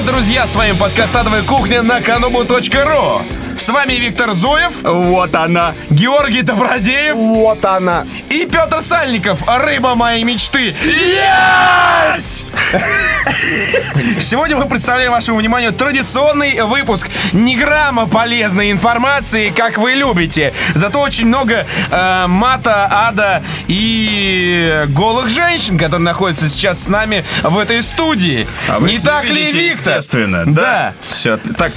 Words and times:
привет, 0.00 0.14
друзья! 0.14 0.46
С 0.46 0.54
вами 0.54 0.72
подкаст 0.78 1.14
«Адовая 1.14 1.42
кухня» 1.42 1.82
на 1.82 2.00
kanubu.ru. 2.00 3.39
С 3.60 3.68
вами 3.68 3.92
Виктор 3.92 4.32
Зуев. 4.32 4.82
Вот 4.82 5.36
она. 5.36 5.74
Георгий 5.90 6.40
Добродеев. 6.40 7.14
Вот 7.14 7.62
она. 7.66 8.06
И 8.30 8.46
Петр 8.50 8.80
Сальников. 8.80 9.44
Рыба 9.46 9.94
моей 9.94 10.24
мечты. 10.24 10.74
Yes! 10.82 12.50
Сегодня 14.18 14.56
мы 14.56 14.64
представляем 14.66 15.12
вашему 15.12 15.38
вниманию 15.38 15.74
традиционный 15.74 16.62
выпуск. 16.62 17.10
Ни 17.34 17.54
грамма 17.54 18.06
полезной 18.06 18.72
информации, 18.72 19.50
как 19.50 19.76
вы 19.76 19.92
любите. 19.92 20.54
Зато 20.74 20.98
очень 20.98 21.26
много 21.26 21.66
э, 21.90 22.24
мата, 22.28 22.88
ада 22.90 23.42
и 23.68 24.84
голых 24.88 25.28
женщин, 25.28 25.76
которые 25.76 26.00
находятся 26.06 26.48
сейчас 26.48 26.84
с 26.84 26.88
нами 26.88 27.26
в 27.42 27.58
этой 27.58 27.82
студии. 27.82 28.46
А 28.68 28.80
Не 28.80 28.98
так 29.00 29.28
ли, 29.28 29.52
Виктор? 29.52 29.98
Естественно, 29.98 30.44
Да. 30.46 30.62
да. 30.62 30.94
Все, 31.10 31.36
так. 31.36 31.72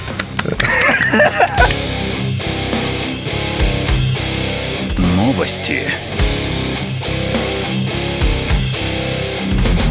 Новости. 5.16 5.82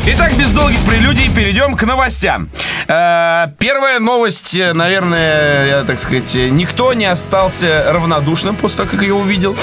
Итак, 0.05 0.33
без 0.37 0.51
долгих 0.51 0.79
прелюдий 0.85 1.29
перейдем 1.33 1.75
к 1.75 1.83
новостям. 1.83 2.49
Э, 2.87 3.47
Первая 3.57 3.99
новость, 3.99 4.53
э, 4.53 4.73
наверное, 4.73 5.67
я, 5.67 5.83
так 5.85 5.97
сказать, 5.97 6.35
никто 6.35 6.93
не 6.93 7.05
остался 7.05 7.85
равнодушным 7.87 8.55
после 8.55 8.77
того, 8.77 8.89
как 8.89 9.01
я 9.01 9.15
увидел. 9.15 9.55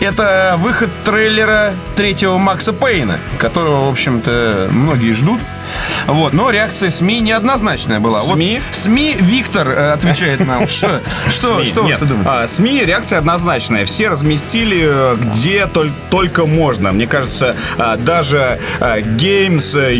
Это 0.00 0.54
выход 0.58 0.90
трейлера 1.04 1.74
третьего 1.96 2.38
Макса 2.38 2.72
Пейна, 2.72 3.18
которого, 3.38 3.86
в 3.86 3.90
общем-то, 3.90 4.68
многие 4.70 5.12
ждут. 5.12 5.40
Вот, 6.06 6.32
но 6.32 6.50
реакция 6.50 6.90
СМИ 6.90 7.20
неоднозначная 7.20 8.00
была. 8.00 8.20
Вот 8.20 8.34
СМИ? 8.36 8.60
СМИ 8.72 9.16
Виктор 9.20 9.68
э, 9.68 9.92
отвечает 9.92 10.46
нам. 10.46 10.68
Что, 10.68 11.00
что, 11.30 11.56
СМИ. 11.56 11.64
что 11.66 11.82
ты 11.98 12.04
думаешь? 12.06 12.26
а, 12.26 12.48
СМИ 12.48 12.84
реакция 12.84 13.18
однозначная. 13.18 13.84
Все 13.84 14.08
разместили 14.08 14.80
э, 14.82 15.16
где 15.16 15.66
толь- 15.66 15.92
только 16.10 16.46
можно. 16.46 16.92
Мне 16.92 17.06
кажется, 17.06 17.56
а, 17.78 17.96
даже 17.96 18.58
а, 18.78 19.00
games 19.00 19.76
э, 19.78 19.94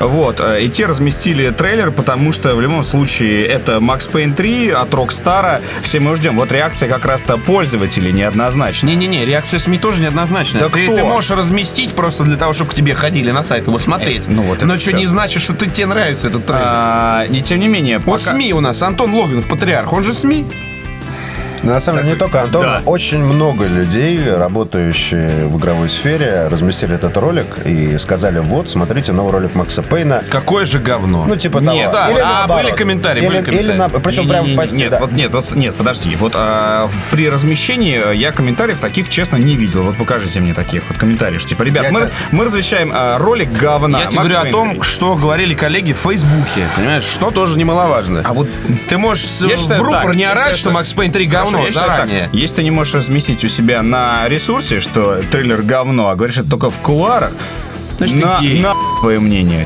вот, 0.00 0.40
и 0.40 0.68
те 0.68 0.86
разместили 0.86 1.50
трейлер, 1.50 1.90
потому 1.90 2.32
что 2.32 2.54
в 2.54 2.60
любом 2.60 2.82
случае 2.84 3.46
это 3.46 3.72
Max 3.76 4.10
Payne 4.10 4.34
3 4.34 4.70
от 4.70 4.90
Rockstar. 4.90 5.60
Все 5.82 6.00
мы 6.00 6.16
ждем. 6.16 6.36
Вот 6.36 6.52
реакция 6.52 6.88
как 6.88 7.04
раз-то 7.04 7.36
пользователей 7.36 8.12
неоднозначная. 8.12 8.90
Не-не-не, 8.90 9.24
реакция 9.24 9.58
СМИ 9.58 9.78
тоже 9.78 10.02
неоднозначная. 10.02 10.62
Да 10.62 10.68
ты, 10.68 10.86
кто? 10.86 10.96
ты 10.96 11.04
можешь 11.04 11.30
разместить 11.30 11.94
просто 11.94 12.24
для 12.24 12.36
того, 12.36 12.52
чтобы 12.52 12.70
к 12.70 12.74
тебе 12.74 12.85
ходили 12.94 13.30
на 13.30 13.42
сайт 13.42 13.66
его 13.66 13.78
смотреть. 13.78 14.26
Э, 14.26 14.30
ну 14.30 14.42
вот 14.42 14.62
Но 14.62 14.78
что 14.78 14.92
не 14.92 15.06
значит, 15.06 15.42
что 15.42 15.54
ты, 15.54 15.68
тебе 15.68 15.86
нравится 15.86 16.28
этот 16.28 16.46
трейлер. 16.46 16.62
А, 16.64 17.24
и 17.30 17.40
тем 17.42 17.60
не 17.60 17.68
менее, 17.68 17.98
Вот 17.98 18.20
пока- 18.20 18.32
СМИ 18.34 18.52
у 18.52 18.60
нас, 18.60 18.82
Антон 18.82 19.14
Логинов, 19.14 19.46
патриарх, 19.48 19.92
он 19.92 20.04
же 20.04 20.14
СМИ. 20.14 20.46
На 21.62 21.80
самом 21.80 22.02
деле, 22.02 22.12
не 22.14 22.18
только 22.18 22.42
Антон, 22.42 22.62
да. 22.62 22.82
очень 22.86 23.18
много 23.22 23.66
людей, 23.66 24.20
работающие 24.30 25.46
в 25.46 25.58
игровой 25.58 25.88
сфере, 25.90 26.48
разместили 26.50 26.94
этот 26.94 27.16
ролик 27.16 27.46
и 27.64 27.98
сказали, 27.98 28.38
вот, 28.38 28.68
смотрите 28.70 29.12
новый 29.12 29.32
ролик 29.32 29.54
Макса 29.54 29.82
Пейна. 29.82 30.22
Какое 30.30 30.64
же 30.64 30.78
говно. 30.78 31.24
Ну, 31.26 31.36
типа 31.36 31.58
Нет, 31.58 31.90
того. 31.90 31.92
да, 31.92 32.10
Или 32.10 32.20
а 32.20 32.24
наоборот. 32.24 32.62
были 32.64 32.74
комментарии, 32.76 33.20
Или, 33.20 33.28
были 33.28 33.42
комментарии. 33.42 33.70
или 33.70 33.76
на- 33.76 33.88
причем 33.88 34.28
прямо 34.28 34.42
в 34.44 34.46
Не-не-не, 34.48 34.60
посте, 34.62 34.78
Нет, 34.78 34.90
да. 34.90 34.98
вот 35.00 35.12
нет, 35.12 35.32
вот, 35.32 35.50
нет, 35.54 35.74
подожди. 35.74 36.16
Вот 36.16 36.32
а, 36.36 36.86
в- 36.88 37.10
при 37.10 37.28
размещении 37.28 38.14
я 38.14 38.32
комментариев 38.32 38.78
таких, 38.80 39.08
честно, 39.08 39.36
не 39.36 39.56
видел. 39.56 39.82
Вот 39.82 39.96
покажите 39.96 40.40
мне 40.40 40.54
таких 40.54 40.82
вот 40.88 40.98
комментариев. 40.98 41.40
что, 41.40 41.50
Типа, 41.50 41.62
ребят, 41.62 41.84
Я 41.84 41.90
мы, 41.92 42.00
тебя- 42.00 42.10
мы 42.32 42.44
размещаем 42.44 42.92
а, 42.94 43.18
ролик 43.18 43.50
говна. 43.52 44.00
Я 44.00 44.06
тебе 44.06 44.20
говорю 44.20 44.36
о 44.38 44.42
Пейн 44.42 44.52
том, 44.52 44.70
три. 44.70 44.82
что 44.82 45.14
говорили 45.16 45.54
коллеги 45.54 45.92
в 45.92 45.96
Фейсбуке. 45.98 46.68
Понимаешь, 46.76 47.04
что 47.04 47.30
тоже 47.30 47.56
немаловажно. 47.58 48.22
А 48.24 48.32
вот 48.32 48.48
Ты 48.88 48.98
можешь 48.98 49.24
Я 49.40 49.56
в 49.56 49.60
считаю 49.60 49.82
рупор 49.82 50.06
так, 50.06 50.14
не 50.16 50.24
орать, 50.24 50.50
что 50.50 50.58
что- 50.58 50.70
Макс 50.70 50.92
Пейн 50.92 51.10
3 51.12 51.26
Хорошо, 51.28 51.45
говно 51.52 51.64
я 51.64 51.70
считаю 51.70 51.88
так. 51.88 51.96
заранее. 52.08 52.28
Если 52.32 52.56
ты 52.56 52.62
не 52.62 52.70
можешь 52.70 52.94
разместить 52.94 53.44
у 53.44 53.48
себя 53.48 53.82
на 53.82 54.28
ресурсе, 54.28 54.80
что 54.80 55.20
трейлер 55.30 55.62
говно, 55.62 56.08
а 56.10 56.14
говоришь 56.16 56.38
это 56.38 56.50
только 56.50 56.70
в 56.70 56.76
кулуарах, 56.78 57.32
Значит, 57.98 58.16
на, 58.20 58.40
на 58.40 58.74
твое 59.00 59.18
мнение. 59.20 59.64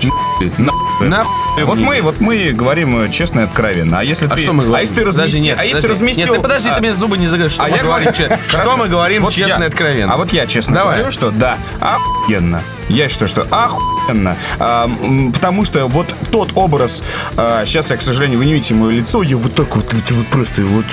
на 0.59 0.73
На 1.05 1.25
вот 1.65 1.79
мы, 1.79 2.01
вот 2.01 2.21
мы 2.21 2.53
говорим 2.53 3.11
честно 3.11 3.41
и 3.41 3.43
откровенно. 3.43 3.99
А 3.99 4.05
если 4.05 4.27
А 4.27 4.31
ты, 4.37 4.43
что 4.43 4.53
мы 4.53 4.65
говорим? 4.65 4.77
А 4.77 4.81
если 4.83 4.95
ты 4.95 5.01
Подожди, 5.01 5.21
разместил, 5.23 5.45
нет, 5.45 5.59
а 5.59 5.65
если 5.65 5.75
ты 5.81 5.83
подожди. 5.89 5.95
разместил, 6.05 6.27
Нет, 6.27 6.35
ты 6.37 6.41
подожди, 6.43 6.69
а, 6.69 6.75
ты 6.75 6.81
мне 6.81 6.95
зубы 6.95 7.19
не 7.19 7.27
заговоришь. 7.27 7.55
Что 7.55 7.65
А 7.65 7.69
мы 7.69 7.77
я 7.77 7.83
говорим, 7.83 8.13
че- 8.13 8.39
что 8.49 8.77
мы 8.77 8.87
говорим 8.89 9.23
Вот 9.25 9.33
честно 9.35 9.59
я- 9.59 9.65
и 9.65 9.69
откровенно. 9.69 10.13
А 10.13 10.17
вот 10.17 10.33
я 10.33 10.47
честно 10.47 10.75
Давай. 10.77 10.97
говорю, 10.99 11.11
что 11.11 11.31
да, 11.33 11.59
охуенно. 11.81 12.63
Я 12.91 13.09
считаю, 13.09 13.29
что 13.29 13.47
охуенно. 13.51 14.37
А, 14.59 14.91
потому 15.33 15.65
что 15.65 15.87
вот 15.87 16.15
тот 16.31 16.51
образ, 16.55 17.03
сейчас 17.37 17.91
я, 17.91 17.97
к 17.97 18.03
сожалению, 18.03 18.39
вы 18.39 18.47
не 18.47 18.53
видите 18.53 18.75
мое 18.75 18.93
лицо, 18.93 19.23
я 19.23 19.37
вот 19.37 19.55
так 19.55 19.75
вот, 19.77 19.93
вот, 19.93 20.11
вот 20.11 20.27
просто 20.27 20.63
вот... 20.63 20.85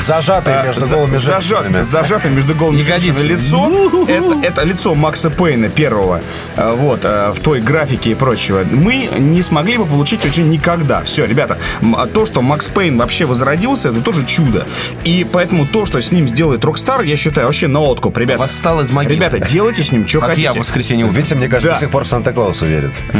Зажатые 0.00 0.56
А, 0.58 0.66
между 0.66 0.80
за- 0.84 0.96
голыми 0.96 1.16
зажат- 1.16 1.42
женщинами. 1.42 1.80
Зажатое 1.82 2.32
между 2.32 2.54
голыми 2.54 2.82
женщинами 2.82 3.22
лицо. 3.22 3.70
Это, 4.08 4.34
это 4.42 4.64
лицо 4.64 4.94
Макса 4.94 5.30
Пейна 5.30 5.68
первого. 5.68 6.22
а, 6.56 6.74
Вот, 6.74 7.00
а, 7.04 7.32
в 7.32 7.40
той 7.40 7.60
графике 7.60 8.10
и 8.10 8.14
прочего. 8.14 8.64
Мы 8.70 9.08
не 9.18 9.42
смогли 9.42 9.76
бы 9.78 9.84
получить 9.86 10.24
уже 10.24 10.42
никогда. 10.42 11.02
Все, 11.02 11.24
ребята, 11.26 11.58
а 11.96 12.06
то, 12.06 12.26
что 12.26 12.42
Макс 12.42 12.66
Пейн 12.68 12.96
вообще 12.96 13.24
возродился, 13.26 13.90
это 13.90 14.00
тоже 14.00 14.24
чудо. 14.24 14.66
И 15.04 15.26
поэтому 15.30 15.66
то, 15.66 15.86
что 15.86 16.00
с 16.00 16.10
ним 16.12 16.26
сделает 16.28 16.64
Rockstar, 16.64 17.02
я 17.02 17.16
считаю 17.16 17.46
вообще 17.46 17.66
на 17.68 17.80
откуп. 17.80 18.16
Ребята, 18.18 18.40
Восстал 18.42 18.80
из 18.80 18.90
могилы. 18.90 19.14
ребята 19.16 19.38
делайте 19.40 19.82
с 19.82 19.92
ним, 19.92 20.06
что 20.08 20.20
хотите. 20.20 20.42
я 20.42 20.52
в 20.52 20.56
воскресенье 20.56 21.04
утром. 21.04 21.16
Витя, 21.26 21.34
мне 21.38 21.48
кажется, 21.48 21.68
Да. 21.68 21.74
до 21.74 21.80
сих 21.80 21.90
пор 21.90 22.04
в 22.04 22.08
Санта-Клауса 22.08 22.66
верит. 22.66 22.92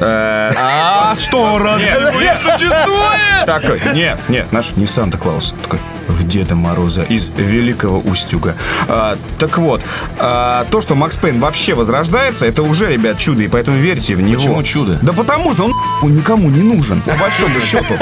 А 0.00 1.14
что, 1.18 1.58
разве 1.58 1.86
не 1.90 2.36
существует? 2.38 3.46
Такой, 3.46 3.80
нет, 3.94 4.18
нет, 4.28 4.52
наш 4.52 4.72
не 4.76 4.86
Санта-Клаус, 4.86 5.54
такой 5.62 5.80
в 6.08 6.26
Деда 6.26 6.54
Мороза 6.54 7.02
из 7.02 7.30
Великого 7.36 7.98
Устюга. 7.98 8.54
А, 8.88 9.16
так 9.38 9.58
вот, 9.58 9.82
а, 10.18 10.64
то, 10.70 10.80
что 10.80 10.94
Макс 10.94 11.16
Пейн 11.16 11.40
вообще 11.40 11.74
возрождается, 11.74 12.46
это 12.46 12.62
уже, 12.62 12.92
ребят, 12.92 13.18
чудо, 13.18 13.42
и 13.42 13.48
поэтому 13.48 13.76
верьте 13.76 14.14
в 14.14 14.22
него. 14.22 14.36
Почему 14.36 14.62
чудо? 14.62 14.98
Да 15.02 15.12
потому 15.12 15.52
что 15.52 15.64
он 15.64 15.70
нахуй 15.72 16.12
никому 16.12 16.48
не 16.50 16.62
нужен, 16.62 17.00
по 17.02 17.12
большому 17.14 17.60
счету. 17.60 17.94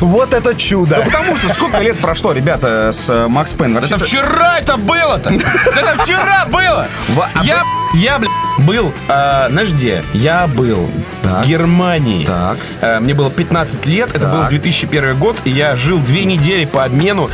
Вот 0.00 0.34
это 0.34 0.54
чудо! 0.54 1.02
Потому 1.04 1.36
что 1.36 1.48
сколько 1.52 1.78
лет 1.78 1.98
прошло, 1.98 2.32
ребята, 2.32 2.90
с 2.92 3.08
э, 3.08 3.26
Макс 3.28 3.52
Пейн? 3.54 3.76
Это 3.78 3.98
вчера 3.98 4.58
это 4.58 4.76
было-то! 4.76 5.30
Это 5.30 6.02
вчера 6.02 6.46
было! 6.46 6.88
Во- 7.10 7.28
а 7.34 7.44
Я, 7.44 7.62
я, 7.96 8.18
бля, 8.18 8.28
был, 8.58 8.92
а, 9.08 9.48
знаешь 9.50 9.70
где? 9.70 10.02
Я 10.12 10.46
был 10.46 10.90
Так. 11.22 11.44
в 11.44 11.48
Германии. 11.48 12.24
Так. 12.24 12.58
Э, 12.80 13.00
Мне 13.00 13.14
было 13.14 13.30
15 13.30 13.86
лет, 13.86 14.10
это 14.10 14.20
Так. 14.20 14.32
был 14.32 14.48
2001 14.48 15.14
год, 15.18 15.36
и 15.44 15.50
я 15.50 15.76
жил 15.76 15.98
две 15.98 16.24
недели 16.24 16.64
по 16.64 16.84
обмену 16.84 17.30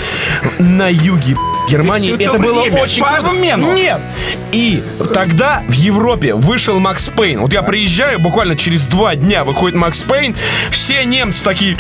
на 0.59 0.89
юге 0.89 1.37
Германии. 1.69 2.15
Это 2.15 2.33
то 2.33 2.39
было 2.39 2.63
время 2.63 2.83
очень 2.83 3.03
по 3.03 3.11
круто. 3.11 3.31
обмену? 3.31 3.73
Нет! 3.75 4.01
И 4.53 4.83
тогда 5.15 5.63
в 5.69 5.73
Европе 5.73 6.35
вышел 6.35 6.79
Макс 6.81 7.09
Пейн. 7.09 7.41
Вот 7.41 7.53
я 7.53 7.63
приезжаю, 7.63 8.19
буквально 8.19 8.57
через 8.57 8.87
два 8.87 9.15
дня 9.15 9.45
выходит 9.45 9.77
Макс 9.77 10.03
Пейн, 10.03 10.35
все 10.71 11.05
немцы 11.05 11.43
такие... 11.45 11.77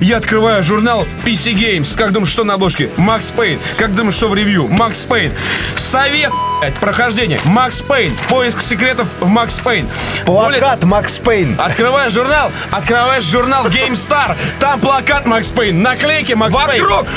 Я 0.00 0.16
открываю 0.16 0.64
журнал 0.64 1.06
PC 1.24 1.52
Games. 1.54 1.96
Как 1.96 2.10
думаешь, 2.12 2.32
что 2.32 2.42
на 2.42 2.54
обложке? 2.54 2.90
Макс 2.96 3.30
Пейн. 3.30 3.60
Как 3.76 3.94
думаешь, 3.94 4.16
что 4.16 4.26
в 4.28 4.34
ревью? 4.34 4.66
Макс 4.66 5.04
Пейн. 5.04 5.30
Совет, 5.76 6.32
блядь, 6.32 6.32
прохождение. 6.80 7.40
Макс 7.44 7.82
Пейн. 7.82 8.12
Поиск 8.28 8.60
секретов 8.60 9.08
в 9.20 9.26
Макс 9.26 9.58
Пейн. 9.58 9.88
Плакат 10.24 10.84
Макс 10.84 11.18
Пейн. 11.18 11.56
Открываешь 11.58 12.12
журнал, 12.12 12.52
открываешь 12.70 13.24
журнал 13.24 13.66
GameStar, 13.66 14.36
там 14.58 14.80
плакат 14.80 15.26
Макс 15.26 15.50
Пейн, 15.50 15.82
наклейки 15.82 16.32
Макс 16.32 16.56
Пейн, 16.56 16.82
Вокруг 16.82 17.08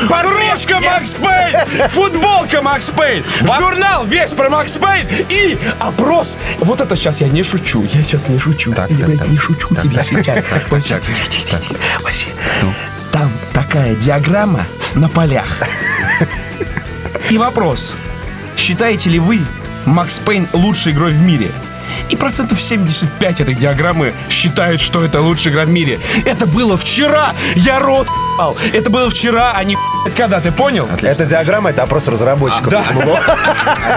кружка 0.52 0.80
Макс 0.80 1.12
Пейн, 1.12 1.90
футболка 1.90 2.62
Макс 2.62 2.88
Пейн, 2.88 3.24
журнал 3.58 4.06
весь 4.06 4.32
про 4.32 4.50
Макс 4.50 4.76
Пейн 4.76 5.08
и 5.30 5.58
опрос. 5.80 6.38
Вот 6.60 6.82
это 6.82 6.96
сейчас 6.96 7.22
я 7.22 7.28
не 7.28 7.44
шучу, 7.44 7.84
я 7.84 8.02
сейчас 8.04 8.28
не 8.28 8.38
шучу. 8.38 8.74
Так, 8.74 8.90
я 8.92 9.08
так, 9.08 9.20
так. 9.20 9.28
не 9.28 9.38
шучу 9.38 9.76
тебе 9.76 10.04
сейчас. 10.08 10.44
Вот 10.70 10.86
сейчас. 10.86 11.04
Вообще, 12.02 12.28
Там 13.12 13.32
такая 13.54 13.96
диаграмма 13.96 14.66
на 14.96 15.10
полях. 15.10 15.48
И 17.30 17.38
вопрос. 17.38 17.96
Считаете 18.62 19.10
ли 19.10 19.18
вы 19.18 19.40
Макс 19.88 20.20
Пейн 20.20 20.48
лучшей 20.54 20.92
игрой 20.92 21.14
в 21.14 21.20
мире? 21.20 21.50
И 22.10 22.16
процентов 22.16 22.62
75 22.62 23.42
этой 23.42 23.56
диаграммы 23.56 24.14
считают, 24.30 24.80
что 24.80 25.04
это 25.04 25.20
лучшая 25.20 25.52
игра 25.52 25.66
в 25.66 25.70
мире. 25.70 26.00
Это 26.26 26.46
было 26.46 26.78
вчера! 26.78 27.34
Я 27.56 27.80
рот 27.80 28.08
ебал. 28.42 28.58
Это 28.74 28.90
было 28.90 29.10
вчера, 29.10 29.54
а 29.56 29.64
не 29.64 29.78
когда, 30.16 30.42
ты 30.42 30.52
понял? 30.52 30.90
Эта 31.02 31.26
диаграмма— 31.26 31.70
это 31.72 31.84
опрос 31.84 32.08
разработчиков 32.08 32.70
да. 32.70 32.84
самого 32.84 33.20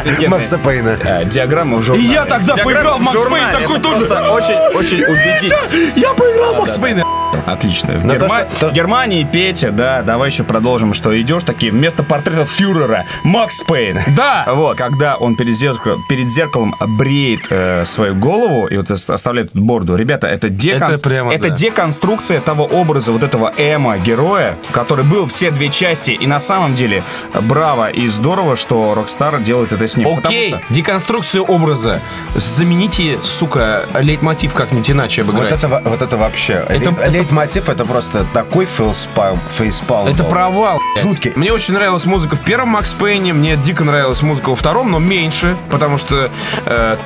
Офигенная, 0.00 0.28
Макса 0.28 0.58
Пейна. 0.58 0.98
э, 1.02 1.24
Диаграмма 1.24 1.78
в 1.78 1.82
журнале. 1.82 2.06
И 2.06 2.12
я 2.12 2.24
тогда 2.24 2.54
Диаграмма 2.54 2.64
поиграл 2.64 2.98
в 2.98 3.02
Макс 3.02 3.22
Пейн, 3.22 3.52
такой 3.52 3.80
тоже. 3.80 4.04
Очень, 4.04 4.54
очень 4.76 5.02
убедительно. 5.02 5.92
Я 5.96 6.12
поиграл 6.12 6.54
в 6.54 6.58
Макс 6.58 6.76
Пейна. 6.76 7.03
Отлично. 7.46 7.94
В, 7.98 8.04
Но 8.04 8.14
то, 8.14 8.18
Герма- 8.26 8.48
что- 8.50 8.60
то- 8.60 8.68
в 8.70 8.72
Германии 8.72 9.24
Петя, 9.24 9.70
да, 9.70 10.02
давай 10.02 10.28
еще 10.30 10.44
продолжим, 10.44 10.94
что 10.94 11.18
идешь 11.20 11.44
такие 11.44 11.72
вместо 11.72 12.02
портрета 12.02 12.44
фюрера 12.44 13.04
Макс 13.24 13.60
Пейн. 13.62 13.98
Да. 14.16 14.44
Вот, 14.48 14.76
когда 14.76 15.16
он 15.16 15.34
перед, 15.36 15.56
зеркал- 15.56 15.98
перед 16.08 16.28
зеркалом 16.28 16.74
бреет 16.80 17.46
э, 17.50 17.84
свою 17.84 18.14
голову 18.14 18.66
и 18.66 18.76
вот 18.76 18.90
ос- 18.90 19.08
оставляет 19.10 19.52
тут 19.52 19.62
бороду. 19.62 19.96
Ребята, 19.96 20.26
это, 20.26 20.48
декон- 20.48 20.92
Это 20.94 20.98
прямо, 21.02 21.32
это 21.34 21.48
да. 21.48 21.54
деконструкция 21.54 22.40
того 22.40 22.64
образа 22.64 23.12
вот 23.12 23.22
этого 23.22 23.52
эмо-героя, 23.56 24.56
который 24.72 25.04
был 25.04 25.26
все 25.26 25.50
две 25.50 25.68
части. 25.70 26.12
И 26.12 26.26
на 26.26 26.40
самом 26.40 26.74
деле 26.74 27.02
браво 27.42 27.88
и 27.90 28.06
здорово, 28.08 28.56
что 28.56 28.94
Rockstar 28.94 29.40
делает 29.40 29.72
это 29.72 29.86
с 29.88 29.96
ним. 29.96 30.08
Окей, 30.18 30.50
что- 30.50 30.62
деконструкцию 30.70 31.44
образа. 31.44 32.00
Замените, 32.34 33.18
сука, 33.22 33.84
лейтмотив 34.00 34.54
как-нибудь 34.54 34.90
иначе 34.90 35.22
Вот 35.22 35.34
обыграть. 35.34 35.54
это, 35.54 35.68
во- 35.68 35.80
вот 35.80 36.02
это 36.02 36.16
вообще. 36.16 36.64
Это- 36.68 36.90
Лейт- 36.90 36.98
это- 37.00 37.23
Лейтмотив 37.24 37.70
это 37.70 37.86
просто 37.86 38.26
такой 38.34 38.66
фейспалм. 38.66 39.40
фейспалм 39.48 40.08
Это 40.08 40.24
был. 40.24 40.30
провал. 40.30 40.78
Жуткий. 41.00 41.32
Мне 41.36 41.54
очень 41.54 41.72
нравилась 41.72 42.04
музыка 42.04 42.36
в 42.36 42.40
первом 42.40 42.68
Макс 42.68 42.92
Пейне, 42.92 43.32
мне 43.32 43.56
дико 43.56 43.82
нравилась 43.82 44.20
музыка 44.20 44.50
во 44.50 44.56
втором, 44.56 44.90
но 44.90 44.98
меньше, 44.98 45.56
потому 45.70 45.96
что 45.96 46.30
э, 46.66 46.96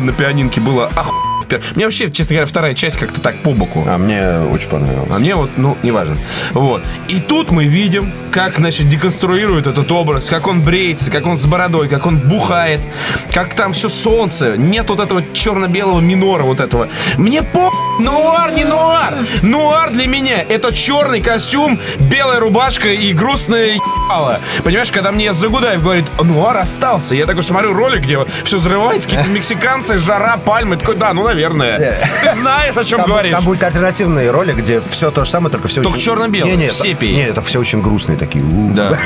на 0.00 0.12
пианинке 0.12 0.62
было 0.62 0.86
оху... 0.96 1.12
в 1.58 1.62
пер- 1.62 1.74
Мне 1.74 1.84
вообще, 1.84 2.10
честно 2.10 2.34
говоря, 2.34 2.46
вторая 2.46 2.74
часть 2.74 2.96
как-то 2.96 3.20
так 3.20 3.36
по 3.36 3.50
боку. 3.50 3.84
А 3.86 3.98
мне 3.98 4.38
очень 4.52 4.68
понравилось. 4.68 5.10
А 5.10 5.18
мне 5.18 5.34
вот, 5.34 5.50
ну, 5.56 5.76
неважно. 5.82 6.16
Вот. 6.52 6.82
И 7.08 7.20
тут 7.20 7.50
мы 7.50 7.64
видим, 7.64 8.10
как, 8.30 8.56
значит, 8.58 8.88
деконструирует 8.88 9.66
этот 9.66 9.90
образ, 9.92 10.26
как 10.26 10.46
он 10.46 10.62
бреется, 10.62 11.10
как 11.10 11.26
он 11.26 11.38
с 11.38 11.46
бородой, 11.46 11.88
как 11.88 12.06
он 12.06 12.18
бухает, 12.18 12.80
как 13.32 13.54
там 13.54 13.72
все 13.72 13.88
солнце, 13.88 14.56
нет 14.56 14.88
вот 14.88 15.00
этого 15.00 15.22
черно-белого 15.32 16.00
минора 16.00 16.42
вот 16.42 16.60
этого. 16.60 16.88
Мне 17.16 17.42
по... 17.42 17.70
Нуар 18.00 18.50
не 18.52 18.64
нуар! 18.64 19.14
Нуар 19.42 19.90
для 19.90 20.06
меня 20.08 20.42
это 20.48 20.72
черный 20.72 21.20
костюм, 21.20 21.78
белая 22.00 22.40
рубашка 22.40 22.88
и 22.88 23.12
грустная 23.12 23.74
ебало. 23.76 24.40
Понимаешь, 24.64 24.90
когда 24.90 25.12
мне 25.12 25.32
Загудаев 25.32 25.82
говорит, 25.82 26.06
нуар 26.20 26.56
остался, 26.56 27.14
я 27.14 27.26
такой 27.26 27.42
смотрю 27.44 27.72
ролик, 27.72 28.02
где 28.02 28.18
все 28.44 28.56
взрывается, 28.56 29.08
какие-то 29.08 29.30
мексиканцы, 29.30 29.98
жара, 29.98 30.36
пальмы, 30.38 30.76
такой, 30.76 30.96
да, 30.96 31.12
ну, 31.12 31.22
наверное. 31.24 31.43
Ты 32.22 32.34
знаешь, 32.34 32.76
о 32.76 32.84
чем 32.84 33.00
Там, 33.00 33.10
говоришь. 33.10 33.32
там 33.32 33.44
будет 33.44 33.62
альтернативный 33.62 34.30
ролик, 34.30 34.56
где 34.56 34.80
все 34.80 35.10
то 35.10 35.24
же 35.24 35.30
самое, 35.30 35.50
только 35.52 35.68
все 35.68 35.82
Только 35.82 35.96
очень... 35.96 36.04
черно-белое, 36.06 36.52
Не, 36.52 36.56
не, 36.56 36.68
в 36.68 36.72
сепии. 36.72 37.14
Не, 37.14 37.24
это 37.24 37.42
все 37.42 37.60
очень 37.60 37.80
грустные 37.80 38.18
такие. 38.18 38.44
Да. 38.44 38.96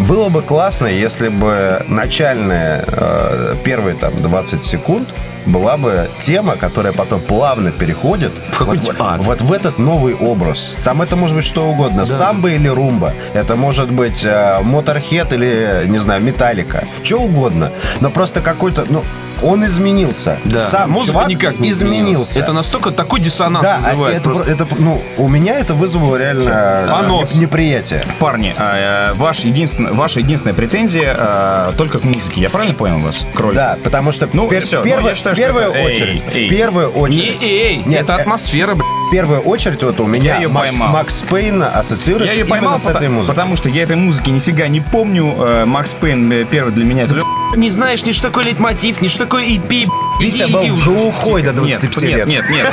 Было 0.00 0.28
бы 0.28 0.42
классно, 0.42 0.86
если 0.86 1.28
бы 1.28 1.84
начальные 1.88 2.84
э, 2.86 3.54
первые 3.64 3.96
там 3.96 4.14
20 4.16 4.64
секунд 4.64 5.08
была 5.46 5.76
бы 5.76 6.08
тема, 6.20 6.56
которая 6.56 6.92
потом 6.92 7.20
плавно 7.20 7.70
переходит 7.70 8.32
В 8.52 8.60
вот, 8.60 8.96
ад. 8.98 9.20
вот 9.20 9.42
в 9.42 9.52
этот 9.52 9.78
новый 9.78 10.14
образ. 10.14 10.74
Там 10.84 11.02
это 11.02 11.16
может 11.16 11.36
быть 11.36 11.44
что 11.44 11.66
угодно. 11.68 12.06
Самбо 12.06 12.50
или 12.50 12.68
румба. 12.68 13.12
Это 13.34 13.56
может 13.56 13.90
быть 13.90 14.24
э, 14.24 14.58
моторхед 14.62 15.32
или, 15.32 15.82
не 15.86 15.98
знаю, 15.98 16.22
металлика. 16.22 16.84
Что 17.02 17.18
угодно. 17.18 17.72
Но 18.00 18.10
просто 18.10 18.40
какой-то, 18.40 18.86
ну, 18.88 19.02
он 19.44 19.64
изменился. 19.66 20.38
Да. 20.44 20.66
Сам 20.66 20.90
Музыка 20.90 21.12
чувак 21.12 21.28
никак 21.28 21.58
не 21.60 21.70
изменился. 21.70 22.40
Это 22.40 22.52
настолько 22.52 22.90
такой 22.90 23.20
диссонанс 23.20 23.62
да, 23.64 23.76
а 23.76 23.80
вызывает. 23.90 24.16
это, 24.16 24.24
просто. 24.30 24.50
это, 24.50 24.66
ну, 24.78 25.02
у 25.18 25.28
меня 25.28 25.58
это 25.58 25.74
вызвало 25.74 26.16
реально 26.16 26.44
э, 26.48 26.88
Понос. 26.90 27.34
неприятие. 27.34 28.02
Парни, 28.18 28.54
а, 28.56 29.10
э, 29.12 29.14
ваш 29.14 29.40
единственный, 29.40 29.92
ваша 29.92 30.20
единственная 30.20 30.54
претензия 30.54 31.14
э, 31.16 31.72
только 31.76 31.98
к 31.98 32.04
музыке. 32.04 32.40
Я 32.40 32.48
правильно 32.50 32.74
понял 32.74 32.98
вас, 32.98 33.26
Кроль? 33.34 33.54
Да, 33.54 33.76
потому 33.84 34.12
что 34.12 34.28
Ну, 34.32 34.48
пер- 34.50 34.62
всё, 34.62 34.80
в 34.80 34.84
ну, 34.84 34.90
первую, 34.90 35.08
я 35.10 35.14
считаю, 35.14 35.36
в 35.36 35.38
первую 35.38 35.66
это- 35.70 35.82
очередь, 35.82 36.24
эй. 36.34 36.46
в 36.46 36.50
первую 36.50 36.88
Не, 36.88 37.00
очередь, 37.00 37.42
эй, 37.42 37.82
Нет, 37.86 38.02
это 38.02 38.16
атмосфера, 38.16 38.74
бля. 38.74 38.84
в 38.84 39.10
первую 39.10 39.40
очередь 39.40 39.82
вот 39.82 40.00
у 40.00 40.06
меня 40.06 40.36
её 40.38 40.48
Макс, 40.48 40.70
поймал. 40.70 40.88
Макс 40.88 41.22
Пейн 41.22 41.60
Я 41.60 41.68
ассоциируется 41.68 42.34
ее 42.34 42.40
именно 42.44 42.50
поймал, 42.50 42.78
с 42.78 42.86
этой 42.86 43.08
музыкой. 43.08 43.34
потому 43.34 43.56
что 43.56 43.68
я 43.68 43.82
этой 43.82 43.96
музыки 43.96 44.30
нифига 44.30 44.66
не 44.68 44.80
помню. 44.80 45.64
Макс 45.66 45.92
Пейн 45.94 46.46
первый 46.50 46.72
для 46.72 46.84
меня 46.84 47.04
это... 47.04 47.14
Не 47.56 47.70
знаешь 47.70 48.04
ни 48.04 48.12
что 48.12 48.28
такое 48.28 48.44
лейтмотив, 48.44 49.00
ни 49.00 49.08
что 49.08 49.20
такое 49.24 49.44
EP. 49.46 49.86
Витя 50.20 50.50
был 50.50 50.76
глухой 50.76 51.42
до 51.42 51.52
25 51.52 52.02
нет, 52.02 52.16
лет. 52.16 52.26
Нет, 52.26 52.44
нет, 52.50 52.72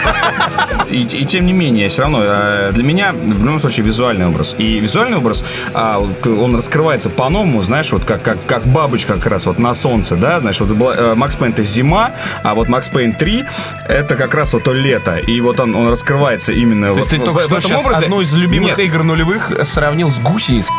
И, 0.89 1.01
и 1.03 1.25
тем 1.25 1.45
не 1.45 1.53
менее, 1.53 1.89
все 1.89 2.03
равно 2.03 2.19
э, 2.21 2.71
для 2.73 2.83
меня 2.83 3.13
в 3.13 3.43
любом 3.43 3.59
случае 3.59 3.85
визуальный 3.85 4.27
образ. 4.27 4.55
И 4.57 4.79
визуальный 4.79 5.17
образ, 5.17 5.43
а, 5.73 5.99
вот 5.99 6.25
он 6.27 6.55
раскрывается 6.55 7.09
по-новому, 7.09 7.61
знаешь, 7.61 7.91
вот 7.91 8.03
как, 8.03 8.21
как, 8.23 8.37
как 8.45 8.65
бабочка 8.67 9.15
как 9.15 9.25
раз 9.25 9.45
вот 9.45 9.59
на 9.59 9.73
солнце, 9.73 10.15
да, 10.15 10.39
знаешь, 10.39 10.59
вот 10.59 10.69
была, 10.69 10.95
э, 10.95 11.15
Макс 11.15 11.35
Пейн 11.35 11.51
это 11.53 11.63
зима, 11.63 12.11
а 12.43 12.53
вот 12.53 12.67
Макс 12.69 12.89
Пейн 12.89 13.13
3 13.13 13.45
это 13.87 14.15
как 14.15 14.33
раз 14.33 14.53
вот 14.53 14.63
то 14.63 14.73
лето. 14.73 15.17
И 15.17 15.39
вот 15.41 15.59
он, 15.59 15.75
он 15.75 15.89
раскрывается 15.89 16.51
именно 16.51 16.87
То 16.87 16.93
вот 16.93 16.97
есть 16.99 17.09
ты 17.09 17.17
в- 17.17 17.23
только 17.25 17.39
в 17.39 17.43
что 17.43 17.57
этом 17.57 17.69
сейчас 17.69 17.85
образе. 17.85 18.05
одну 18.05 18.21
из 18.21 18.33
любимых 18.33 18.77
Нет. 18.77 18.87
игр 18.87 19.03
нулевых 19.03 19.51
сравнил 19.63 20.09
с 20.11 20.19
гусеницей. 20.19 20.71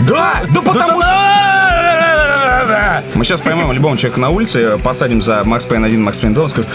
Да, 0.00 0.42
да 0.48 0.62
потому 0.62 1.00
что... 1.02 1.71
Мы 3.14 3.24
сейчас 3.24 3.40
поймем 3.40 3.70
любого 3.72 3.96
человека 3.96 4.20
на 4.20 4.28
улице, 4.30 4.78
посадим 4.82 5.20
за 5.20 5.44
Макс 5.44 5.64
Пейн 5.64 5.84
1, 5.84 6.02
Макс 6.02 6.20
Пейн 6.20 6.34
2, 6.34 6.44
он 6.44 6.50
скажет 6.50 6.70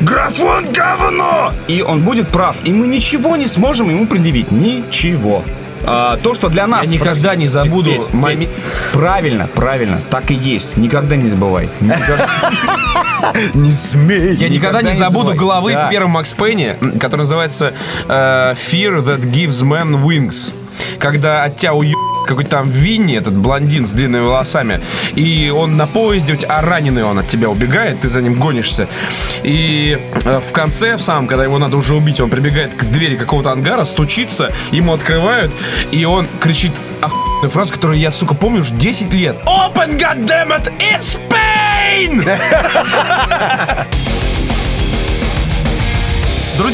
«Графон 0.00 0.66
говно!» 0.72 1.52
И 1.68 1.82
он 1.82 2.00
будет 2.00 2.28
прав. 2.28 2.56
И 2.64 2.72
мы 2.72 2.86
ничего 2.86 3.36
не 3.36 3.46
сможем 3.46 3.88
ему 3.90 4.06
предъявить. 4.06 4.50
Ничего. 4.50 5.42
А, 5.84 6.18
то, 6.18 6.34
что 6.34 6.48
для 6.50 6.66
нас... 6.66 6.86
Я 6.86 6.92
никогда 6.98 7.34
не 7.34 7.46
забуду 7.46 7.90
Петь, 7.90 8.04
Петь, 8.06 8.14
моми- 8.14 8.48
Правильно, 8.92 9.46
правильно. 9.54 9.98
Так 10.10 10.30
и 10.30 10.34
есть. 10.34 10.76
Никогда 10.76 11.16
не 11.16 11.28
забывай. 11.28 11.70
Не 13.54 13.70
смей. 13.70 14.34
Я 14.36 14.48
никогда 14.48 14.82
не 14.82 14.92
забуду 14.92 15.34
главы 15.34 15.72
Да. 15.72 15.86
в 15.86 15.90
первом 15.90 16.10
Макс 16.12 16.32
Пейне, 16.32 16.76
который 16.98 17.22
называется 17.22 17.72
э, 18.08 18.54
Fear 18.54 19.04
That 19.04 19.20
Gives 19.30 19.62
Man 19.62 20.02
Wings. 20.02 20.52
Когда 20.98 21.44
от 21.44 21.56
тебя 21.56 21.74
уеб 21.74 21.96
какой-то 22.26 22.50
там 22.50 22.68
Винни, 22.68 23.16
этот 23.16 23.34
блондин 23.34 23.86
с 23.86 23.92
длинными 23.92 24.22
волосами, 24.22 24.80
и 25.14 25.52
он 25.54 25.76
на 25.76 25.86
поезде, 25.86 26.38
а 26.48 26.60
раненый 26.60 27.02
он 27.02 27.18
от 27.18 27.28
тебя 27.28 27.48
убегает, 27.48 28.00
ты 28.00 28.08
за 28.08 28.22
ним 28.22 28.34
гонишься. 28.38 28.88
И 29.42 29.98
э, 30.24 30.40
в 30.40 30.52
конце, 30.52 30.96
в 30.96 31.02
самом, 31.02 31.26
когда 31.26 31.44
его 31.44 31.58
надо 31.58 31.76
уже 31.76 31.94
убить, 31.94 32.20
он 32.20 32.30
прибегает 32.30 32.74
к 32.74 32.84
двери 32.84 33.16
какого-то 33.16 33.50
ангара, 33.50 33.84
стучится, 33.84 34.52
ему 34.70 34.92
открывают, 34.92 35.50
и 35.90 36.04
он 36.04 36.28
кричит 36.40 36.72
охуенную 37.00 37.50
фразу, 37.50 37.72
которую 37.72 37.98
я, 37.98 38.10
сука, 38.10 38.34
помню 38.34 38.60
уже 38.60 38.74
10 38.74 39.12
лет. 39.12 39.36
Open, 39.46 39.98
goddammit, 39.98 40.72
it's 40.78 41.18
pain! 41.28 42.24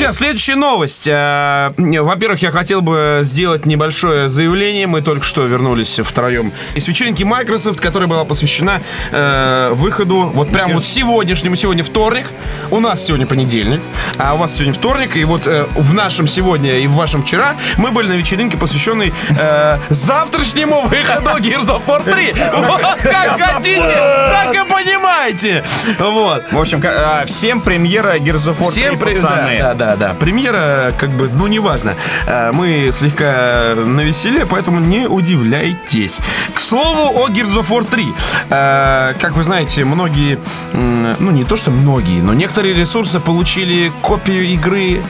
Друзья, 0.06 0.18
следующая 0.24 0.54
новость. 0.54 1.08
Э, 1.08 1.72
Во-первых, 1.76 2.40
я 2.40 2.52
хотел 2.52 2.80
бы 2.80 3.22
сделать 3.24 3.66
небольшое 3.66 4.28
заявление. 4.28 4.86
Мы 4.86 5.02
только 5.02 5.24
что 5.24 5.44
вернулись 5.46 5.98
втроем 5.98 6.52
из 6.76 6.86
вечеринки 6.86 7.24
Microsoft, 7.24 7.80
которая 7.80 8.08
была 8.08 8.24
посвящена 8.24 8.82
э, 9.10 9.70
выходу 9.72 10.30
вот 10.32 10.50
прям 10.50 10.74
вот 10.74 10.84
сегодняшнему. 10.86 11.56
Сегодня 11.56 11.82
вторник. 11.82 12.26
У 12.70 12.78
нас 12.78 13.04
сегодня 13.04 13.26
понедельник, 13.26 13.80
а 14.16 14.34
у 14.34 14.36
вас 14.38 14.54
сегодня 14.54 14.74
вторник. 14.74 15.16
И 15.16 15.24
вот 15.24 15.48
э, 15.48 15.66
в 15.74 15.92
нашем 15.92 16.28
сегодня 16.28 16.78
и 16.78 16.86
в 16.86 16.92
вашем 16.92 17.22
вчера 17.22 17.56
мы 17.76 17.90
были 17.90 18.06
на 18.06 18.12
вечеринке, 18.12 18.56
посвященной 18.56 19.12
э, 19.40 19.78
завтрашнему 19.88 20.82
выходу 20.82 21.30
Gears 21.42 21.66
of 21.66 21.82
War 21.84 22.04
3. 22.04 22.32
Вот 22.54 22.80
как 23.02 23.40
хотите, 23.40 23.80
так 23.80 24.54
и 24.54 24.70
понимаете. 24.70 25.64
Вот. 25.98 26.44
В 26.52 26.60
общем, 26.60 26.80
а, 26.84 27.24
всем 27.26 27.60
премьера 27.60 28.18
Gears 28.18 28.46
of 28.46 28.58
War 28.58 28.70
3, 28.72 28.82
Всем 28.82 28.98
при- 29.00 29.14
пацаны. 29.14 29.58
Да, 29.58 29.74
да, 29.74 29.95
да. 29.98 30.14
Премьера, 30.14 30.92
как 30.98 31.10
бы, 31.10 31.28
ну, 31.34 31.46
неважно. 31.46 31.94
Э, 32.26 32.50
Мы 32.52 32.90
слегка 32.92 33.74
на 33.76 34.00
веселе, 34.02 34.46
поэтому 34.46 34.80
не 34.80 35.06
удивляйтесь. 35.06 36.18
К 36.54 36.60
слову 36.60 37.18
о 37.24 37.28
Gears 37.28 37.54
of 37.60 37.68
War 37.68 37.84
3. 37.84 38.06
Э, 38.50 39.14
Как 39.20 39.32
вы 39.36 39.42
знаете, 39.42 39.84
многие, 39.84 40.38
ну, 40.72 41.30
не 41.30 41.44
то 41.44 41.56
что 41.56 41.70
многие, 41.70 42.20
но 42.22 42.34
некоторые 42.34 42.74
ресурсы 42.74 43.20
получили 43.20 43.92
копию 44.02 44.42
игры 44.44 45.02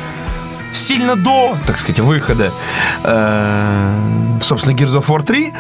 сильно 0.77 1.17
до, 1.17 1.57
так 1.67 1.79
сказать, 1.79 2.01
выхода, 2.01 2.51
э, 3.05 4.39
собственно, 4.43 4.75
Gears 4.77 4.97
of 5.01 5.07
War 5.09 5.23
3 5.25 5.53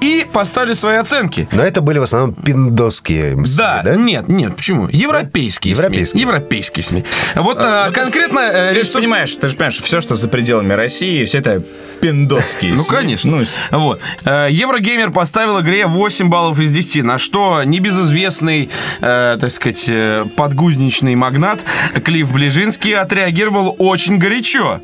и 0.00 0.26
поставили 0.32 0.72
свои 0.74 0.96
оценки. 0.96 1.48
Но 1.52 1.62
это 1.62 1.80
были 1.80 1.98
в 1.98 2.02
основном 2.02 2.34
пиндосские 2.34 3.32
СМИ, 3.32 3.44
Да, 3.56 3.82
да? 3.84 3.94
нет, 3.94 4.28
нет, 4.28 4.56
почему? 4.56 4.88
Европейские, 4.90 5.72
Европейские. 5.74 6.06
СМИ. 6.06 6.20
Европейские 6.22 6.82
СМИ. 6.82 7.04
Вот 7.36 7.58
а, 7.60 7.86
Ну, 7.86 7.92
ты 7.92 8.00
ж- 8.00 8.02
конкретно... 8.02 8.38
э, 8.40 8.74
Ты 8.74 8.84
же 8.84 8.92
понимаешь, 8.92 9.34
ты 9.34 9.48
же 9.48 9.54
понимаешь, 9.56 9.80
все, 9.82 10.00
что 10.00 10.16
за 10.16 10.28
пределами 10.28 10.72
России, 10.72 11.24
все 11.24 11.38
это 11.38 11.62
пиндоские. 12.00 12.74
Ну, 12.74 12.82
СМИ. 12.82 12.96
конечно. 12.96 13.30
Ну, 13.36 13.44
Вот. 13.78 14.00
Э, 14.24 14.48
Еврогеймер 14.50 15.10
поставил 15.10 15.60
игре 15.60 15.86
8 15.86 16.28
баллов 16.28 16.58
из 16.60 16.72
10, 16.72 17.02
на 17.04 17.18
что 17.18 17.62
небезызвестный, 17.64 18.70
э, 19.00 19.38
так 19.40 19.50
сказать, 19.50 19.90
подгузничный 20.36 21.14
магнат 21.14 21.60
Клифф 22.04 22.30
Ближинский 22.32 22.94
отреагировал 22.96 23.74
очень 23.78 24.18
горячо. 24.18 24.55
Еще, 24.56 24.80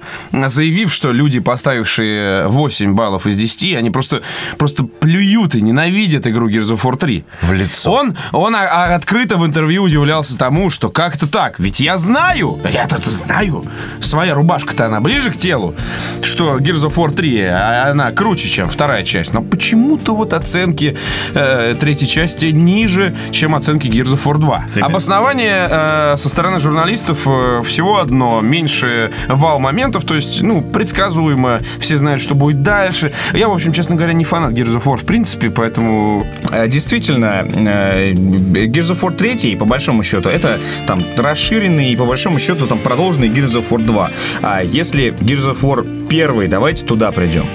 заявив, 0.49 0.93
что 0.93 1.13
люди, 1.13 1.41
поставившие 1.41 2.47
8 2.49 2.95
баллов 2.95 3.27
из 3.27 3.39
10, 3.39 3.77
они 3.77 3.91
просто, 3.91 4.23
просто 4.59 4.85
плюют 4.85 5.55
и 5.55 5.61
ненавидят 5.61 6.27
игру 6.27 6.49
Gears 6.51 6.75
of 6.75 6.83
War 6.83 6.97
3. 6.97 7.25
В 7.43 7.53
лицо. 7.53 7.93
Он, 7.93 8.17
он 8.33 8.55
а- 8.55 8.69
а- 8.69 8.95
открыто 8.95 9.37
в 9.37 9.47
интервью 9.47 9.83
удивлялся 9.83 10.37
тому, 10.39 10.71
что 10.71 10.89
как 10.89 11.17
это 11.17 11.27
так? 11.27 11.59
Ведь 11.59 11.81
я 11.81 11.99
знаю, 11.99 12.59
я-то 12.71 12.99
знаю. 13.11 13.65
Своя 14.01 14.35
рубашка-то 14.35 14.87
она 14.87 15.01
ближе 15.01 15.31
к 15.31 15.37
телу, 15.37 15.75
что 16.23 16.59
Gears 16.59 16.87
of 16.87 16.95
War 16.97 17.13
3, 17.13 17.41
а 17.43 17.91
она 17.91 18.13
круче, 18.13 18.49
чем 18.49 18.69
вторая 18.69 19.03
часть. 19.05 19.35
Но 19.35 19.43
почему-то 19.43 20.15
вот 20.15 20.33
оценки 20.33 20.97
э, 21.35 21.75
третьей 21.79 22.09
части 22.09 22.47
ниже, 22.47 23.15
чем 23.31 23.55
оценки 23.55 23.89
Gears 23.89 24.15
of 24.17 24.25
War 24.25 24.39
2. 24.39 24.65
Обоснование 24.83 25.67
э, 25.71 26.17
со 26.17 26.29
стороны 26.29 26.59
журналистов 26.61 27.27
э, 27.27 27.63
всего 27.65 27.99
одно. 27.99 28.41
Меньше 28.41 29.11
вау-моментов, 29.53 30.05
то 30.05 30.15
есть, 30.15 30.43
ну, 30.43 30.63
предсказуемо, 30.63 31.61
все 31.79 31.97
знают, 31.99 32.21
что 32.21 32.35
будет 32.35 32.63
дальше. 32.63 33.13
Я, 33.35 33.49
в 33.49 33.53
общем, 33.53 33.73
честно 33.73 33.97
говоря, 33.97 34.13
не 34.13 34.25
фанат 34.25 34.53
Gears 34.53 34.79
of 34.79 34.85
War 34.85 34.97
в 34.97 35.05
принципе, 35.05 35.51
поэтому 35.51 36.25
Э, 36.53 36.69
Действительно, 36.69 37.45
э, 37.45 38.13
Gears 38.13 38.93
of 38.93 39.01
War 39.01 39.17
3, 39.17 39.57
по 39.57 39.65
большому 39.65 40.03
счету, 40.03 40.29
это 40.29 40.59
там 40.87 41.03
расширенный 41.17 41.93
и 41.93 41.97
по 41.97 42.05
большому 42.05 42.39
счету 42.39 42.67
там 42.67 42.79
продолженный 42.79 43.29
Gears 43.29 43.55
of 43.55 43.69
War 43.71 43.83
2. 43.83 44.11
А 44.43 44.63
если 44.63 45.13
Gears 45.13 45.53
of 45.53 45.61
War 45.63 45.87
1, 46.09 46.49
давайте 46.51 46.85
туда 46.85 47.11
придем, 47.11 47.47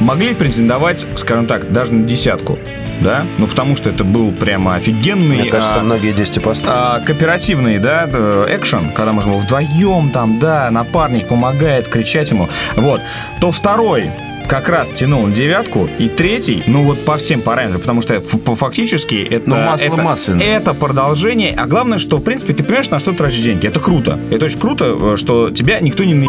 могли 0.00 0.34
претендовать, 0.34 1.06
скажем 1.14 1.46
так, 1.46 1.72
даже 1.72 1.92
на 1.94 2.06
десятку, 2.06 2.58
да? 3.02 3.26
Ну, 3.38 3.46
потому 3.46 3.76
что 3.76 3.90
это 3.90 4.04
был 4.04 4.32
прямо 4.32 4.74
офигенный... 4.76 5.36
Мне 5.42 5.50
кажется, 5.50 5.80
а, 5.80 5.82
многие 5.82 6.12
10 6.12 6.42
поставили. 6.42 6.76
а, 6.78 7.00
кооперативный, 7.00 7.78
да, 7.78 8.08
э, 8.10 8.46
экшен, 8.56 8.92
когда 8.92 9.12
можно 9.12 9.32
было 9.32 9.40
вдвоем 9.40 10.10
там, 10.10 10.38
да, 10.38 10.70
напарник 10.70 11.28
помогает 11.28 11.88
кричать 11.88 12.30
ему, 12.30 12.48
вот, 12.76 13.00
то 13.40 13.50
второй 13.50 14.10
как 14.48 14.68
раз 14.68 14.90
тянул 14.90 15.26
на 15.26 15.32
девятку, 15.34 15.88
и 15.98 16.08
третий, 16.08 16.62
ну 16.66 16.82
вот 16.84 17.04
по 17.04 17.16
всем 17.16 17.40
параметрам, 17.40 17.80
потому 17.80 18.02
что 18.02 18.20
фактически 18.20 19.14
это, 19.14 19.48
Ну, 19.48 19.56
масло 19.56 19.84
это, 19.86 20.02
масляное. 20.02 20.44
это 20.44 20.74
продолжение, 20.74 21.54
а 21.56 21.66
главное, 21.66 21.98
что, 21.98 22.16
в 22.18 22.22
принципе, 22.22 22.52
ты 22.52 22.62
понимаешь, 22.62 22.90
на 22.90 22.98
что 22.98 23.12
ты 23.12 23.18
тратишь 23.18 23.40
деньги, 23.40 23.66
это 23.66 23.80
круто, 23.80 24.18
это 24.30 24.44
очень 24.44 24.58
круто, 24.58 24.96
э, 25.00 25.16
что 25.16 25.50
тебя 25.50 25.80
никто 25.80 26.04
не 26.04 26.14
на... 26.14 26.26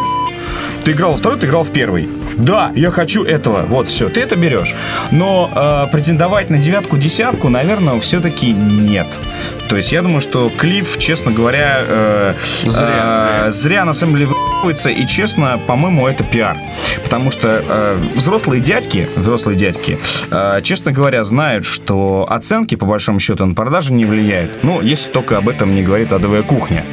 Ты 0.86 0.92
играл 0.92 1.13
во 1.13 1.18
второй, 1.18 1.39
ты 1.39 1.48
играл 1.48 1.63
в 1.63 1.70
первый. 1.72 2.08
Да, 2.37 2.71
я 2.75 2.91
хочу 2.91 3.23
этого. 3.23 3.63
Вот, 3.67 3.87
все, 3.87 4.09
ты 4.09 4.21
это 4.21 4.35
берешь. 4.35 4.73
Но 5.11 5.51
э, 5.53 5.91
претендовать 5.91 6.49
на 6.49 6.57
девятку, 6.57 6.97
десятку, 6.97 7.49
наверное, 7.49 7.99
все-таки 7.99 8.51
нет. 8.51 9.07
То 9.69 9.77
есть 9.77 9.91
я 9.91 10.01
думаю, 10.01 10.21
что 10.21 10.49
Клифф, 10.49 10.97
честно 10.97 11.31
говоря, 11.31 11.83
э, 11.87 12.33
Зря, 12.63 13.45
э, 13.47 13.51
зря 13.51 13.85
на 13.85 13.93
самом 13.93 14.15
деле 14.17 14.29
выебывается, 14.63 14.89
и 14.89 15.05
честно, 15.05 15.60
по-моему, 15.67 16.08
это 16.08 16.24
пиар. 16.24 16.58
Потому 17.03 17.32
что 17.32 17.63
э, 17.67 17.98
взрослые 18.15 18.62
дядьки, 18.62 19.08
взрослые 19.15 19.58
дядьки, 19.58 19.98
э, 20.32 20.62
честно 20.63 20.91
говоря, 20.91 21.24
знают, 21.24 21.65
что 21.65 22.25
оценки, 22.29 22.75
по 22.75 22.86
большому 22.86 23.20
счету, 23.20 23.46
на 23.46 23.53
продажи 23.53 23.93
не 23.93 24.05
влияют. 24.05 24.63
Ну, 24.63 24.82
если 24.82 25.12
только 25.12 25.38
об 25.38 25.50
этом 25.50 25.75
не 25.75 25.84
говорит 25.84 26.12
адовая 26.13 26.43
кухня. 26.43 26.84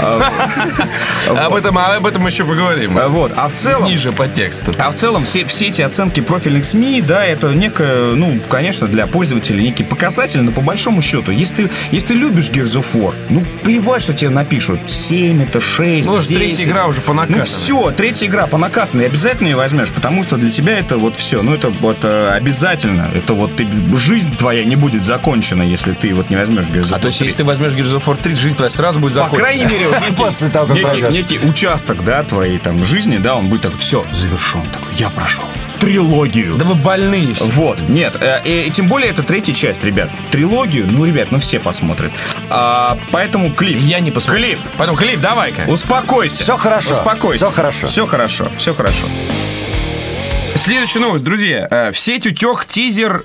об 0.00 1.54
этом, 1.54 1.76
об 1.78 2.06
этом 2.06 2.26
еще 2.26 2.44
поговорим. 2.44 2.96
Э, 2.98 3.08
Вот, 3.08 3.32
а 3.36 3.48
в 3.48 3.52
целом... 3.52 3.84
Ниже 3.84 4.12
по 4.12 4.28
тексту. 4.28 4.72
А 4.78 4.90
в 4.90 4.94
целом 4.94 5.24
все, 5.24 5.44
все 5.44 5.68
эти 5.68 5.82
оценки 5.82 6.20
профильных 6.20 6.64
СМИ, 6.64 7.02
да, 7.02 7.24
это 7.24 7.52
некое, 7.52 8.14
ну, 8.14 8.38
конечно, 8.48 8.86
для 8.86 9.06
пользователей 9.06 9.64
некий 9.64 9.84
показатель, 9.84 10.40
но 10.40 10.52
по 10.52 10.60
большому 10.60 11.02
счету, 11.02 11.32
если 11.32 11.64
ты, 11.64 11.70
если 11.90 12.08
ты 12.08 12.14
любишь 12.14 12.50
Gears 12.50 12.80
of 12.80 12.86
War, 12.94 13.14
ну, 13.30 13.42
плевать, 13.64 14.02
что 14.02 14.14
тебе 14.14 14.30
напишут 14.30 14.80
7, 14.86 15.42
это 15.42 15.60
6, 15.60 16.06
Ну, 16.08 16.14
слушай, 16.14 16.28
10. 16.28 16.36
третья 16.38 16.64
игра 16.64 16.86
уже 16.86 17.00
по 17.08 17.14
накатанной. 17.14 17.38
Ну, 17.40 17.44
все, 17.46 17.90
третья 17.92 18.26
игра 18.26 18.46
по 18.46 18.58
накатанной, 18.58 19.06
обязательно 19.06 19.48
ее 19.48 19.56
возьмешь, 19.56 19.90
потому 19.90 20.22
что 20.22 20.36
для 20.36 20.50
тебя 20.50 20.78
это 20.78 20.98
вот 20.98 21.16
все, 21.16 21.42
ну, 21.42 21.54
это 21.54 21.70
вот 21.70 21.96
э, 22.02 22.30
обязательно, 22.34 23.10
это 23.14 23.32
вот 23.32 23.56
ты, 23.56 23.66
жизнь 23.96 24.36
твоя 24.36 24.64
не 24.64 24.76
будет 24.76 25.04
закончена, 25.04 25.62
если 25.62 25.94
ты 25.94 26.14
вот 26.14 26.28
не 26.28 26.36
возьмешь 26.36 26.66
Gears 26.66 26.88
А 26.90 26.98
то 26.98 27.08
есть, 27.08 27.18
3. 27.18 27.26
если 27.26 27.38
ты 27.38 27.44
возьмешь 27.44 27.72
Gears 27.72 27.96
of 27.98 28.04
War 28.04 28.18
3, 28.22 28.34
жизнь 28.34 28.56
твоя 28.56 28.70
сразу 28.70 28.98
будет 28.98 29.14
По 29.14 29.20
закончена. 29.22 29.40
крайней 29.40 29.64
мере, 29.64 29.88
После 30.16 30.48
того, 30.50 30.66
как 30.66 30.76
некий- 30.76 31.12
некий 31.12 31.38
участок, 31.38 32.04
да, 32.04 32.22
твоей 32.22 32.58
там 32.58 32.84
жизни, 32.84 33.16
да, 33.16 33.36
он 33.36 33.48
будет 33.48 33.62
так, 33.62 33.72
все, 33.78 34.04
завершен, 34.12 34.62
такой, 34.72 34.94
я 34.98 35.08
прошел 35.08 35.44
трилогию. 35.80 36.56
Да 36.56 36.64
вы 36.64 36.74
больные 36.74 37.34
все. 37.34 37.44
Вот, 37.46 37.78
нет, 37.88 38.16
э, 38.20 38.40
и, 38.44 38.66
и 38.68 38.70
тем 38.70 38.88
более 38.88 39.10
это 39.10 39.22
третья 39.22 39.52
часть, 39.54 39.84
ребят. 39.84 40.10
Трилогию, 40.30 40.86
ну, 40.90 41.04
ребят, 41.04 41.28
ну 41.30 41.38
все 41.38 41.60
посмотрят. 41.60 42.10
А, 42.50 42.98
поэтому 43.10 43.50
Клифф. 43.52 43.80
Я 43.80 44.00
не 44.00 44.10
посмотрю. 44.10 44.42
Клифф, 44.44 44.60
Поэтому, 44.76 44.98
Клифф, 44.98 45.20
давай-ка. 45.20 45.62
успокойся. 45.68 46.42
Всё 46.42 46.56
хорошо, 46.56 46.94
Успокойся. 46.94 47.38
всё 47.46 47.50
хорошо. 47.50 47.86
Все 47.88 48.06
хорошо, 48.06 48.48
все 48.58 48.74
хорошо. 48.74 49.06
Следующая 50.54 50.98
новость, 51.00 51.24
друзья. 51.24 51.68
Э, 51.70 51.92
В 51.92 51.98
сеть 51.98 52.26
утек 52.26 52.64
тизер 52.66 53.24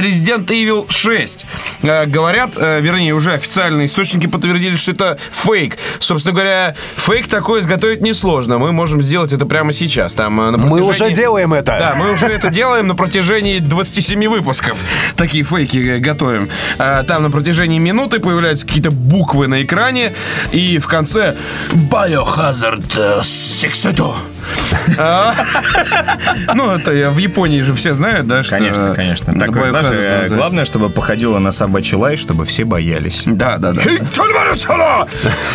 Resident 0.00 0.46
Evil 0.46 0.86
6. 0.90 1.46
Э, 1.82 2.06
Говорят, 2.06 2.54
э, 2.56 2.80
вернее, 2.80 3.14
уже 3.14 3.32
официальные 3.32 3.86
источники 3.86 4.26
подтвердили, 4.26 4.76
что 4.76 4.92
это 4.92 5.18
фейк. 5.32 5.78
Собственно 5.98 6.34
говоря, 6.34 6.74
фейк 6.96 7.28
такой 7.28 7.60
изготовить 7.60 8.00
несложно. 8.00 8.58
Мы 8.58 8.72
можем 8.72 9.02
сделать 9.02 9.32
это 9.32 9.46
прямо 9.46 9.72
сейчас. 9.72 10.14
Там, 10.14 10.40
э, 10.40 10.50
на 10.50 10.58
Мы 10.58 10.78
протяжении- 10.78 10.90
уже 11.12 11.14
делаем 11.14 11.52
это. 11.54 11.76
Да, 11.78 11.94
мы 11.96 12.12
уже 12.12 12.26
это 12.26 12.50
делаем 12.50 12.86
на 12.88 12.94
протяжении 12.94 13.58
27 13.58 14.28
выпусков. 14.28 14.76
Такие 15.16 15.44
фейки 15.44 15.98
готовим. 15.98 16.48
Там 16.78 17.22
на 17.22 17.30
протяжении 17.30 17.78
минуты 17.78 18.18
появляются 18.20 18.66
какие-то 18.66 18.90
буквы 18.90 19.46
на 19.48 19.62
экране, 19.62 20.12
и 20.52 20.78
в 20.78 20.86
конце 20.88 21.36
Biohazard 21.72 23.22
6. 23.22 24.33
А, 24.98 25.34
Ну, 26.54 26.70
это 26.70 26.90
в 27.10 27.18
Японии 27.18 27.60
же 27.62 27.74
все 27.74 27.94
знают, 27.94 28.26
да? 28.26 28.42
Конечно, 28.48 28.94
конечно. 28.94 29.32
главное, 30.36 30.64
чтобы 30.64 30.90
походило 30.90 31.38
на 31.38 31.52
собачий 31.52 31.96
лай, 31.96 32.16
чтобы 32.16 32.44
все 32.44 32.64
боялись. 32.64 33.22
Да, 33.26 33.58
да, 33.58 33.72
да. 33.72 33.82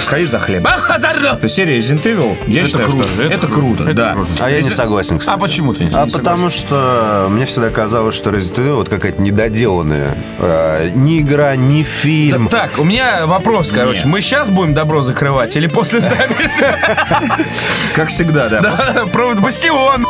Сходи 0.02 0.26
за 0.26 0.40
хлебом. 0.40 0.72
То 1.42 1.48
серия 1.48 1.80
Resident 1.80 2.04
Evil, 2.04 2.38
я 2.48 2.62
Это 2.62 2.70
считаю, 2.70 2.90
круто, 2.90 3.08
что 3.08 3.24
это 3.24 3.34
это 3.34 3.48
круто, 3.48 3.84
это 3.84 3.94
да. 3.94 4.14
круто. 4.14 4.30
А 4.40 4.50
я 4.50 4.62
не 4.62 4.70
согласен, 4.70 5.20
кстати. 5.20 5.36
А 5.36 5.40
почему 5.40 5.74
ты 5.74 5.86
не 5.86 5.92
А 5.94 6.06
не 6.06 6.12
потому 6.12 6.50
что 6.50 7.28
мне 7.30 7.46
всегда 7.46 7.70
казалось, 7.70 8.16
что 8.16 8.30
Resident 8.30 8.58
Evil 8.58 8.76
вот 8.76 8.90
какая-то 8.90 9.22
недоделанная. 9.22 10.18
э, 10.40 10.90
ни 10.94 11.20
игра, 11.20 11.56
ни 11.56 11.84
фильм. 11.84 12.48
Так, 12.50 12.78
у 12.78 12.84
меня 12.84 13.26
вопрос, 13.26 13.72
короче. 13.72 14.06
Мы 14.06 14.22
сейчас 14.22 14.50
будем 14.50 14.74
добро 14.74 15.02
закрывать 15.04 15.56
или 15.56 15.68
после 15.68 16.02
записи? 16.02 16.66
Как 17.96 18.10
всегда, 18.10 18.50
да. 18.50 18.62
Провод 19.14 19.40
Бастион. 19.40 20.06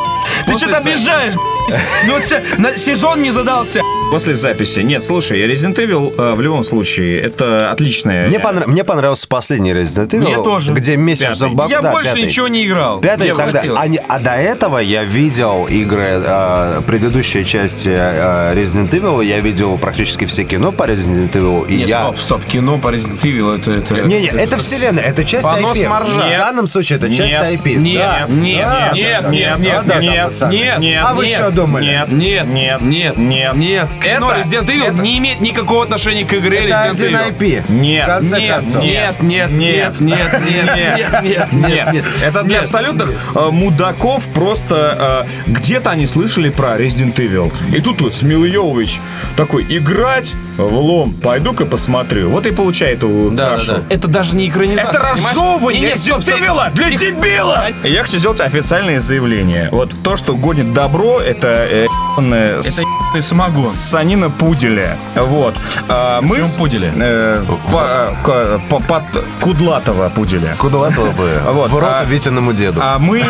Ты 0.45 0.57
что-то 0.57 0.81
записи. 0.81 0.89
обижаешь, 0.89 1.33
Ну, 2.05 2.13
вот 2.13 2.79
сезон 2.79 3.21
не 3.21 3.31
задался. 3.31 3.81
После 4.11 4.33
записи. 4.35 4.79
Нет, 4.79 5.03
слушай, 5.03 5.39
Resident 5.45 5.75
Evil 5.75 6.13
э, 6.17 6.33
в 6.33 6.41
любом 6.41 6.63
случае, 6.63 7.21
это 7.21 7.69
отличная... 7.71 8.25
Мне, 8.25 8.39
понра- 8.39 8.65
мне 8.65 8.83
понравился 8.83 9.27
последний 9.27 9.71
Resident 9.71 10.07
Evil, 10.09 10.17
Мне 10.21 10.35
тоже. 10.35 10.73
где 10.73 10.97
месяц 10.97 11.37
зомбаков. 11.37 11.71
Я 11.71 11.81
да, 11.81 11.91
больше 11.91 12.09
пятый. 12.09 12.23
ничего 12.23 12.47
не 12.47 12.65
играл. 12.65 13.01
Пятый 13.01 13.29
тогда. 13.35 13.61
А, 13.77 13.87
не- 13.87 13.99
а 13.99 14.17
до 14.19 14.31
этого 14.31 14.79
я 14.79 15.03
видел 15.03 15.67
игры, 15.69 16.23
э, 16.25 16.81
предыдущие 16.87 17.45
части 17.45 17.89
э, 17.89 18.55
Resident 18.55 18.89
Evil, 18.89 19.23
я 19.23 19.41
видел 19.41 19.77
практически 19.77 20.25
все 20.25 20.43
кино 20.43 20.71
по 20.71 20.83
Resident 20.87 21.31
Evil, 21.31 21.67
и 21.67 21.77
Нет, 21.77 21.89
я... 21.89 21.99
стоп, 22.05 22.19
стоп, 22.19 22.45
кино 22.45 22.79
по 22.79 22.87
Resident 22.87 23.21
Evil, 23.21 23.59
это... 23.59 23.71
это 23.73 24.01
Не-не, 24.07 24.29
это 24.29 24.57
вселенная, 24.57 25.03
это 25.03 25.23
часть 25.23 25.43
Понос 25.43 25.77
IP. 25.77 25.87
моржа. 25.87 26.11
В 26.11 26.37
данном 26.39 26.65
случае 26.65 26.97
это 26.97 27.13
часть 27.13 27.31
Нет. 27.31 27.43
IP. 27.43 27.75
Нет, 27.75 28.01
Да, 28.01 28.25
нет, 28.33 28.65
да, 28.67 28.91
нет, 28.95 29.21
да, 29.21 29.29
нет, 29.29 29.53
да, 29.53 29.59
нет, 29.59 29.83
да, 29.85 29.93
да, 29.93 29.99
нет, 30.01 30.27
пацаны. 30.29 30.51
нет, 30.55 30.79
нет, 30.79 31.03
А 31.05 31.13
вы 31.13 31.25
нет, 31.27 31.33
что 31.35 31.51
думали? 31.51 31.85
нет. 31.85 32.11
Нет, 32.11 32.47
Нет, 32.47 32.81
нет, 32.81 33.17
нет. 33.17 33.53
нет. 33.55 33.87
Кино 33.99 34.31
Это- 34.31 34.39
Resident 34.41 34.65
Evil 34.67 34.87
это- 34.93 35.01
не 35.01 35.17
имеет 35.17 35.41
никакого 35.41 35.83
отношения 35.83 36.25
к 36.25 36.33
игре 36.33 36.59
Это 36.69 36.91
Resident 36.93 37.11
Evil. 37.11 37.37
IP. 37.37 37.63
Нет, 37.69 38.03
В 38.05 38.07
конце 38.07 38.39
Нет, 38.39 38.55
концов. 38.55 38.83
нет, 38.83 39.15
нет, 39.21 39.51
нет, 39.51 39.99
нет, 39.99 39.99
нет, 39.99 40.33
нет, 40.45 41.23
нет, 41.23 41.51
Нет, 41.53 41.93
нет. 41.93 42.05
это 42.23 42.43
для 42.43 42.61
абсолютных 42.61 43.11
э, 43.35 43.49
мудаков 43.51 44.23
просто 44.33 45.25
э, 45.47 45.51
где-то 45.51 45.91
они 45.91 46.05
слышали 46.07 46.49
про 46.49 46.77
Resident 46.77 47.15
Evil. 47.15 47.51
И 47.75 47.81
тут 47.81 48.01
вот 48.01 48.13
Смил 48.13 48.43
Йовович 48.43 48.99
такой, 49.35 49.65
играть 49.69 50.33
в 50.57 50.73
лом, 50.75 51.13
пойду-ка 51.13 51.65
посмотрю. 51.65 52.29
Вот 52.29 52.45
и 52.45 52.51
получает 52.51 53.03
у 53.03 53.29
Да, 53.29 53.35
да, 53.35 53.45
хорошо. 53.51 53.73
да. 53.77 53.81
Это 53.95 54.07
даже 54.07 54.35
не 54.35 54.49
экранизация. 54.49 54.89
Это 54.91 54.99
разжевывание 54.99 55.81
Не, 55.81 55.87
не, 55.91 55.97
стоп, 55.97 56.21
стоп. 56.23 56.35
дебила 56.37 56.69
для 56.73 56.89
дебила! 56.91 57.67
Я 57.83 58.03
хочу 58.03 58.17
сделать 58.17 58.41
официальное 58.41 58.99
заявление. 58.99 59.69
Вот 59.71 59.91
то, 60.03 60.17
что 60.17 60.35
гонит 60.35 60.73
добро, 60.73 61.19
это 61.19 61.47
э, 61.47 61.87
ебаная 62.13 62.59
Это 62.59 62.81
ебаный 62.81 63.21
самогон. 63.21 63.65
Санина 63.65 64.29
Пуделя. 64.29 64.97
Вот. 65.15 65.59
А 65.87 66.21
мы... 66.21 66.37
Чем 66.37 66.45
с- 66.45 66.51
Пуделя? 66.53 66.91
э, 66.95 67.43
по- 67.71 68.59
по- 68.69 68.79
под 68.79 69.03
Кудлатого 69.41 70.09
Пуделя. 70.09 70.55
Куда-то 70.57 71.11
бы. 71.11 71.41
Вот, 71.49 71.71
В 71.71 71.77
рот 71.77 71.89
а- 71.91 72.03
Витиному 72.05 72.53
деду. 72.53 72.79
А 72.83 72.97
мы... 72.99 73.23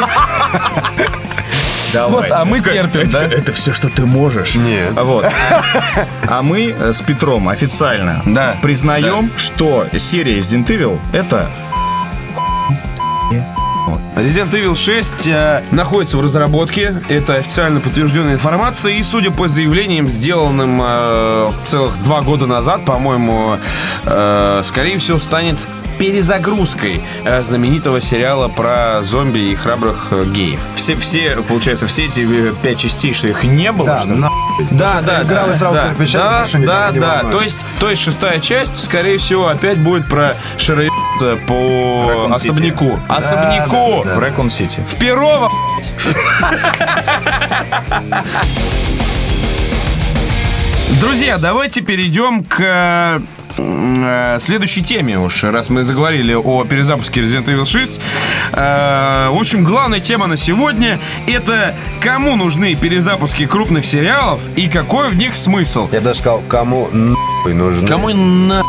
Давай. 1.93 2.12
Вот, 2.21 2.31
а 2.31 2.45
мы 2.45 2.57
Это- 2.59 2.71
терпим, 2.71 3.01
это, 3.01 3.12
да? 3.12 3.24
Это 3.24 3.51
все, 3.53 3.74
что 3.74 3.89
ты 3.89 4.05
можешь. 4.05 4.55
Нет. 4.55 4.91
Вот. 4.95 5.25
А 6.27 6.41
мы 6.41 6.75
э, 6.77 6.93
с 6.93 7.01
Петром 7.01 7.50
официально 7.50 8.21
Да. 8.25 8.55
признаем, 8.62 9.31
что 9.38 9.88
серия 9.98 10.38
Resident 10.39 10.67
Evil 10.67 11.00
это 11.13 11.48
Resident 14.15 14.51
Evil 14.51 14.75
6 14.75 15.27
э, 15.27 15.63
находится 15.72 16.17
в 16.17 16.22
разработке. 16.22 16.96
Это 17.10 17.36
официально 17.36 17.79
подтвержденная 17.79 18.34
информация. 18.36 18.93
И, 18.93 19.01
судя 19.01 19.31
по 19.31 19.48
заявлениям, 19.48 20.08
сделанным 20.08 20.81
э, 20.84 21.51
целых 21.65 22.01
два 22.03 22.22
года 22.22 22.46
назад, 22.46 22.86
по-моему, 22.86 23.58
э, 24.05 24.62
скорее 24.63 24.98
всего, 25.00 25.19
станет 25.19 25.58
перезагрузкой 26.00 27.01
э, 27.25 27.44
знаменитого 27.44 28.00
сериала 28.01 28.48
про 28.48 29.03
зомби 29.03 29.39
и 29.51 29.56
храбрых 29.56 30.08
э, 30.12 30.24
геев. 30.25 30.60
Все, 30.75 30.96
все, 30.96 31.38
получается, 31.48 31.86
все 31.88 32.06
эти 32.06 32.22
э, 32.22 32.53
пять 32.63 32.79
частей, 32.79 33.13
что 33.13 33.27
их 33.27 33.44
не 33.44 33.72
было, 33.72 33.86
Да, 33.88 34.00
что 34.00 34.10
ли? 34.10 34.15
на- 34.15 34.29
Да, 34.72 35.01
да, 35.01 35.22
Играл 35.24 35.48
да, 35.50 35.53
да, 35.60 35.94
да, 36.10 36.46
да, 36.56 36.91
да. 37.24 37.29
То 37.29 37.41
есть, 37.41 37.63
то 37.79 37.89
есть 37.89 38.01
шестая 38.01 38.39
часть, 38.39 38.82
скорее 38.84 39.18
всего, 39.20 39.48
опять 39.50 39.77
будет 39.77 40.08
про 40.08 40.36
шароеб 40.58 40.91
по 41.20 41.53
Raccoon 41.53 42.29
City. 42.29 42.34
особняку. 42.36 43.00
Особняку. 43.10 44.03
да, 44.06 44.15
В 44.15 44.20
Рэкон 44.20 44.50
Сити. 44.50 44.82
В 44.89 44.96
Перово, 44.96 45.51
Друзья, 51.00 51.38
давайте 51.38 51.82
перейдем 51.82 52.44
к 52.44 53.22
следующей 54.39 54.82
теме 54.82 55.20
уж, 55.20 55.44
раз 55.44 55.70
мы 55.70 55.84
заговорили 55.84 56.34
о 56.34 56.63
перезапуске 56.63 57.22
Resident 57.22 57.46
Evil 57.46 57.65
6. 57.65 58.01
Э, 58.53 59.29
в 59.29 59.39
общем, 59.39 59.63
главная 59.63 60.00
тема 60.00 60.27
на 60.27 60.38
сегодня— 60.38 61.00
это 61.27 61.75
кому 62.00 62.36
нужны 62.36 62.75
перезапуски 62.75 63.46
крупных 63.46 63.86
сериалов 63.86 64.41
и 64.56 64.68
какой 64.68 65.10
в 65.10 65.15
них 65.15 65.36
смысл. 65.36 65.89
Я 65.91 66.00
бы 66.00 66.06
даже 66.06 66.20
сказал, 66.20 66.41
кому 66.48 66.88
нахуй 66.91 67.53
нужны. 67.53 67.88
Кому 67.88 68.10
на... 68.10 68.63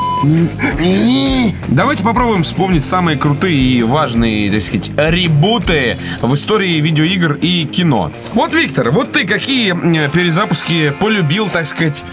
Давайте 1.68 2.02
попробуем 2.02 2.42
вспомнить 2.42 2.84
самые 2.84 3.16
крутые 3.16 3.56
и 3.56 3.82
важные, 3.82 4.50
так 4.50 4.62
сказать, 4.62 4.90
ребуты 4.96 5.96
в 6.20 6.34
истории 6.34 6.80
видеоигр 6.80 7.34
и 7.34 7.64
кино. 7.64 8.12
Вот, 8.34 8.52
Виктор, 8.54 8.90
вот 8.90 9.12
ты 9.12 9.26
какие 9.26 9.72
м, 9.72 10.10
перезапуски 10.10 10.90
полюбил, 10.90 11.48
так 11.48 11.66
сказать, 11.66 12.04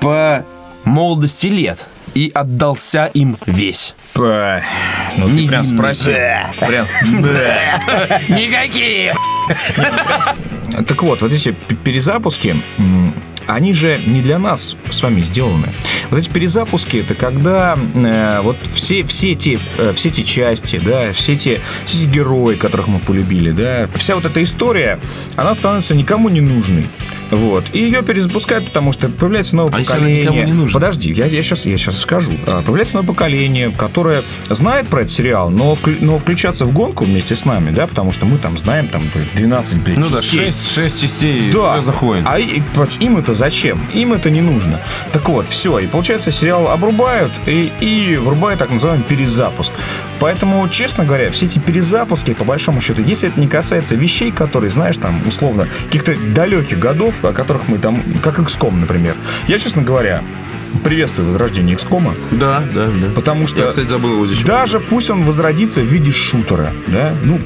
по 0.00 0.44
молодости 0.84 1.46
лет 1.46 1.86
и 2.14 2.30
отдался 2.34 3.06
им 3.14 3.36
весь? 3.46 3.94
П- 4.14 4.62
Ну, 5.16 5.28
ты 5.34 5.48
прям 5.48 5.64
спросил. 5.64 6.12
Прям. 6.60 6.86
Никакие! 8.28 9.14
Так 10.86 11.02
вот, 11.02 11.22
вот 11.22 11.32
эти 11.32 11.52
перезапуски, 11.84 12.56
они 13.46 13.72
же 13.74 14.00
не 14.06 14.20
для 14.22 14.38
нас 14.38 14.76
с 14.88 15.02
вами 15.02 15.20
сделаны. 15.22 15.68
Вот 16.10 16.18
эти 16.18 16.28
перезапуски 16.28 16.98
это 16.98 17.14
когда 17.14 17.76
э, 17.94 18.40
вот 18.42 18.56
все, 18.74 19.02
все, 19.02 19.34
те, 19.34 19.58
э, 19.78 19.92
все 19.96 20.10
те 20.10 20.22
части, 20.22 20.78
да, 20.78 21.12
все 21.12 21.36
те, 21.36 21.60
все 21.84 21.98
те 21.98 22.04
герои, 22.04 22.54
которых 22.54 22.86
мы 22.86 23.00
полюбили, 23.00 23.50
да, 23.50 23.88
вся 23.96 24.14
вот 24.14 24.24
эта 24.26 24.42
история, 24.42 25.00
она 25.36 25.54
становится 25.54 25.94
никому 25.94 26.28
не 26.28 26.40
нужной. 26.40 26.86
Вот. 27.32 27.64
И 27.72 27.80
ее 27.80 28.02
перезапускают, 28.02 28.66
потому 28.66 28.92
что 28.92 29.08
появляется 29.08 29.56
новое 29.56 29.74
А 29.74 29.78
если 29.80 29.92
она 29.94 30.00
поколение. 30.06 30.44
не 30.46 30.52
нужна? 30.52 30.74
Подожди, 30.74 31.12
я, 31.12 31.26
я, 31.26 31.42
сейчас, 31.42 31.64
я 31.64 31.76
сейчас 31.76 31.98
скажу. 31.98 32.30
А, 32.46 32.62
Появляется 32.62 32.94
новое 32.96 33.08
поколение, 33.08 33.70
которое 33.76 34.22
знает 34.48 34.86
про 34.86 35.00
этот 35.00 35.12
сериал, 35.12 35.50
но, 35.50 35.72
вклю- 35.74 35.98
но 36.00 36.18
включаться 36.18 36.64
в 36.66 36.72
гонку 36.72 37.04
вместе 37.04 37.34
с 37.34 37.44
нами, 37.44 37.70
да, 37.70 37.86
потому 37.86 38.12
что 38.12 38.26
мы 38.26 38.38
там 38.38 38.56
знаем 38.58 38.86
там 38.88 39.02
12 39.34 39.82
блин, 39.82 39.96
Ну 40.00 40.08
да, 40.10 40.20
частей. 40.20 40.46
6, 40.52 40.74
6 40.74 41.00
частей 41.00 41.50
Да. 41.52 41.72
«Звездных 41.74 42.02
войн». 42.02 42.22
А 42.26 42.38
им 42.38 43.16
это 43.16 43.34
зачем? 43.34 43.80
Им 43.94 44.12
это 44.12 44.30
не 44.30 44.40
нужно. 44.42 44.78
Так 45.12 45.28
вот, 45.28 45.46
все. 45.48 45.78
И 45.78 45.86
получается, 45.86 46.30
сериал 46.30 46.68
обрубают 46.68 47.32
и, 47.46 47.72
и 47.80 48.16
врубают 48.16 48.58
так 48.60 48.70
называемый 48.70 49.04
перезапуск. 49.06 49.72
Поэтому, 50.20 50.68
честно 50.68 51.04
говоря, 51.04 51.30
все 51.30 51.46
эти 51.46 51.58
перезапуски, 51.58 52.34
по 52.34 52.44
большому 52.44 52.80
счету, 52.80 53.02
если 53.02 53.28
это 53.30 53.40
не 53.40 53.48
касается 53.48 53.96
вещей, 53.96 54.30
которые, 54.30 54.70
знаешь, 54.70 54.96
там, 54.98 55.20
условно, 55.26 55.66
каких-то 55.86 56.14
далеких 56.34 56.78
годов, 56.78 57.21
о 57.30 57.32
которых 57.32 57.68
мы 57.68 57.78
там, 57.78 58.02
как 58.22 58.38
XCOM, 58.38 58.74
например. 58.76 59.14
Я, 59.48 59.58
честно 59.58 59.82
говоря, 59.82 60.22
приветствую 60.84 61.28
возрождение 61.28 61.76
XCOM, 61.76 62.14
Да, 62.32 62.62
да, 62.74 62.86
да. 62.86 63.08
потому 63.14 63.46
что 63.46 63.60
Я, 63.60 63.66
кстати, 63.68 63.88
забыл 63.88 64.12
его 64.14 64.26
здесь. 64.26 64.42
даже 64.44 64.80
пусть 64.80 65.10
он 65.10 65.22
возродится 65.24 65.80
в 65.80 65.84
виде 65.84 66.12
шутера, 66.12 66.72
да, 66.88 67.12
ну, 67.24 67.38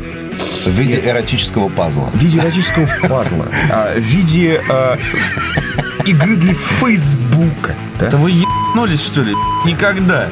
В 0.65 0.71
виде 0.71 1.01
эротического 1.05 1.69
пазла. 1.69 2.11
в 2.13 2.19
виде 2.19 2.39
эротического 2.39 2.89
пазла, 3.09 3.47
а, 3.71 3.95
в 3.97 4.01
виде 4.03 4.61
а, 4.69 4.97
игры 6.05 6.37
для 6.37 6.55
Фейсбука. 6.55 7.75
Да 7.99 8.17
вы 8.17 8.31
ебнулись, 8.31 9.05
что 9.05 9.23
ли? 9.23 9.35
Никогда. 9.65 10.29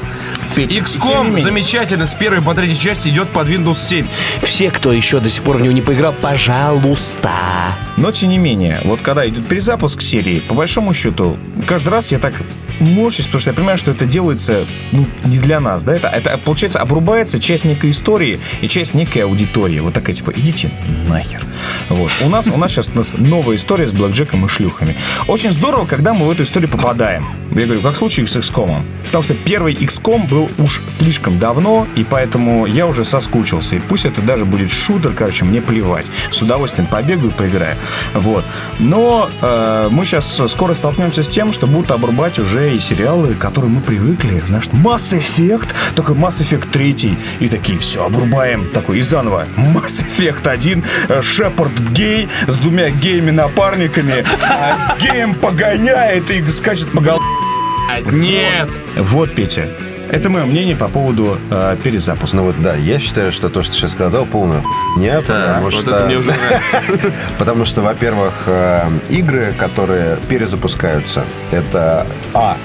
Не 0.57 0.67
XCOM 0.67 1.40
замечательно 1.40 2.07
с 2.07 2.14
первой 2.14 2.40
по 2.40 2.55
третьей 2.55 2.79
части 2.79 3.09
идет 3.09 3.29
под 3.29 3.49
Windows 3.49 3.79
7. 3.79 4.07
Все, 4.43 4.71
кто 4.71 4.93
еще 4.93 5.19
до 5.19 5.29
сих 5.29 5.43
пор 5.43 5.57
в 5.57 5.62
него 5.62 5.73
не 5.73 5.83
поиграл, 5.83 6.12
пожалуйста. 6.12 7.31
Но, 7.97 8.12
тем 8.12 8.31
не 8.31 8.38
менее, 8.38 8.81
вот 8.85 9.01
когда 9.01 9.27
идет 9.27 9.47
перезапуск 9.47 10.01
серии, 10.01 10.38
по 10.40 10.55
большому 10.55 10.95
счету, 10.95 11.37
каждый 11.67 11.88
раз 11.88 12.12
я 12.12 12.19
так 12.19 12.35
морщусь, 12.81 13.27
потому 13.27 13.40
что 13.40 13.51
я 13.51 13.55
понимаю, 13.55 13.79
что 13.79 13.90
это 13.90 14.07
делается 14.07 14.67
ну, 14.93 15.07
не 15.25 15.38
для 15.38 15.61
нас, 15.61 15.83
да, 15.85 15.95
это, 15.95 16.09
это, 16.09 16.38
получается, 16.38 16.81
обрубается 16.81 17.40
часть 17.40 17.64
некой 17.64 17.90
истории 17.90 18.40
и 18.61 18.69
часть 18.69 18.95
некой 18.95 19.23
аудитории. 19.23 19.81
Вот 19.81 19.95
такая, 19.95 20.14
типа, 20.14 20.33
идите 20.37 20.71
нахер. 21.09 21.43
Вот. 21.88 22.11
У 22.23 22.29
нас, 22.29 22.47
у 22.47 22.57
нас 22.57 22.73
сейчас 22.73 22.90
у 22.95 22.99
нас 22.99 23.12
новая 23.17 23.57
история 23.57 23.87
с 23.87 23.93
блэкджеком 23.93 24.45
и 24.47 24.49
шлюхами. 24.49 24.97
Очень 25.29 25.53
здорово, 25.53 25.87
когда 25.87 26.14
мы 26.14 26.27
в 26.27 26.31
эту 26.31 26.43
историю 26.43 26.71
попадаем. 26.71 27.25
Я 27.55 27.67
говорю, 27.67 27.81
как 27.81 27.95
в 27.95 27.99
случае 27.99 28.27
с 28.27 28.37
XCOM. 28.37 28.83
Потому 29.07 29.25
что 29.25 29.35
первый 29.35 29.75
XCOM 29.75 30.29
был 30.29 30.43
уж 30.59 30.80
слишком 30.87 31.38
давно, 31.38 31.87
и 31.94 32.04
поэтому 32.04 32.66
я 32.66 32.87
уже 32.87 33.04
соскучился. 33.04 33.76
И 33.76 33.78
пусть 33.78 34.04
это 34.04 34.22
даже 34.22 34.44
будет 34.44 34.70
шутер, 34.70 35.12
короче, 35.12 35.44
мне 35.44 35.61
плевать. 35.61 36.07
С 36.30 36.42
удовольствием 36.42 36.87
побегаю, 36.87 37.33
поиграю. 37.33 37.76
Вот. 38.14 38.44
Но 38.78 39.28
э, 39.40 39.88
мы 39.90 40.04
сейчас 40.04 40.40
скоро 40.48 40.74
столкнемся 40.74 41.22
с 41.22 41.28
тем, 41.28 41.52
что 41.52 41.66
будут 41.66 41.90
обрубать 41.90 42.38
уже 42.38 42.74
и 42.74 42.78
сериалы, 42.78 43.35
к 43.35 43.38
которым 43.38 43.76
мы 43.76 43.80
привыкли. 43.80 44.42
Знаешь, 44.46 44.66
Mass 44.66 45.18
Effect, 45.18 45.68
только 45.94 46.12
Mass 46.12 46.40
Effect 46.40 46.70
3. 46.70 47.18
И 47.40 47.48
такие, 47.48 47.78
все, 47.78 48.04
обрубаем. 48.04 48.68
Такой, 48.72 48.98
и 48.98 49.02
заново. 49.02 49.46
Mass 49.57 50.04
Effect 50.04 50.48
1, 50.48 50.85
э, 51.09 51.22
Шепард 51.22 51.78
гей 51.92 52.28
с 52.46 52.59
двумя 52.59 52.90
геями-напарниками. 52.90 54.24
а 54.42 54.96
Геем 55.00 55.35
погоняет 55.35 56.30
и 56.30 56.46
скачет 56.48 56.90
по 56.90 57.00
голове. 57.00 57.24
Нет! 58.12 58.70
Вот, 58.96 59.35
Петя. 59.35 59.68
Это 60.11 60.29
мое 60.31 60.45
мнение 60.45 60.77
по 60.77 60.88
поводу 60.88 61.38
э, 61.51 61.77
перезапуска. 61.83 62.37
Ну 62.37 62.45
вот 62.45 62.57
да, 62.61 62.75
я 62.75 62.99
считаю, 63.01 63.33
что 63.33 63.49
то, 63.49 63.62
что 63.62 63.73
ты 63.73 63.79
сейчас 63.79 63.93
сказал, 63.93 64.27
полная 64.27 64.62
хуйня, 64.62 65.21
Так, 65.23 65.47
потому 65.47 65.64
вот 65.64 65.73
что... 65.75 65.90
это 65.90 66.07
мне 66.07 66.17
уже 66.19 66.31
нравится. 66.33 67.12
Потому 67.38 67.64
что, 67.64 67.83
во-первых, 67.83 68.33
э, 68.47 68.83
игры, 69.09 69.55
которые 69.59 70.17
перезапускаются, 70.29 71.25
это 71.51 72.07
А. 72.33 72.57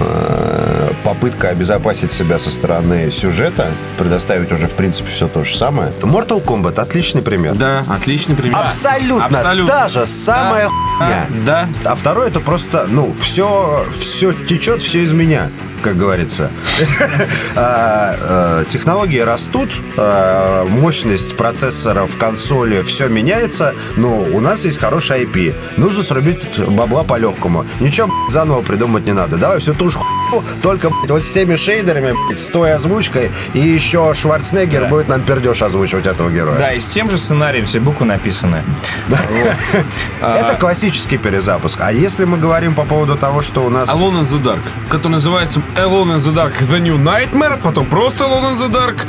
э, 0.00 0.90
Попытка 1.04 1.48
обезопасить 1.48 2.12
себя 2.12 2.38
со 2.38 2.50
стороны 2.50 3.10
сюжета, 3.10 3.68
предоставить 3.96 4.52
уже, 4.52 4.66
в 4.66 4.72
принципе, 4.72 5.10
все 5.10 5.28
то 5.28 5.44
же 5.44 5.56
самое. 5.56 5.92
Mortal 6.02 6.44
Kombat 6.44 6.78
отличный 6.80 7.22
пример. 7.22 7.54
Да, 7.54 7.84
отличный 7.88 8.34
пример. 8.36 8.58
Абсолютно, 8.58 9.24
Абсолютно. 9.26 9.72
та 9.74 9.88
же 9.88 10.06
самая 10.06 10.68
хуйня. 10.98 11.26
Да. 11.46 11.68
А 11.84 11.94
второе 11.94 12.28
это 12.28 12.40
просто, 12.40 12.86
ну, 12.88 13.14
все, 13.18 13.86
все 13.98 14.32
течет, 14.34 14.82
все 14.82 15.04
из 15.04 15.12
меня, 15.12 15.48
как 15.80 15.96
говорится. 15.96 16.50
А, 17.56 18.62
э, 18.62 18.64
Технологии 18.70 19.18
растут, 19.18 19.70
а, 19.96 20.64
мощность 20.66 21.36
процессоров, 21.36 22.16
консоли, 22.16 22.82
все 22.82 23.08
меняется, 23.08 23.74
но 23.96 24.20
у 24.20 24.40
нас 24.40 24.64
есть 24.64 24.78
хороший 24.78 25.24
IP. 25.24 25.54
Нужно 25.76 26.02
срубить 26.02 26.58
бабла 26.58 27.02
по-легкому. 27.02 27.66
Ничего 27.80 28.10
заново 28.30 28.62
придумать 28.62 29.06
не 29.06 29.12
надо. 29.12 29.36
Давай 29.36 29.58
всю 29.58 29.74
ту 29.74 29.90
же 29.90 29.98
хуйню, 29.98 30.44
только 30.62 30.90
вот 31.08 31.24
с 31.24 31.30
теми 31.30 31.56
шейдерами, 31.56 32.14
с 32.34 32.46
той 32.48 32.74
озвучкой, 32.74 33.30
и 33.54 33.60
еще 33.60 34.12
Шварценеггер 34.14 34.86
будет 34.86 35.08
нам 35.08 35.22
пердеж 35.22 35.62
озвучивать 35.62 36.06
этого 36.06 36.30
героя. 36.30 36.58
Да, 36.58 36.72
и 36.72 36.80
с 36.80 36.88
тем 36.88 37.10
же 37.10 37.18
сценарием 37.18 37.66
все 37.66 37.80
буквы 37.80 38.06
написаны. 38.06 38.62
Это 40.20 40.56
классический 40.58 41.18
перезапуск. 41.18 41.78
А 41.80 41.92
если 41.92 42.24
мы 42.24 42.38
говорим 42.38 42.74
по 42.74 42.84
поводу 42.84 43.16
того, 43.16 43.42
что 43.42 43.64
у 43.64 43.70
нас... 43.70 43.88
Alone 43.88 44.22
in 44.22 44.28
the 44.28 44.42
Dark, 44.42 44.60
который 44.88 45.12
называется 45.12 45.60
Alone 45.77 46.11
in 46.11 46.19
the 46.19 46.31
Dark 46.31 46.53
The 46.69 46.79
New 46.79 46.97
Nightmare, 46.97 47.57
потом 47.61 47.85
просто 47.85 48.23
Alone 48.25 48.53
in 48.53 48.59
the 48.59 48.69
Dark, 48.69 49.07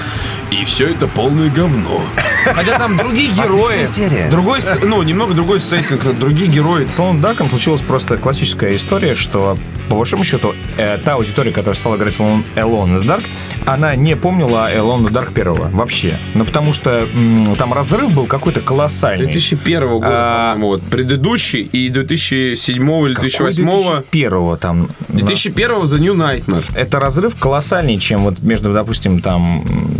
и 0.51 0.65
все 0.65 0.89
это 0.89 1.07
полное 1.07 1.49
говно. 1.49 2.01
Хотя 2.43 2.77
там 2.77 2.97
другие 2.97 3.31
герои. 3.31 3.85
Серия. 3.85 4.29
Другой, 4.29 4.61
с- 4.61 4.79
ну, 4.83 5.01
немного 5.01 5.33
другой 5.33 5.59
сеттинг, 5.61 6.01
другие 6.19 6.47
герои. 6.49 6.85
С 6.87 6.99
Лоун 6.99 7.21
Дарком 7.21 7.47
случилась 7.49 7.81
просто 7.81 8.17
классическая 8.17 8.75
история, 8.75 9.15
что, 9.15 9.57
по 9.89 9.95
большому 9.95 10.23
счету, 10.25 10.53
э, 10.77 10.97
та 10.97 11.13
аудитория, 11.13 11.51
которая 11.51 11.75
стала 11.75 11.95
играть 11.95 12.15
в 12.17 12.21
Alone 12.21 12.43
Alone 12.55 12.99
in 12.99 13.01
the 13.01 13.05
Dark, 13.07 13.23
она 13.65 13.95
не 13.95 14.15
помнила 14.17 14.69
Alone 14.75 15.05
in 15.05 15.07
the 15.07 15.11
Dark 15.13 15.31
первого 15.33 15.69
вообще. 15.71 16.15
Ну, 16.33 16.43
потому 16.43 16.73
что 16.73 17.07
м, 17.13 17.55
там 17.57 17.71
разрыв 17.73 18.13
был 18.13 18.25
какой-то 18.25 18.59
колоссальный. 18.59 19.25
2001 19.27 19.87
года, 19.99 20.07
А, 20.09 20.51
по-моему, 20.53 20.67
вот, 20.67 20.81
предыдущий, 20.83 21.61
и 21.61 21.87
2007 21.89 23.05
или 23.07 23.13
Какой 23.13 23.29
2008 23.29 23.63
2001 23.63 24.57
там. 24.57 24.89
2001 25.09 25.69
The 25.83 25.99
New 25.99 26.15
Nightmare. 26.15 26.65
Это 26.75 26.99
разрыв 26.99 27.35
колоссальней, 27.37 27.97
чем 27.99 28.23
вот 28.23 28.39
между, 28.41 28.73
допустим, 28.73 29.21
там 29.21 29.61
м, 29.65 29.91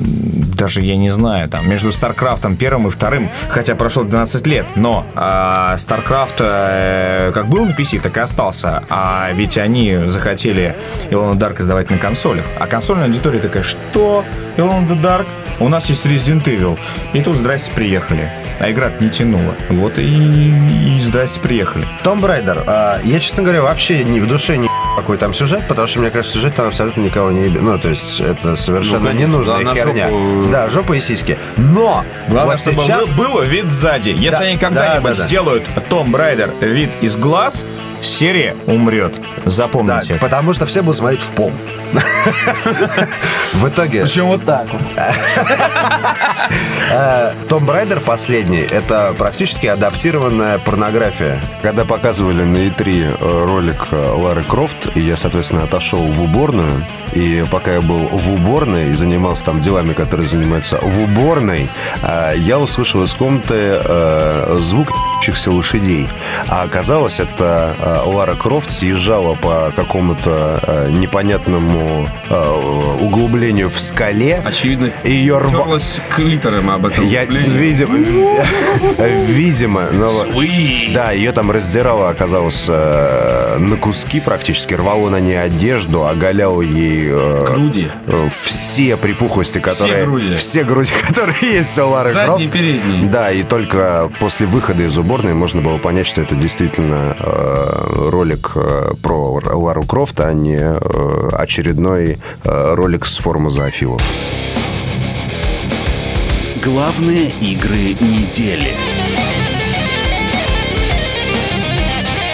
даже, 0.62 0.82
я 0.82 0.96
не 0.96 1.10
знаю, 1.10 1.50
там, 1.50 1.68
между 1.68 1.92
Старкрафтом 1.92 2.56
первым 2.56 2.88
и 2.88 2.92
вторым, 2.92 3.32
хотя 3.50 3.74
прошло 3.74 4.04
12 4.04 4.46
лет, 4.46 4.68
но 4.76 5.06
StarCraft 5.78 6.36
э, 6.40 7.32
как 7.34 7.48
был 7.48 7.66
на 7.66 7.72
PC, 7.72 8.00
так 8.00 8.16
и 8.18 8.20
остался. 8.20 8.84
А 8.88 9.32
ведь 9.34 9.58
они 9.58 9.98
захотели 10.06 10.76
Alone 11.10 11.27
in 11.27 11.34
the 11.34 11.46
Dark 11.46 11.62
издавать 11.62 11.90
на 11.90 11.98
консолях. 11.98 12.46
А 12.60 12.68
консольная 12.68 13.08
аудитория 13.08 13.40
такая, 13.40 13.64
что? 13.64 14.24
Alone 14.56 14.77
in 14.77 14.86
the 15.02 15.11
Dark? 15.11 15.26
У 15.60 15.68
нас 15.68 15.90
есть 15.90 16.06
Resident 16.06 16.44
Evil. 16.44 16.78
И 17.14 17.22
тут 17.22 17.38
здрасте, 17.38 17.72
приехали. 17.72 18.30
А 18.60 18.70
игра 18.70 18.92
не 19.00 19.10
тянула. 19.10 19.56
Вот 19.70 19.98
и, 19.98 20.04
и 20.04 21.02
здрасте, 21.02 21.40
приехали. 21.40 21.86
Tomb 22.04 22.22
Raider, 22.22 22.64
а, 22.68 23.00
я, 23.04 23.20
честно 23.20 23.42
говоря, 23.42 23.64
вообще 23.64 24.04
не 24.04 24.20
в 24.20 24.28
душе 24.28 24.58
не 24.58 24.68
какой 24.96 25.18
там 25.18 25.34
сюжет, 25.34 25.64
потому 25.68 25.88
что, 25.88 26.00
мне 26.00 26.10
кажется, 26.12 26.36
сюжет 26.36 26.56
там 26.56 26.68
абсолютно 26.68 27.02
никого 27.02 27.32
не 27.32 27.46
ебет. 27.46 27.62
Ну, 27.62 27.78
то 27.80 27.90
есть, 27.90 28.20
это 28.20 28.56
совершенно 28.56 29.00
Ну, 29.00 29.08
конечно, 29.08 29.28
ненужная 29.28 29.60
на 29.64 29.74
херня. 29.74 30.10
жопу. 30.10 30.50
Да, 30.52 30.70
жопа 30.70 30.94
и 30.94 31.02
сиськи. 31.02 31.38
Но 31.58 32.04
Главное, 32.28 32.56
вот 32.58 32.62
чтобы 32.62 32.82
сейчас... 32.82 33.10
было 33.12 33.42
вид 33.42 33.66
сзади. 33.70 34.10
Если 34.10 34.30
Да, 34.32 34.38
они 34.40 34.58
когда-нибудь 34.58 35.04
да, 35.04 35.16
да, 35.16 35.22
да. 35.22 35.28
сделают 35.28 35.64
Том 35.90 36.12
Брайдер 36.12 36.50
вид 36.60 36.90
из 37.02 37.16
глаз, 37.16 37.64
серия 38.02 38.56
умрет. 38.68 39.14
Да, 39.44 39.50
Запомните. 39.50 40.14
это. 40.14 40.22
потому 40.22 40.54
что 40.54 40.66
все 40.66 40.82
будут 40.82 40.98
смотреть 40.98 41.22
в 41.22 41.30
пол. 41.30 41.52
В 43.54 43.68
итоге... 43.68 44.04
Причем 44.04 44.28
вот 44.28 44.44
так 44.46 44.68
вот. 44.72 44.82
Э, 46.94 47.32
Том 47.48 47.66
Брайдер 47.66 48.02
последний— 48.02 48.62
это 48.72 49.14
практически 49.18 49.68
адаптированная 49.68 50.58
порнография. 50.60 51.40
Когда 51.62 51.86
показывали 51.86 52.44
на 52.44 52.58
E3 52.58 53.18
э, 53.20 53.46
ролик 53.46 53.88
э, 53.92 53.96
Лары 53.96 54.44
Крофт, 54.44 54.90
и 54.96 55.00
я, 55.00 55.16
соответственно, 55.16 55.64
отошел 55.64 56.02
в 56.02 56.22
уборную, 56.22 56.86
и 57.14 57.46
пока 57.50 57.74
я 57.76 57.82
был 57.82 58.08
в 58.08 58.32
уборной 58.34 58.90
и 58.90 58.94
занимался 58.94 59.46
там 59.46 59.60
делами, 59.60 59.94
которые 59.94 60.28
занимаются 60.28 60.80
в 60.82 61.02
уборной, 61.02 61.70
э, 62.04 62.34
я 62.38 62.60
услышал 62.60 63.04
из 63.04 63.14
комнаты 63.14 63.80
э, 63.84 64.58
звук 64.60 64.92
лошадей. 65.48 66.08
А 66.48 66.64
оказалось, 66.64 67.20
это 67.20 67.76
э, 67.80 67.91
Лара 68.06 68.36
Крофт 68.36 68.72
съезжала 68.72 69.36
по 69.36 69.72
какому-то 69.76 70.60
э, 70.64 70.90
непонятному 70.92 72.08
э, 72.30 72.98
углублению 73.02 73.70
в 73.70 73.80
скале. 73.80 74.42
Очевидно, 74.44 74.92
И 75.04 75.12
ее 75.12 75.38
рва... 75.40 75.80
клитором 76.10 76.70
об 76.70 76.86
этом. 76.86 77.06
Я, 77.08 77.26
видимо, 77.26 77.98
видимо, 79.28 79.88
но 79.92 80.12
да, 80.94 81.12
ее 81.12 81.32
там 81.32 81.52
раздирало, 81.52 82.10
оказалось, 82.10 82.66
э, 82.68 83.58
на 83.60 83.78
куски 83.78 84.20
практически, 84.20 84.74
рвало 84.74 85.10
на 85.10 85.20
ней 85.20 85.42
одежду, 85.42 86.06
оголяло 86.06 86.62
ей 86.62 87.10
Груди. 87.10 87.90
все 88.32 88.98
припухлости, 88.98 89.60
которые... 89.60 90.06
груди. 90.06 90.34
Все 90.34 90.64
груди, 90.64 90.92
которые 91.08 91.38
есть 91.42 91.78
у 91.80 91.88
Лары 91.88 92.14
Крофт. 92.14 92.44
Да, 93.12 93.32
и 93.32 93.44
только 93.44 94.12
после 94.20 94.48
выхода 94.48 94.84
из 94.84 94.98
уборной 94.98 95.34
можно 95.34 95.62
было 95.62 95.78
понять, 95.78 96.08
что 96.08 96.22
это 96.22 96.36
действительно 96.36 97.16
ролик 98.10 98.52
э, 98.56 98.94
про 99.02 99.40
Лару 99.42 99.84
Крофт, 99.84 100.20
а 100.20 100.34
не 100.34 100.58
э, 100.58 101.30
очередной 101.34 102.18
э, 102.44 102.74
ролик 102.74 103.06
с 103.06 103.18
форума 103.18 103.50
зоофилов. 103.50 104.02
Главные 106.64 107.32
игры 107.42 107.96
недели. 108.00 108.74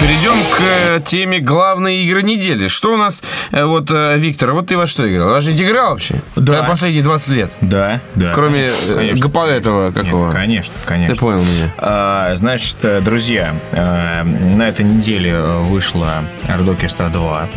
Перейдем 0.07 0.41
к 0.55 0.61
э, 0.61 1.01
теме 1.03 1.41
главной 1.41 1.97
игры 1.97 2.23
недели. 2.23 2.69
Что 2.69 2.93
у 2.93 2.95
нас, 2.95 3.21
э, 3.51 3.65
вот, 3.65 3.91
э, 3.91 4.17
Виктор, 4.17 4.53
вот 4.53 4.67
ты 4.67 4.77
во 4.77 4.87
что 4.87 5.05
играл? 5.05 5.41
Же 5.41 5.51
не 5.51 5.63
играл 5.63 5.89
вообще? 5.91 6.21
Да. 6.37 6.59
За 6.59 6.63
последние 6.63 7.03
20 7.03 7.27
лет. 7.29 7.51
Да, 7.59 7.99
да. 8.15 8.31
Кроме 8.33 8.69
конечно, 8.69 8.95
конечно. 8.95 9.27
ГП 9.27 9.37
этого 9.49 9.85
Нет, 9.87 9.93
какого. 9.93 10.31
конечно, 10.31 10.73
Ты 10.81 10.87
конечно. 10.87 11.15
понял 11.17 11.41
меня. 11.41 11.73
А, 11.77 12.33
Значит, 12.35 12.77
друзья, 13.01 13.53
на 13.73 14.69
этой 14.69 14.85
неделе 14.85 15.41
вышла 15.41 16.23
Ардокиста 16.47 17.09
2, 17.09 17.47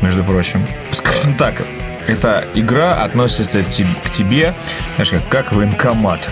между 0.00 0.24
прочим. 0.24 0.66
Скажем 0.92 1.34
так, 1.34 1.60
эта 2.06 2.46
игра 2.54 3.04
относится 3.04 3.58
к 3.62 4.10
тебе, 4.12 4.54
знаешь, 4.96 5.10
как, 5.10 5.28
как 5.28 5.52
военкомат. 5.52 6.26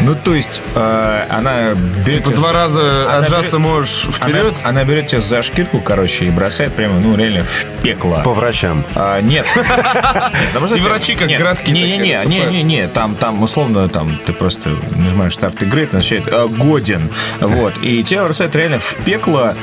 Ну, 0.00 0.14
то 0.14 0.34
есть, 0.34 0.62
э, 0.74 1.24
она 1.28 1.74
берет... 2.06 2.24
По 2.24 2.30
тебя- 2.30 2.36
два 2.40 2.52
раза 2.52 3.06
она 3.08 3.18
отжаться 3.18 3.56
берет- 3.56 3.66
можешь 3.66 4.06
вперед. 4.12 4.54
Она, 4.62 4.70
она 4.70 4.84
берет 4.84 5.08
тебя 5.08 5.20
за 5.20 5.42
шкирку, 5.42 5.80
короче, 5.80 6.26
и 6.26 6.30
бросает 6.30 6.72
прямо, 6.74 7.00
ну, 7.00 7.16
реально 7.16 7.44
в 7.44 7.66
пекло. 7.82 8.20
По 8.24 8.32
врачам. 8.32 8.84
А, 8.94 9.20
нет. 9.20 9.46
И 10.76 10.80
врачи 10.80 11.14
как 11.14 11.28
градки 11.28 11.70
Не-не-не, 11.70 12.24
не-не-не, 12.26 12.88
там, 12.88 13.14
там 13.14 13.42
условно, 13.42 13.88
там, 13.88 14.18
ты 14.26 14.32
просто 14.32 14.70
нажимаешь 14.96 15.34
старт 15.34 15.60
игры, 15.62 15.82
это 15.82 15.98
означает 15.98 16.24
э, 16.28 16.46
годен. 16.48 17.08
Вот. 17.40 17.74
И 17.82 18.02
тебя 18.02 18.24
бросают 18.24 18.54
реально 18.56 18.78
в 18.78 18.94
пекло. 19.04 19.54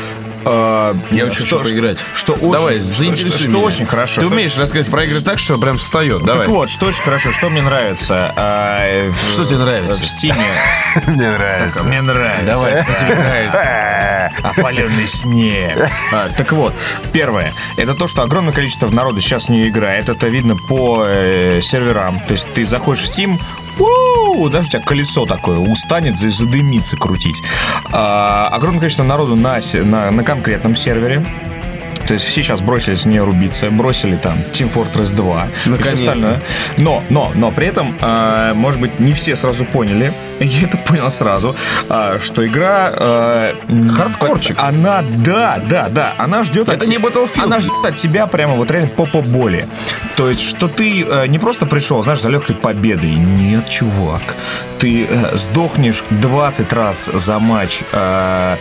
Э, 0.46 0.94
Я 1.12 1.26
очень 1.26 1.42
хочу 1.42 1.60
поиграть. 1.60 1.98
Что 2.14 2.34
очень, 2.34 2.52
Давай, 2.52 2.76
что- 2.78 2.86
заинтересуй 2.86 3.40
что, 3.40 3.50
что 3.50 3.62
очень 3.62 3.86
хорошо. 3.86 4.22
Ты 4.22 4.26
Что- 4.28 4.34
умеешь 4.36 4.56
рассказать 4.58 4.88
про 4.90 5.04
игры 5.04 5.22
так, 5.22 5.40
что 5.40 5.58
прям 5.58 5.78
встает. 5.78 6.24
Давай. 6.24 6.42
Так 6.46 6.50
вот, 6.50 6.70
что 6.70 6.86
очень 6.88 7.02
хорошо, 7.02 7.32
что 7.32 7.50
мне 7.50 7.62
нравится. 7.62 8.32
а, 8.36 9.10
в- 9.10 9.32
Что 9.34 9.46
тебе 9.46 9.58
нравится? 9.58 10.02
В 10.02 10.06
Стиме. 10.06 10.36
Мне 11.08 11.30
нравится. 11.32 11.84
Мне 11.84 12.02
нравится. 12.02 12.46
Давай, 12.46 12.84
что 12.84 12.94
тебе 12.94 13.16
нравится? 13.16 14.32
Опаленный 14.44 15.08
снег. 15.08 15.90
А, 16.14 16.30
так 16.30 16.52
вот, 16.52 16.74
первое. 17.12 17.54
Это 17.78 17.94
то, 17.96 18.08
что 18.08 18.22
огромное 18.22 18.54
количество 18.54 18.90
народу 18.90 19.22
сейчас 19.22 19.46
в 19.46 19.50
нее 19.50 19.70
играет. 19.70 20.10
Это 20.10 20.28
видно 20.28 20.56
по 20.56 21.04
э, 21.06 21.62
серверам. 21.62 22.20
То 22.28 22.34
есть 22.34 22.48
ты 22.54 22.66
заходишь 22.66 23.04
в 23.08 23.18
Steam, 23.20 23.40
у, 23.80 24.50
даже 24.50 24.68
у 24.68 24.72
тебя 24.72 24.82
колесо 24.82 25.26
такое 25.26 25.58
устанет 25.60 26.18
за- 26.18 26.30
задымится 26.30 26.98
крутить. 26.98 27.42
А, 27.92 28.50
огромное 28.52 28.80
количество 28.80 29.04
народу 29.04 29.36
на, 29.36 29.60
на, 29.84 30.12
на 30.12 30.24
конкретном 30.24 30.76
сервере. 30.76 31.26
То 32.08 32.14
есть 32.14 32.26
все 32.26 32.44
сейчас 32.44 32.62
бросились 32.62 33.04
в 33.04 33.08
нее 33.08 33.24
рубиться, 33.24 33.70
бросили 33.70 34.16
там 34.16 34.38
Team 34.54 34.72
Fortress 34.74 35.16
2 35.16 35.46
и 35.46 35.60
всё 35.60 35.70
Наконец-то. 35.72 36.12
остальное. 36.12 36.42
Но, 36.78 37.04
но, 37.10 37.32
но 37.36 37.52
при 37.52 37.68
этом, 37.68 37.98
э, 38.00 38.54
может 38.54 38.80
быть, 38.80 39.00
не 39.00 39.14
все 39.14 39.36
сразу 39.36 39.66
поняли, 39.66 40.14
я 40.40 40.64
это 40.68 40.78
понял 40.78 41.12
сразу, 41.12 41.56
а, 41.90 42.20
что 42.20 42.46
игра... 42.46 42.92
э, 42.94 43.54
Хардкорчик. 43.92 44.58
Она, 44.60 45.04
да, 45.18 45.60
да, 45.68 45.88
да, 45.90 46.14
она 46.18 46.44
ждет... 46.44 46.70
Это 46.70 46.84
от 46.84 46.90
не 46.90 46.98
Battlefield. 46.98 47.44
Она 47.44 47.60
ждет 47.60 47.86
от 47.86 47.98
тебя 47.98 48.28
прямо 48.28 48.54
вот 48.54 48.70
реально 48.72 48.90
попа 48.90 49.22
боли. 49.22 49.68
То 50.16 50.30
есть, 50.30 50.42
что 50.42 50.68
ты 50.68 51.04
э, 51.04 51.28
не 51.28 51.40
просто 51.40 51.66
пришел, 51.66 52.04
знаешь, 52.04 52.22
за 52.22 52.30
легкой 52.30 52.56
победой. 52.56 53.12
Нет, 53.16 53.68
чувак. 53.70 54.36
Ты 54.80 55.08
э, 55.10 55.38
сдохнешь 55.38 56.04
20 56.10 56.74
раз 56.74 57.10
за 57.14 57.40
матч, 57.40 57.82
э, 57.92 58.56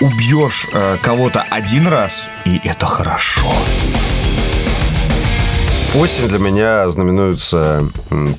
убьешь 0.00 0.66
э, 0.72 0.96
кого-то 1.00 1.44
один 1.50 1.86
раз, 1.86 2.28
и 2.44 2.60
это 2.64 2.86
хорошо. 2.86 3.52
Осень 5.94 6.26
для 6.26 6.38
меня 6.38 6.88
знаменуется 6.88 7.84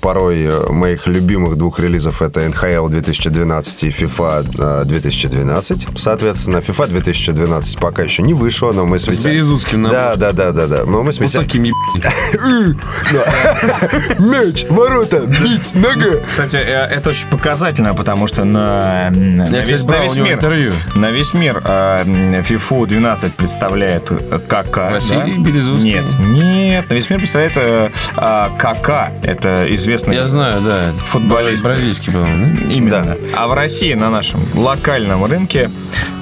порой 0.01 0.41
э, 0.43 0.71
моих 0.71 1.05
любимых 1.05 1.55
двух 1.55 1.79
релизов. 1.79 2.23
Это 2.23 2.41
NHL 2.47 2.89
2012 2.89 3.83
и 3.83 3.89
FIFA 3.89 4.81
э, 4.81 4.85
2012. 4.85 5.87
Соответственно, 5.95 6.57
FIFA 6.57 6.87
2012 6.87 7.77
пока 7.77 8.01
еще 8.01 8.23
не 8.23 8.33
вышла, 8.33 8.71
но 8.71 8.87
мы 8.87 8.97
с 8.97 9.03
С 9.03 9.07
Витя- 9.09 9.29
Березутским 9.29 9.83
на 9.83 9.89
Да, 9.91 10.15
да, 10.15 10.31
да, 10.31 10.51
да, 10.51 10.65
да. 10.65 10.83
Но 10.85 11.03
мы 11.03 11.13
с 11.13 11.19
Вот 11.19 11.25
Витя- 11.27 11.37
таким 11.37 11.61
еб- 11.63 11.75
Мяч, 14.19 14.65
ворота, 14.69 15.19
бить, 15.19 15.75
нога. 15.75 16.21
Кстати, 16.31 16.55
э, 16.55 16.87
это 16.87 17.11
очень 17.11 17.27
показательно, 17.27 17.93
потому 17.93 18.25
что 18.25 18.45
на, 18.45 19.11
на 19.11 19.59
весь, 19.61 19.85
на 19.85 20.07
мир, 20.23 20.33
интервью. 20.33 20.73
на 20.95 21.11
весь 21.11 21.35
мир 21.35 21.61
э, 21.63 22.03
FIFA 22.41 22.87
12 22.87 23.33
представляет 23.35 24.11
э, 24.11 24.39
КК. 24.39 24.89
Василий 24.89 25.35
да? 25.37 25.43
Березутский. 25.43 25.93
Нет, 25.93 26.05
нет, 26.19 26.89
на 26.89 26.93
весь 26.95 27.09
мир 27.11 27.19
представляет 27.19 27.42
э, 27.55 27.91
а, 28.15 28.49
КК. 28.57 29.11
Это 29.23 29.65
известный 29.73 30.15
Я 30.15 30.27
знаю, 30.27 30.61
да. 30.61 30.91
Футболист. 31.05 31.63
Бразильский, 31.63 32.11
по-моему, 32.11 32.57
да? 32.57 32.73
Именно. 32.73 33.03
Да. 33.05 33.17
А 33.35 33.47
в 33.47 33.53
России 33.53 33.93
на 33.93 34.09
нашем 34.09 34.41
локальном 34.53 35.25
рынке 35.25 35.69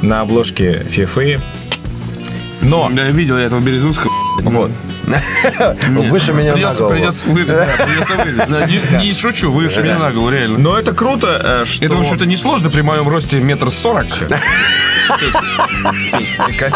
на 0.01 0.21
обложке 0.21 0.85
FIFA. 0.89 1.41
Но 2.61 2.91
Я 2.93 3.09
видел 3.09 3.37
я 3.37 3.45
этого 3.45 3.59
Березутского. 3.59 4.11
вот. 4.43 4.71
Выше 5.87 6.31
меня 6.33 6.51
на 6.51 6.53
Придется, 6.53 6.83
голову. 6.83 6.95
придется. 6.95 7.25
Да, 8.47 8.65
Не 9.01 9.13
шучу, 9.13 9.51
выше 9.51 9.81
меня 9.81 9.97
на 9.97 10.11
голову, 10.11 10.29
реально. 10.29 10.59
Но 10.59 10.77
это 10.77 10.93
круто, 10.93 11.61
э, 11.63 11.65
что... 11.65 11.85
Это, 11.85 11.95
в 11.95 11.99
общем-то, 11.99 12.25
несложно 12.25 12.69
при 12.69 12.81
моем 12.81 13.09
росте 13.09 13.39
метр 13.39 13.71
сорок. 13.71 14.07
Петь. 16.11 16.71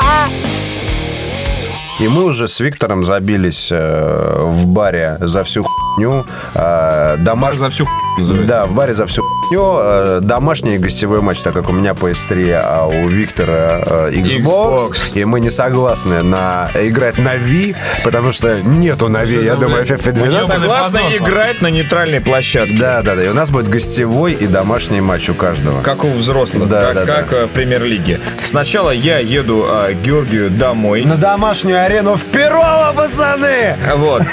И 1.99 2.07
мы 2.09 2.23
уже 2.25 2.47
с 2.47 2.59
Виктором 2.59 3.03
забились 3.03 3.69
э, 3.71 4.37
в 4.43 4.67
баре 4.67 5.17
за 5.21 5.43
всю 5.43 5.63
хуйню. 5.63 6.25
э, 6.53 7.15
домаш- 7.19 7.55
За 7.57 7.69
всю 7.69 7.85
хуйню. 7.85 8.45
Да, 8.45 8.65
в 8.65 8.73
баре 8.75 8.93
за 8.93 9.05
всю 9.05 9.21
хуйню. 9.45 9.77
Э, 9.79 10.19
Домашний 10.21 10.75
и 10.75 10.77
гостевой 10.77 11.21
матч, 11.21 11.41
так 11.41 11.53
как 11.53 11.69
у 11.69 11.73
меня 11.73 11.91
PS3, 11.91 12.53
а 12.53 12.87
у 12.87 13.07
Виктора 13.07 13.83
э, 13.85 14.11
Xbox, 14.11 14.91
Xbox. 14.91 15.11
и 15.13 15.25
мы 15.25 15.39
не 15.39 15.49
согласны 15.49 16.23
на 16.23 16.69
играть 16.75 17.17
на 17.17 17.35
V, 17.35 17.75
потому 18.03 18.31
что 18.31 18.61
нету 18.61 19.09
на 19.09 19.25
V, 19.25 19.43
я 19.43 19.55
думаю, 19.55 19.85
FF12. 19.85 20.47
Согласны 20.47 20.99
играть 21.17 21.61
на 21.61 21.67
нейтральной 21.67 22.21
площадке. 22.21 22.75
Да, 22.77 23.01
да, 23.01 23.15
да. 23.15 23.23
И 23.23 23.27
у 23.27 23.33
нас 23.33 23.51
будет 23.51 23.69
гостевой 23.69 24.33
и 24.33 24.47
домашний 24.47 25.01
матч 25.01 25.29
у 25.29 25.33
каждого. 25.33 25.81
Как 25.81 26.03
у 26.03 26.11
взрослых, 26.11 26.67
Да, 26.67 26.93
как, 26.93 27.05
да, 27.05 27.05
как, 27.05 27.33
э, 27.33 27.45
в 27.45 27.49
премьер-лиге. 27.49 28.19
Сначала 28.43 28.91
я 28.91 29.19
еду 29.19 29.65
а, 29.67 29.93
Георгию 29.93 30.49
домой. 30.49 31.05
На 31.05 31.17
домашнюю 31.17 31.83
арену 31.83 32.15
в 32.15 32.23
Перово, 32.25 32.93
пацаны! 32.95 33.75
Вот. 33.95 34.23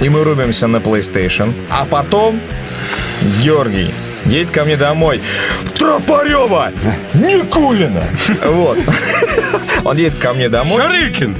И 0.00 0.08
мы 0.08 0.24
рубимся 0.24 0.66
на 0.66 0.76
PlayStation. 0.76 1.52
А 1.70 1.84
потом 1.84 2.40
Георгий 3.42 3.94
едет 4.28 4.50
ко 4.50 4.64
мне 4.64 4.76
домой. 4.76 5.20
Тропарева! 5.74 6.72
Никулина! 7.14 8.04
Вот. 8.44 8.78
Он 9.84 9.96
едет 9.96 10.16
ко 10.16 10.32
мне 10.32 10.48
домой. 10.48 10.80
Шарыкин! 10.82 11.36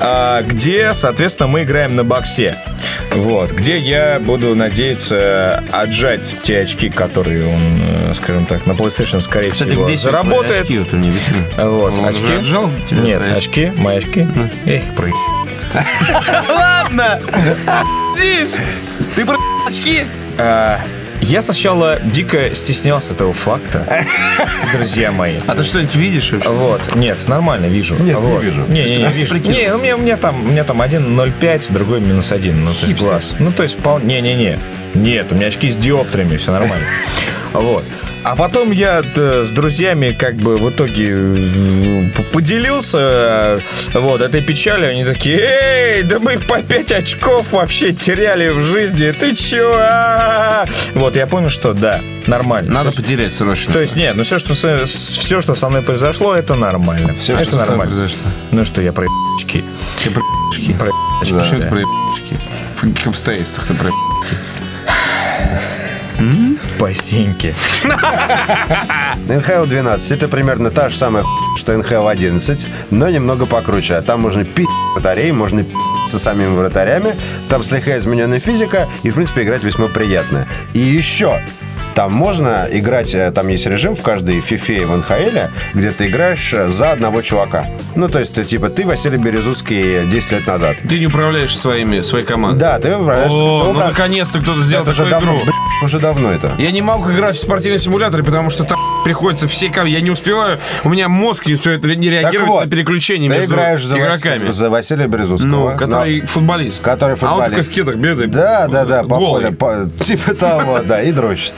а, 0.00 0.42
где, 0.42 0.94
соответственно, 0.94 1.48
мы 1.48 1.62
играем 1.62 1.96
на 1.96 2.04
боксе. 2.04 2.56
Вот, 3.14 3.52
где 3.52 3.76
я 3.76 4.18
буду 4.20 4.54
надеяться 4.54 5.62
отжать 5.70 6.38
те 6.42 6.60
очки, 6.60 6.88
которые 6.88 7.46
он, 7.46 7.60
э, 8.10 8.14
скажем 8.14 8.46
так, 8.46 8.64
на 8.66 8.72
PlayStation, 8.72 9.20
скорее 9.20 9.50
Кстати, 9.50 9.70
всего, 9.70 9.84
где 9.86 9.96
заработает. 9.98 10.62
очки? 10.62 10.78
Вот 10.78 10.88
ты 10.88 10.96
мне. 10.96 11.12
Вот, 11.58 11.98
Он 11.98 12.06
очки. 12.06 12.24
уже 12.24 12.38
отжал 12.38 12.70
тебе 12.86 13.00
Нет, 13.02 13.22
твои 13.22 13.32
очки, 13.36 13.72
мои 13.76 13.98
очки. 13.98 14.26
Я 14.64 14.74
их 14.76 14.94
про... 14.96 15.10
Ладно! 16.48 17.20
Ты 19.14 19.26
про 19.26 19.36
очки? 19.66 20.04
Я 21.22 21.40
сначала 21.40 22.00
дико 22.00 22.52
стеснялся 22.52 23.14
этого 23.14 23.32
факта, 23.32 24.04
друзья 24.74 25.12
мои. 25.12 25.36
А 25.46 25.54
ты 25.54 25.62
что-нибудь 25.62 25.94
видишь 25.94 26.32
вообще? 26.32 26.48
Вот, 26.50 26.96
нет, 26.96 27.16
нормально 27.28 27.66
вижу. 27.66 27.94
Нет, 27.94 28.06
не 28.06 28.14
вот. 28.14 28.42
вижу. 28.42 28.66
Не, 28.66 28.82
есть 28.82 28.96
не, 28.96 29.06
ты 29.06 29.12
не 29.12 29.18
вижу. 29.18 29.38
Не, 29.38 29.72
у 29.72 29.78
меня, 29.78 29.96
у 29.96 30.00
меня 30.00 30.16
там, 30.16 30.42
у 30.42 30.48
меня 30.48 30.64
там 30.64 30.82
один 30.82 31.18
0,5, 31.18 31.72
другой 31.72 32.00
минус 32.00 32.32
один, 32.32 32.64
ну 32.64 32.74
то 32.74 32.86
есть 32.86 32.98
глаз. 32.98 33.34
Ну 33.38 33.52
то 33.52 33.62
есть 33.62 33.78
вполне, 33.78 34.20
не, 34.20 34.34
не, 34.34 34.34
не, 34.34 34.58
нет, 34.94 35.30
у 35.30 35.36
меня 35.36 35.46
очки 35.46 35.70
с 35.70 35.76
диоптриями, 35.76 36.36
все 36.36 36.50
нормально. 36.50 36.86
Вот. 37.52 37.84
А 38.24 38.36
потом 38.36 38.70
я 38.70 39.02
э, 39.16 39.44
с 39.44 39.50
друзьями 39.50 40.14
как 40.16 40.36
бы 40.36 40.56
в 40.56 40.70
итоге 40.70 41.10
э, 41.10 42.08
поделился 42.32 42.98
э, 42.98 43.58
вот 43.94 44.20
этой 44.22 44.40
печалью. 44.42 44.90
Они 44.90 45.04
такие, 45.04 45.38
эй, 45.40 46.02
да 46.04 46.20
мы 46.20 46.38
по 46.38 46.62
5 46.62 46.92
очков 46.92 47.52
вообще 47.52 47.92
теряли 47.92 48.50
в 48.50 48.60
жизни. 48.60 49.10
Ты 49.10 49.34
чё? 49.34 49.74
А-а-а!» 49.76 50.66
Вот, 50.94 51.16
я 51.16 51.26
понял, 51.26 51.50
что 51.50 51.72
да, 51.72 52.00
нормально. 52.28 52.70
Надо 52.72 52.90
То 52.90 52.96
есть- 52.96 52.98
потерять 52.98 53.32
срочно. 53.34 53.72
то 53.72 53.80
есть 53.80 53.96
нет, 53.96 54.14
ну 54.14 54.22
все, 54.22 54.38
что 54.38 54.54
со, 54.54 54.86
все, 54.86 55.40
что 55.40 55.54
со 55.56 55.68
мной 55.68 55.82
произошло, 55.82 56.34
это 56.36 56.54
нормально. 56.54 57.14
Всё, 57.20 57.34
это 57.34 57.44
что 57.44 57.56
нормально. 57.56 57.84
произошло? 57.86 58.18
Ну 58.52 58.64
что, 58.64 58.80
я 58.80 58.92
про 58.92 59.06
очки. 59.36 59.64
Ты 60.04 60.10
про 60.10 60.22
очки. 60.52 60.72
Про 60.74 60.90
очки. 61.20 61.34
Почему 61.34 61.58
ты 61.58 61.64
да. 61.64 61.68
про 61.70 61.78
очки? 61.80 62.36
В 62.76 62.80
каких 62.82 63.06
обстоятельствах 63.08 63.66
ты 63.66 63.74
про 63.74 63.90
Спасеньки. 66.82 67.54
НХЛ 69.28 69.66
12 69.66 70.12
это 70.12 70.26
примерно 70.28 70.70
та 70.70 70.88
же 70.88 70.96
самая 70.96 71.22
хуйня, 71.22 71.56
что 71.56 71.76
НХЛ 71.76 72.08
11, 72.08 72.66
но 72.90 73.08
немного 73.08 73.46
покруче. 73.46 73.94
А 73.94 74.02
Там 74.02 74.20
можно 74.20 74.44
пить 74.44 74.68
батареи, 74.96 75.30
можно 75.30 75.62
пить 75.62 75.76
со 76.08 76.18
самими 76.18 76.56
вратарями. 76.56 77.14
Там 77.48 77.62
слегка 77.62 77.96
измененная 77.98 78.40
физика, 78.40 78.88
и, 79.04 79.10
в 79.10 79.14
принципе, 79.14 79.44
играть 79.44 79.62
весьма 79.62 79.86
приятно. 79.86 80.48
И 80.72 80.80
еще, 80.80 81.40
там 81.94 82.12
можно 82.12 82.66
играть, 82.70 83.14
э, 83.14 83.30
там 83.32 83.48
есть 83.48 83.66
режим 83.66 83.94
в 83.94 84.02
каждой 84.02 84.40
фифе 84.40 84.86
в 84.86 84.96
НХЛ, 84.96 85.38
где 85.74 85.92
ты 85.92 86.06
играешь 86.08 86.52
э, 86.54 86.68
за 86.68 86.92
одного 86.92 87.20
чувака. 87.22 87.66
Ну, 87.94 88.08
то 88.08 88.18
есть, 88.18 88.34
ты, 88.34 88.44
типа, 88.44 88.70
ты 88.70 88.86
Василий 88.86 89.18
Березутский 89.18 90.06
10 90.06 90.32
лет 90.32 90.46
назад. 90.46 90.78
Ты 90.88 90.98
не 90.98 91.06
управляешь 91.06 91.56
своими, 91.56 92.00
своей 92.00 92.24
командой. 92.24 92.58
Да, 92.60 92.78
ты 92.78 92.96
управляешь... 92.96 93.30
О, 93.30 93.34
ты 93.34 93.64
ну 93.66 93.70
управ- 93.72 93.90
наконец-то 93.90 94.40
кто-то 94.40 94.60
сделал 94.62 94.84
Это 94.84 94.92
же 94.94 95.04
такую 95.04 95.10
давно, 95.20 95.34
игру. 95.34 95.42
блин, 95.44 95.54
уже 95.82 95.98
давно 96.00 96.32
это. 96.32 96.54
Я 96.58 96.70
не 96.72 96.82
могу 96.82 97.10
играть 97.12 97.36
в 97.36 97.40
спортивном 97.40 97.78
симуляторе, 97.78 98.22
потому 98.22 98.50
что 98.50 98.64
там 98.64 98.78
приходится 99.04 99.48
все 99.48 99.68
кам- 99.68 99.86
Я 99.86 100.00
не 100.00 100.10
успеваю, 100.10 100.58
у 100.84 100.88
меня 100.88 101.08
мозг 101.08 101.46
не 101.46 101.54
успевает 101.54 101.84
ре- 101.84 101.96
не 101.96 102.08
реагировать 102.10 102.48
вот, 102.48 102.64
на 102.64 102.70
переключение 102.70 103.28
ты 103.30 103.36
между 103.36 103.54
играешь 103.54 103.84
за, 103.84 103.96
Вас- 103.96 104.20
игроками. 104.20 104.48
за 104.50 104.70
Василия 104.70 105.06
Березутского. 105.06 105.70
Ну, 105.72 105.76
который 105.76 106.20
футболист. 106.26 106.82
Который 106.82 107.16
А 107.20 107.34
он 107.34 107.42
футболист. 107.42 107.68
в 107.68 107.72
скидах 107.72 107.96
бедает. 107.96 108.30
Да, 108.30 108.66
да, 108.68 108.84
да, 108.84 109.02
по 109.02 109.18
полю, 109.18 109.52
по- 109.52 109.90
типа 110.00 110.34
того, 110.34 110.80
да, 110.80 111.02
и 111.02 111.10
дрочит. 111.12 111.54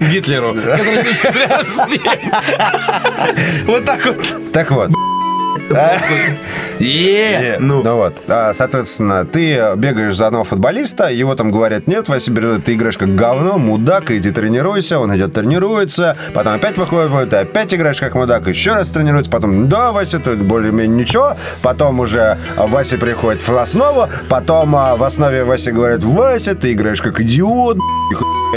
Гитлеру. 0.00 0.54
который 0.54 1.02
бежит 1.02 1.36
рядом 1.36 1.68
с 1.68 1.86
ним. 1.86 2.00
Вот 3.66 3.84
так 3.84 4.04
вот. 4.06 4.52
Так 4.52 4.70
вот. 4.70 4.90
Ну, 7.60 7.82
Ну, 7.84 7.96
вот, 7.96 8.16
А, 8.28 8.52
соответственно, 8.54 9.24
ты 9.24 9.74
бегаешь 9.76 10.16
за 10.16 10.26
одного 10.26 10.44
футболиста, 10.44 11.10
его 11.10 11.34
там 11.34 11.50
говорят, 11.50 11.86
нет, 11.86 12.08
Вася 12.08 12.32
ты 12.64 12.74
играешь 12.74 12.98
как 12.98 13.14
говно, 13.14 13.58
мудак, 13.58 14.10
иди 14.10 14.30
тренируйся, 14.30 14.98
он 14.98 15.14
идет 15.14 15.34
тренируется, 15.34 16.16
потом 16.34 16.54
опять 16.54 16.78
выходит, 16.78 17.30
ты 17.30 17.36
опять 17.36 17.74
играешь 17.74 18.00
как 18.00 18.14
мудак, 18.14 18.46
еще 18.48 18.72
раз 18.72 18.88
тренируется, 18.88 19.30
потом, 19.30 19.68
да, 19.68 19.92
Вася, 19.92 20.18
ты 20.18 20.36
более-менее 20.36 21.00
ничего, 21.00 21.36
потом 21.62 22.00
уже 22.00 22.38
Вася 22.56 22.98
приходит 22.98 23.46
в 23.46 23.56
основу, 23.56 24.08
потом 24.28 24.74
а, 24.76 24.96
в 24.96 25.04
основе 25.04 25.44
Вася 25.44 25.72
говорит, 25.72 26.02
Вася, 26.02 26.54
ты 26.54 26.72
играешь 26.72 27.02
как 27.02 27.20
идиот, 27.20 27.78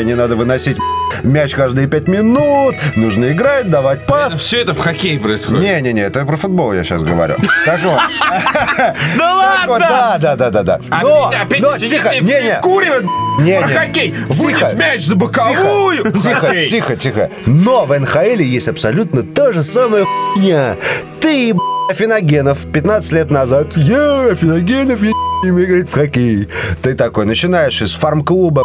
не 0.01 0.15
надо 0.15 0.35
выносить 0.35 0.77
мяч 1.23 1.53
каждые 1.53 1.87
пять 1.87 2.07
минут, 2.07 2.75
нужно 2.95 3.31
играть, 3.31 3.69
давать 3.69 4.05
пас. 4.05 4.35
все 4.35 4.61
это 4.61 4.73
в 4.73 4.79
хоккей 4.79 5.19
происходит. 5.19 5.61
Не-не-не, 5.61 6.01
это 6.01 6.25
про 6.25 6.35
футбол 6.37 6.73
я 6.73 6.83
сейчас 6.83 7.02
говорю. 7.03 7.35
Так 7.65 7.81
вот. 7.83 7.99
Да 9.17 9.63
вот, 9.67 9.79
Да, 9.79 10.17
да, 10.19 10.35
да, 10.35 10.49
да, 10.49 10.63
да. 10.63 10.79
Но, 11.01 11.27
опять 11.27 11.61
но, 11.61 11.77
тихо, 11.77 12.09
и 12.09 12.21
не-не. 12.21 12.57
вкуривает 12.59 13.05
Не, 13.39 13.57
не. 13.57 13.73
хоккей. 13.73 14.11
Тихо. 14.11 14.43
Вынес 14.43 14.73
мяч 14.73 15.01
за 15.05 15.15
боковую. 15.15 16.11
Тихо, 16.11 16.53
тихо, 16.65 16.95
тихо. 16.95 17.29
Но 17.45 17.85
в 17.85 17.97
НХЛ 17.99 18.39
есть 18.39 18.67
абсолютно 18.67 19.23
та 19.23 19.51
же 19.51 19.63
самая 19.63 20.05
хуйня. 20.05 20.75
Ты, 21.21 21.53
Афиногенов 21.89 22.65
15 22.71 23.11
лет 23.13 23.31
назад. 23.31 23.75
Я, 23.77 24.25
Афиногенов, 24.31 25.01
я 25.01 25.11
не 25.43 25.49
играть 25.63 25.89
в 25.89 25.93
хоккей. 25.93 26.49
Ты 26.81 26.93
такой, 26.93 27.25
начинаешь 27.25 27.81
из 27.81 27.93
фарм-клуба, 27.93 28.63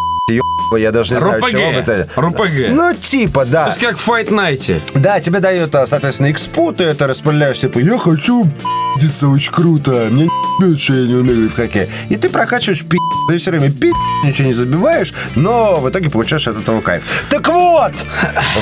я 0.77 0.93
даже 0.93 1.15
не 1.15 1.21
знаю, 1.21 1.39
РПГ. 1.39 1.51
чего 1.51 1.83
ты... 1.83 2.09
РПГ. 2.17 2.71
Ну, 2.71 2.95
типа, 2.95 3.45
да. 3.45 3.65
То 3.65 3.69
есть 3.71 3.81
как 3.81 3.97
в 3.97 4.09
Fight 4.09 4.29
Night. 4.29 4.81
Да, 4.95 5.21
тебе 5.21 5.41
дают, 5.41 5.75
а, 5.75 5.87
соответственно, 5.87 6.31
экспу, 6.31 6.73
ты 6.73 6.85
это 6.85 7.07
распределяешь, 7.07 7.61
типа, 7.61 7.79
я 7.79 7.99
хочу 7.99 8.47
пиздиться 8.95 9.29
очень 9.29 9.53
круто, 9.53 10.09
мне 10.11 10.29
не 10.61 10.77
что 10.77 10.95
я 10.95 11.07
не 11.07 11.15
умею 11.15 11.39
играть 11.39 11.53
в 11.53 11.57
хоккей. 11.57 11.89
И 12.09 12.17
ты 12.17 12.29
прокачиваешь 12.29 12.85
пи***, 12.85 12.99
ты 13.29 13.39
все 13.39 13.51
время 13.51 13.71
пи***, 13.71 13.93
ничего 14.25 14.49
не 14.49 14.55
забиваешь, 14.55 15.13
но 15.35 15.77
в 15.77 15.89
итоге 15.89 16.11
получаешь 16.11 16.49
от 16.49 16.59
этого 16.59 16.81
кайф. 16.81 17.27
Так 17.31 17.47
вот, 17.49 17.93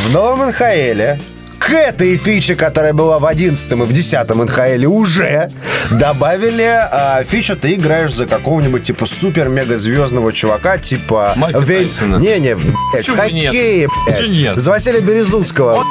в 0.05 0.11
новом 0.11 0.49
НХЛ 0.49 1.21
к 1.67 1.71
этой 1.71 2.17
фиче, 2.17 2.55
которая 2.55 2.93
была 2.93 3.19
в 3.19 3.27
11 3.27 3.73
и 3.73 3.75
в 3.75 3.93
10 3.93 4.29
НХЛ 4.29 4.93
уже 4.93 5.51
добавили 5.91 6.63
а, 6.63 7.25
фичу, 7.25 7.57
ты 7.57 7.75
играешь 7.75 8.15
за 8.15 8.27
какого-нибудь 8.27 8.85
типа 8.85 9.05
супер-мега-звездного 9.05 10.33
чувака, 10.33 10.79
типа... 10.79 11.33
Майка 11.35 11.63
Тайсона. 11.63 12.17
Не-не, 12.17 12.55
блядь, 12.55 13.07
хоккей, 13.07 13.89
блядь. 14.07 14.61
За 14.61 14.71
Василия 14.71 15.01
Березутского. 15.01 15.83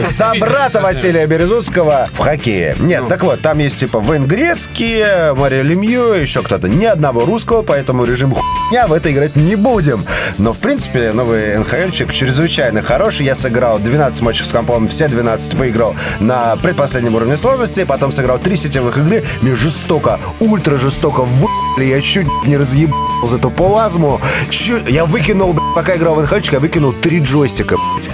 Собрата 0.00 0.78
Витя. 0.78 0.82
Василия 0.82 1.26
Березутского 1.26 2.06
в 2.12 2.18
хоккее. 2.18 2.76
Нет, 2.78 3.08
так 3.08 3.24
вот, 3.24 3.40
там 3.40 3.58
есть 3.58 3.80
типа 3.80 3.98
Вейн 3.98 4.26
Грецкий, 4.26 5.34
Мария 5.34 5.62
Лемью, 5.62 6.12
еще 6.14 6.42
кто-то. 6.42 6.68
Ни 6.68 6.84
одного 6.84 7.24
русского, 7.24 7.62
поэтому 7.62 8.04
режим 8.04 8.34
хуйня 8.34 8.86
в 8.86 8.92
это 8.92 9.12
играть 9.12 9.34
не 9.34 9.56
будем. 9.56 10.04
Но, 10.38 10.52
в 10.52 10.58
принципе, 10.58 11.12
новый 11.12 11.58
НХЛчик 11.58 12.12
чрезвычайно 12.12 12.82
хороший. 12.82 13.26
Я 13.26 13.34
сыграл 13.34 13.78
12 13.80 14.22
матчев 14.22 14.46
с 14.46 14.50
компом, 14.50 14.86
все 14.88 14.99
12 15.08 15.54
выиграл 15.54 15.94
на 16.20 16.56
предпоследнем 16.56 17.14
уровне 17.14 17.36
сложности, 17.36 17.84
потом 17.84 18.12
сыграл 18.12 18.38
3 18.38 18.56
сетевых 18.56 18.98
игры. 18.98 19.24
Мне 19.42 19.54
жестоко, 19.56 20.18
ультра 20.40 20.78
жестоко 20.78 21.20
выебали. 21.22 21.84
Я 21.86 22.00
чуть 22.00 22.26
не 22.46 22.56
разъебал 22.56 22.98
за 23.26 23.36
эту 23.36 23.50
плазму. 23.50 24.20
Чуть- 24.50 24.88
Я 24.88 25.04
выкинул, 25.04 25.52
блядь, 25.52 25.74
пока 25.74 25.96
играл 25.96 26.14
в 26.14 26.22
НХЛчик, 26.22 26.54
я 26.54 26.60
выкинул 26.60 26.92
3 26.92 27.20
джойстика, 27.20 27.76
блядь. 27.76 28.10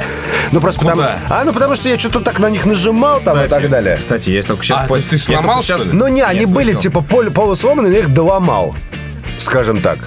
Ну, 0.52 0.60
просто 0.60 0.80
потому... 0.82 1.02
Куда? 1.02 1.18
А, 1.28 1.44
ну 1.44 1.52
потому 1.52 1.74
что 1.74 1.88
я 1.88 1.98
что-то 1.98 2.20
так 2.20 2.38
на 2.38 2.48
них 2.48 2.66
нажимал 2.66 3.20
там 3.20 3.40
и 3.44 3.48
так 3.48 3.68
далее. 3.68 3.96
Кстати, 3.96 4.30
я 4.30 4.42
только 4.42 4.62
сейчас 4.62 4.82
А, 4.84 4.86
то 4.86 4.96
есть 4.96 5.10
ты 5.10 5.18
сломал, 5.18 5.62
что 5.62 5.76
ли? 5.78 5.90
Ну 5.92 6.06
не, 6.08 6.20
они 6.22 6.40
Нет, 6.40 6.50
были 6.50 6.66
слышал. 6.72 6.80
типа 6.82 7.00
полу- 7.00 7.30
полусломаны, 7.32 7.88
но 7.88 7.94
я 7.94 8.00
их 8.00 8.12
доломал. 8.14 8.74
Скажем 9.38 9.80
так. 9.80 9.98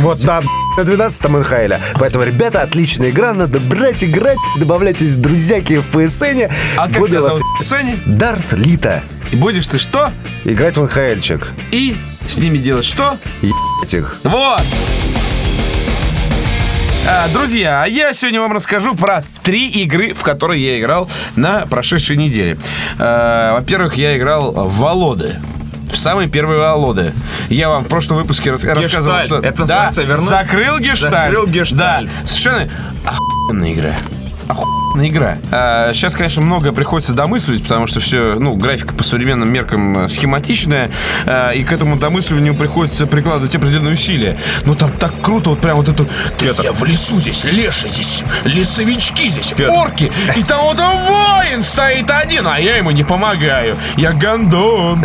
Вот 0.00 0.22
на, 0.24 0.40
на 0.76 0.82
12-м 0.82 1.40
НХЛ. 1.40 1.98
Поэтому, 1.98 2.24
ребята, 2.24 2.62
отличная 2.62 3.10
игра. 3.10 3.32
Надо 3.32 3.60
брать, 3.60 4.04
играть, 4.04 4.38
добавляйтесь 4.58 5.10
в 5.10 5.20
друзьяки 5.20 5.78
в 5.78 5.94
PSN. 5.94 6.50
А 6.76 6.86
как 6.86 6.98
Буду 6.98 7.08
тебя 7.08 7.22
вас... 7.22 7.34
зовут? 7.36 7.46
Сани? 7.66 7.98
Дарт 8.06 8.52
Лита. 8.52 9.02
И 9.30 9.36
будешь 9.36 9.66
ты 9.66 9.78
что? 9.78 10.12
Играть 10.44 10.76
в 10.76 10.82
НХЛчик. 10.82 11.48
И 11.70 11.96
с 12.28 12.38
ними 12.38 12.58
делать 12.58 12.84
что? 12.84 13.16
Ебать 13.42 13.94
их. 13.94 14.16
Вот. 14.24 14.62
А, 17.08 17.28
друзья, 17.32 17.82
а 17.82 17.88
я 17.88 18.12
сегодня 18.12 18.40
вам 18.40 18.52
расскажу 18.52 18.94
про 18.94 19.24
три 19.42 19.68
игры, 19.68 20.12
в 20.12 20.22
которые 20.22 20.64
я 20.64 20.78
играл 20.78 21.10
на 21.34 21.66
прошедшей 21.66 22.16
неделе. 22.16 22.58
А, 22.98 23.54
во-первых, 23.54 23.94
я 23.94 24.16
играл 24.16 24.52
в 24.52 24.78
Володы. 24.78 25.40
В 25.92 25.96
самые 25.96 26.28
первые 26.28 26.58
Володы. 26.60 27.12
Я 27.48 27.68
вам 27.68 27.84
в 27.84 27.88
прошлом 27.88 28.18
выпуске 28.18 28.50
рас- 28.52 28.64
рассказывал, 28.64 29.22
что... 29.22 29.38
Это 29.38 29.66
да, 29.66 29.90
вернуть- 29.90 30.28
закрыл 30.28 30.78
гештальт. 30.78 31.12
Закрыл 31.12 31.46
гештальт. 31.46 32.08
Да, 32.10 32.26
совершенно 32.26 32.70
охуенная 33.04 33.72
игра. 33.72 33.96
Охуенная 34.48 34.79
игра. 34.96 35.38
А, 35.52 35.92
сейчас, 35.92 36.14
конечно, 36.14 36.42
многое 36.42 36.72
приходится 36.72 37.12
домысливать, 37.12 37.62
потому 37.62 37.86
что 37.86 38.00
все, 38.00 38.36
ну, 38.38 38.54
графика 38.56 38.92
по 38.94 39.04
современным 39.04 39.50
меркам 39.52 40.04
э, 40.04 40.08
схематичная, 40.08 40.90
а, 41.26 41.50
и 41.52 41.62
к 41.64 41.72
этому 41.72 41.96
домысливанию 41.96 42.54
приходится 42.54 43.06
прикладывать 43.06 43.54
определенные 43.54 43.92
усилия. 43.94 44.36
Но 44.64 44.74
там 44.74 44.90
так 44.92 45.12
круто, 45.22 45.50
вот 45.50 45.60
прям 45.60 45.76
вот 45.76 45.88
это... 45.88 46.06
Я 46.40 46.72
в 46.72 46.84
лесу 46.84 47.20
здесь, 47.20 47.44
леши 47.44 47.88
здесь, 47.88 48.24
лесовички 48.44 49.28
здесь, 49.28 49.54
орки, 49.68 50.10
и 50.36 50.42
там 50.42 50.60
вот 50.62 50.78
воин 50.78 51.62
стоит 51.62 52.10
один, 52.10 52.46
а 52.48 52.58
я 52.58 52.76
ему 52.76 52.90
не 52.90 53.04
помогаю. 53.04 53.76
Я 53.96 54.12
гондон. 54.12 55.04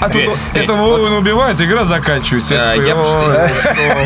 А 0.00 0.08
тут 0.10 0.22
этого 0.54 0.76
воина 0.98 1.16
убивают, 1.18 1.60
игра 1.60 1.84
заканчивается. 1.84 2.54
А, 2.72 2.74
Я 2.74 2.82
я 2.82 2.94
такой, 2.94 3.04
б- 3.04 3.42
«Ой, 3.42 3.48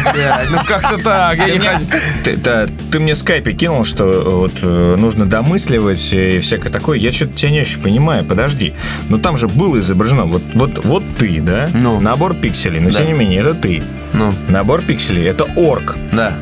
что, 0.02 0.12
блядь, 0.12 0.50
Ну 0.50 0.58
как-то 0.66 0.98
так. 0.98 1.36
я 1.38 1.44
Ты 1.46 1.52
не 1.52 1.58
мне- 1.58 1.68
ходил». 1.68 1.86
Ты, 2.24 2.36
да, 2.36 2.66
ты 2.90 2.98
мне 3.00 3.14
в 3.14 3.18
скайпе 3.18 3.52
кинул, 3.52 3.84
что 3.84 4.48
вот 4.52 4.62
э, 4.62 4.96
нужно 4.98 5.26
домысливать 5.26 6.12
и 6.12 6.40
всякое 6.40 6.70
такое. 6.70 6.98
Я 6.98 7.12
что-то 7.12 7.34
тебя 7.34 7.50
не 7.50 7.60
очень 7.60 7.80
понимаю. 7.80 8.24
Подожди. 8.24 8.74
Но 9.08 9.18
там 9.18 9.36
же 9.36 9.48
было 9.48 9.78
изображено 9.80 10.24
вот, 10.24 10.42
вот, 10.54 10.84
вот 10.84 11.04
ты, 11.18 11.40
да? 11.40 11.68
Ну. 11.74 12.00
Набор 12.00 12.34
пикселей. 12.34 12.80
Но 12.80 12.90
тем 12.90 13.06
не 13.06 13.12
менее, 13.12 13.40
это 13.40 13.54
ты. 13.54 13.82
Ну, 14.12 14.32
Набор 14.48 14.82
пикселей 14.82 15.24
это 15.28 15.46
орк. 15.56 15.96
да. 16.12 16.34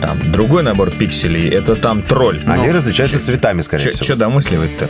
Там 0.00 0.18
другой 0.32 0.64
набор 0.64 0.90
пикселей 0.90 1.48
это 1.48 1.76
там 1.76 2.02
тролль. 2.02 2.40
Они 2.48 2.68
различаются 2.72 3.20
цветами, 3.20 3.60
скорее 3.62 3.92
Что 3.92 4.02
всего. 4.02 4.18
домысливать-то? 4.18 4.88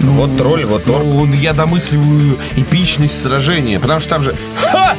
Вот 0.00 0.36
тролль, 0.36 0.66
вот 0.66 0.86
орк. 0.86 1.02
Ну, 1.02 1.32
я 1.32 1.54
домысливаю 1.54 2.38
эпичность 2.56 3.22
сражения, 3.22 3.80
потому 3.80 4.00
что 4.00 4.10
там 4.10 4.22
же... 4.22 4.34
Ха! 4.60 4.96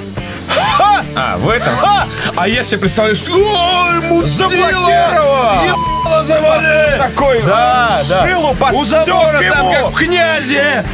Ха! 0.48 1.04
А, 1.14 1.38
в 1.38 1.48
этом 1.48 1.78
Ха! 1.78 2.08
А 2.36 2.48
я 2.48 2.64
себе 2.64 2.80
представляю, 2.80 3.16
что... 3.16 3.34
Ой, 3.34 4.00
мудила! 4.00 4.26
Заблокировал! 4.26 5.90
Ебало 6.12 6.24
завали! 6.24 6.97
такой 6.97 7.41
Да, 7.43 8.00
да. 8.10 8.28
шилу 8.28 8.54
под 8.54 8.74
У 8.74 8.84
забора 8.84 9.38
стёк 9.39 9.54
там, 9.54 9.65
ему. 9.65 9.74
как 9.74 9.91
в 9.91 9.95
князе! 9.95 10.86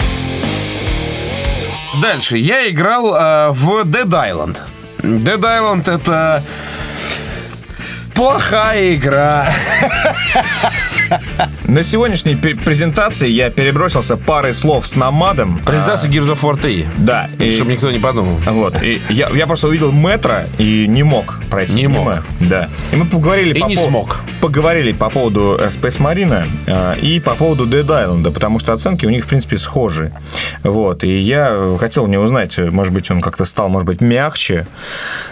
Дальше. 2.01 2.38
Я 2.38 2.69
играл 2.69 3.15
э, 3.15 3.49
в 3.51 3.82
Dead 3.86 4.06
Island. 4.06 4.58
Dead 4.99 5.39
Island 5.39 5.91
это 5.91 6.43
плохая 8.13 8.93
игра. 8.95 9.47
На 11.67 11.84
сегодняшней 11.84 12.36
презентации 12.36 13.27
я 13.27 13.49
перебросился 13.49 14.15
парой 14.15 14.53
слов 14.53 14.88
с 14.88 14.95
намадом. 14.95 15.60
Презентация 15.65 16.10
Gears 16.10 16.34
of 16.34 16.39
War 16.41 16.58
3. 16.60 16.86
Да, 16.97 17.30
и, 17.39 17.51
Чтобы 17.51 17.73
никто 17.73 17.91
не 17.91 17.99
подумал. 17.99 18.38
вот, 18.45 18.82
и 18.82 19.01
я, 19.10 19.27
я 19.30 19.45
просто 19.47 19.67
увидел 19.67 19.91
метро 19.91 20.36
и 20.58 20.86
не 20.88 21.03
мог 21.03 21.41
пройти. 21.49 21.75
Не 21.75 21.88
мог. 21.88 22.23
Да. 22.39 22.69
И 22.93 22.95
мы 22.95 23.03
поговорили 23.06 23.53
И 23.53 23.60
по 23.60 23.65
не 23.65 23.75
пов- 23.75 23.88
смог. 23.88 24.21
Поговорили 24.39 24.93
по 24.93 25.10
поводу 25.10 25.58
э, 25.60 25.67
Space 25.67 25.99
Marine 25.99 26.47
э, 26.67 26.99
и 27.01 27.19
по 27.19 27.36
поводу 27.36 27.65
Dead 27.65 27.86
Island, 27.86 28.32
потому 28.32 28.60
что 28.60 28.71
оценки 28.71 29.06
у 29.06 29.10
них, 29.10 29.25
в 29.25 29.27
принципе, 29.27 29.58
схожи. 29.58 30.13
Вот. 30.63 31.03
И 31.03 31.19
я 31.19 31.49
э, 31.51 31.77
хотел 31.80 32.08
него 32.08 32.23
узнать, 32.23 32.58
э, 32.60 32.71
может 32.71 32.93
быть, 32.93 33.12
он 33.12 33.19
как-то 33.19 33.43
стал, 33.43 33.67
может 33.67 33.86
быть, 33.88 33.99
мягче, 33.99 34.67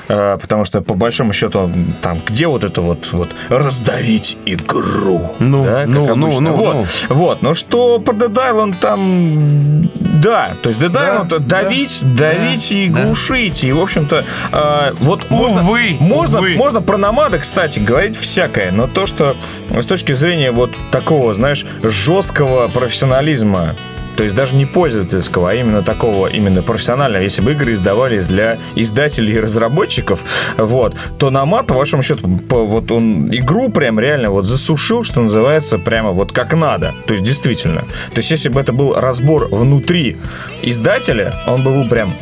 э, 0.10 0.38
потому 0.42 0.66
что, 0.66 0.82
по 0.82 0.96
большому 0.96 1.32
счету, 1.32 1.72
там, 2.02 2.20
где 2.28 2.48
вот 2.48 2.66
это 2.66 2.82
вот, 2.82 3.10
вот 3.14 3.30
раздавить 3.48 4.38
игру? 4.46 5.34
Ну, 5.40 5.64
да, 5.64 5.86
ну, 5.88 6.14
ну, 6.16 6.25
обычно. 6.26 6.50
ну, 6.50 6.56
вот. 6.56 6.74
ну. 6.76 7.16
Вот, 7.16 7.42
но 7.42 7.54
что 7.54 8.00
по 8.00 8.12
Dead 8.12 8.34
Island 8.34 8.76
там, 8.80 9.90
да, 10.22 10.56
то 10.62 10.70
есть 10.70 10.82
Dead 10.82 10.92
Island 10.92 11.40
давить, 11.40 12.02
давить 12.16 12.72
и 12.72 12.88
глушить, 12.88 13.64
и, 13.64 13.72
в 13.72 13.82
общем-то, 13.82 14.26
э, 14.52 14.92
вот 15.00 15.30
можно, 15.30 15.62
Увы, 15.62 15.98
можно, 16.00 16.40
увы. 16.40 16.56
можно 16.56 16.82
про 16.82 16.98
намада, 16.98 17.40
кстати, 17.40 17.80
говорить 17.80 18.18
всякое, 18.18 18.72
но 18.72 18.88
то, 18.88 19.06
что 19.06 19.36
с 19.70 19.86
точки 19.86 20.14
зрения 20.14 20.52
вот 20.52 20.72
такого, 20.92 21.34
знаешь, 21.34 21.66
жесткого 21.84 22.68
профессионализма, 22.68 23.76
то 24.16 24.24
есть 24.24 24.36
даже 24.36 24.56
не 24.56 24.66
пользовательского, 24.66 25.52
а 25.52 25.54
именно 25.54 25.84
такого, 25.84 26.28
именно 26.28 26.64
профессионального. 26.64 27.24
Если 27.24 27.42
бы 27.42 27.52
игры 27.52 27.74
издавались 27.74 28.28
для 28.28 28.58
издателей 28.76 29.36
и 29.36 29.40
разработчиков, 29.40 30.24
вот, 30.58 30.96
то 31.18 31.30
Намат, 31.30 31.68
по 31.68 31.74
вашему 31.74 32.02
счету, 32.02 32.28
по- 32.50 32.66
вот 32.66 32.92
он 32.92 33.30
игру 33.34 33.70
прям 33.70 34.00
реально 34.00 34.30
вот 34.30 34.46
засушил, 34.46 35.04
что 35.04 35.22
называется, 35.22 35.78
прямо 35.78 36.12
вот 36.12 36.32
как 36.32 36.54
надо. 36.54 36.96
То 37.08 37.14
есть 37.14 37.24
действительно. 37.24 37.82
То 38.14 38.18
есть 38.18 38.32
если 38.32 38.50
бы 38.50 38.60
это 38.60 38.74
был 38.74 38.94
разбор 38.94 39.48
внутри 39.50 40.18
издателя, 40.62 41.34
он 41.48 41.64
бы 41.64 41.74
был 41.74 41.90
прям 41.90 42.14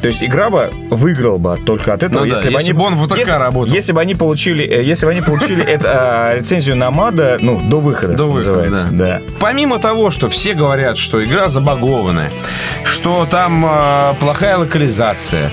то 0.00 0.08
есть 0.08 0.22
игра 0.22 0.50
бы 0.50 0.70
выиграла 0.90 1.38
бы 1.38 1.58
только 1.64 1.92
от 1.94 2.02
этого, 2.02 2.24
Ну 2.24 2.30
да, 2.30 2.36
если, 2.36 2.48
бы 2.48 2.52
если 2.54 2.70
они 2.70 2.78
бы 2.78 2.84
он 2.84 2.94
в 2.96 3.06
ВТК 3.06 3.18
если, 3.18 3.32
работал. 3.34 3.74
если 3.74 3.92
бы 3.92 4.00
они 4.00 4.14
получили, 4.14 4.64
э, 4.64 4.82
если 4.82 5.06
бы 5.06 5.12
они 5.12 5.20
получили 5.20 5.64
это, 5.64 5.88
а, 5.90 6.36
рецензию 6.36 6.76
на 6.76 6.90
Мада, 6.90 7.38
ну 7.40 7.60
до 7.60 7.80
выхода, 7.80 8.14
До 8.14 8.26
выхода, 8.26 8.86
да. 8.90 9.22
Помимо 9.38 9.78
того, 9.78 10.10
что 10.10 10.28
все 10.28 10.54
говорят, 10.54 10.96
что 10.96 11.22
игра 11.22 11.48
забагованная, 11.48 12.30
что 12.84 13.26
там 13.30 13.64
э, 13.64 14.14
плохая 14.20 14.56
локализация, 14.56 15.50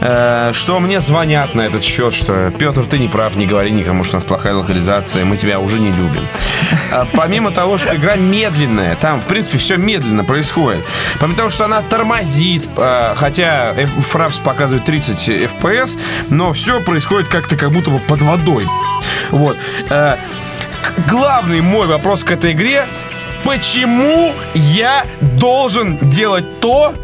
э, 0.00 0.50
что 0.54 0.80
мне 0.80 1.00
звонят 1.00 1.54
на 1.54 1.62
этот 1.62 1.84
счет, 1.84 2.14
что 2.14 2.50
Петр, 2.58 2.84
ты 2.84 2.98
не 2.98 3.08
прав, 3.08 3.36
не 3.36 3.46
говори 3.46 3.70
никому, 3.70 4.04
что 4.04 4.16
у 4.16 4.20
нас 4.20 4.24
плохая 4.24 4.54
локализация, 4.54 5.24
мы 5.24 5.36
тебя 5.36 5.60
уже 5.60 5.78
не 5.78 5.92
любим. 5.92 6.26
А 6.90 7.06
помимо 7.12 7.50
того, 7.50 7.78
что 7.78 7.94
игра 7.94 8.16
медленная, 8.16 8.96
там, 8.96 9.18
в 9.18 9.24
принципе, 9.24 9.58
все 9.58 9.76
медленно 9.76 10.24
происходит. 10.24 10.82
Помимо 11.18 11.36
того, 11.36 11.50
что 11.50 11.64
она 11.64 11.82
тормозит, 11.82 12.64
э, 12.76 13.14
хотя 13.16 13.74
Фрапс 13.98 14.36
показывает 14.38 14.84
30 14.84 15.28
FPS, 15.28 15.98
но 16.28 16.52
все 16.52 16.80
происходит 16.80 17.28
как-то 17.28 17.56
как 17.56 17.70
будто 17.72 17.90
бы 17.90 17.98
под 17.98 18.22
водой. 18.22 18.66
Вот. 19.30 19.56
Э, 19.90 20.16
главный 21.08 21.60
мой 21.60 21.86
вопрос 21.86 22.24
к 22.24 22.30
этой 22.30 22.52
игре 22.52 22.86
Почему 23.44 24.34
я 24.54 25.04
должен 25.20 25.96
делать 26.02 26.60
то, 26.60 26.94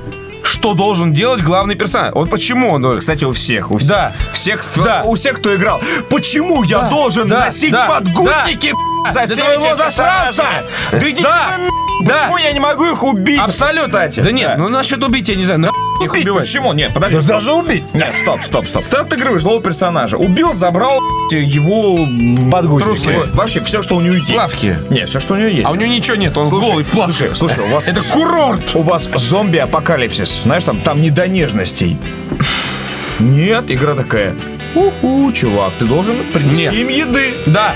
что 0.43 0.75
должен 0.75 1.15
делать 1.15 1.41
главный 1.43 1.77
персонаж? 1.77 2.13
Вот 2.15 2.29
почему 2.31 2.73
он 2.73 2.83
должен? 2.83 3.01
Кстати, 3.01 3.25
у 3.25 3.33
всех, 3.33 3.71
у 3.71 3.79
всех, 3.79 3.89
Да. 3.89 4.13
всех, 4.33 4.65
Да. 4.77 5.03
у 5.05 5.15
всех, 5.15 5.39
кто 5.39 5.55
играл. 5.57 5.81
Почему 6.11 6.63
я 6.63 6.81
Да, 6.83 6.91
должен 6.91 7.27
да, 7.27 7.41
носить 7.47 7.73
да, 7.73 7.87
подгузники 7.87 8.73
да. 9.05 9.13
за 9.13 9.35
Да 9.35 9.55
этими 9.55 9.75
засранца! 9.77 10.45
Да 10.93 10.99
идите 11.11 11.23
Да. 11.23 11.53
вы 11.57 11.65
на- 11.65 11.71
Да. 12.07 12.15
Почему 12.19 12.37
я 12.37 12.53
не 12.53 12.61
могу 12.61 12.85
их 12.85 13.03
убить? 13.03 13.41
Абсолютно. 13.41 13.87
Кстати. 13.87 14.21
Да 14.21 14.31
нет, 14.31 14.59
ну 14.59 14.69
насчет 14.69 15.03
убить, 15.03 15.29
я 15.31 15.37
не 15.37 15.45
знаю, 15.45 15.61
на 15.61 15.71
их 16.03 16.11
Убить? 16.13 16.25
убивать. 16.25 16.45
Почему? 16.45 16.73
Нет, 16.73 16.93
подожди. 16.95 17.17
стоп. 17.19 17.29
даже 17.29 17.53
убить. 17.53 17.85
Нет, 17.95 18.15
стоп, 18.23 18.41
стоп, 18.45 18.67
стоп. 18.69 18.85
Ты 18.87 18.97
отыгрываешь 18.99 19.43
злого 19.43 19.63
персонажа. 19.63 20.17
Убил, 20.17 20.55
забрал 20.55 21.01
его 21.31 22.07
Подгузники. 22.51 23.35
Вообще 23.35 23.63
все, 23.65 23.83
что 23.83 23.97
у 23.97 24.01
него 24.01 24.15
есть. 24.15 24.33
Плавки. 24.33 24.79
Нет, 24.91 25.09
все, 25.09 25.21
что 25.21 25.35
у 25.35 25.37
него 25.37 25.49
есть. 25.49 25.67
А 25.67 25.71
у 25.71 25.75
него 25.75 25.93
ничего 25.93 26.17
нет, 26.17 26.37
он 26.37 26.49
Слушай, 26.49 26.69
голый 26.71 26.85
в 26.85 26.89
плавках. 26.91 27.17
слушай, 27.17 27.37
слушай, 27.37 27.65
у 27.65 27.75
вас 27.75 27.89
Это 27.89 28.03
курорт. 28.03 28.75
у 28.75 28.83
вас 28.83 29.09
зомби-апокалипсис. 29.15 30.43
Знаешь, 30.45 30.65
там, 30.65 30.81
там 30.81 31.01
не 31.03 31.11
до 31.11 31.27
нежностей. 31.29 31.97
Нет, 33.19 33.65
игра 33.69 33.95
такая. 33.95 34.35
У-у, 34.75 35.33
чувак, 35.33 35.73
ты 35.79 35.87
должен 35.87 36.17
принести 36.35 36.63
Нет. 36.65 36.75
им 36.75 36.89
еды. 36.89 37.35
Да. 37.47 37.75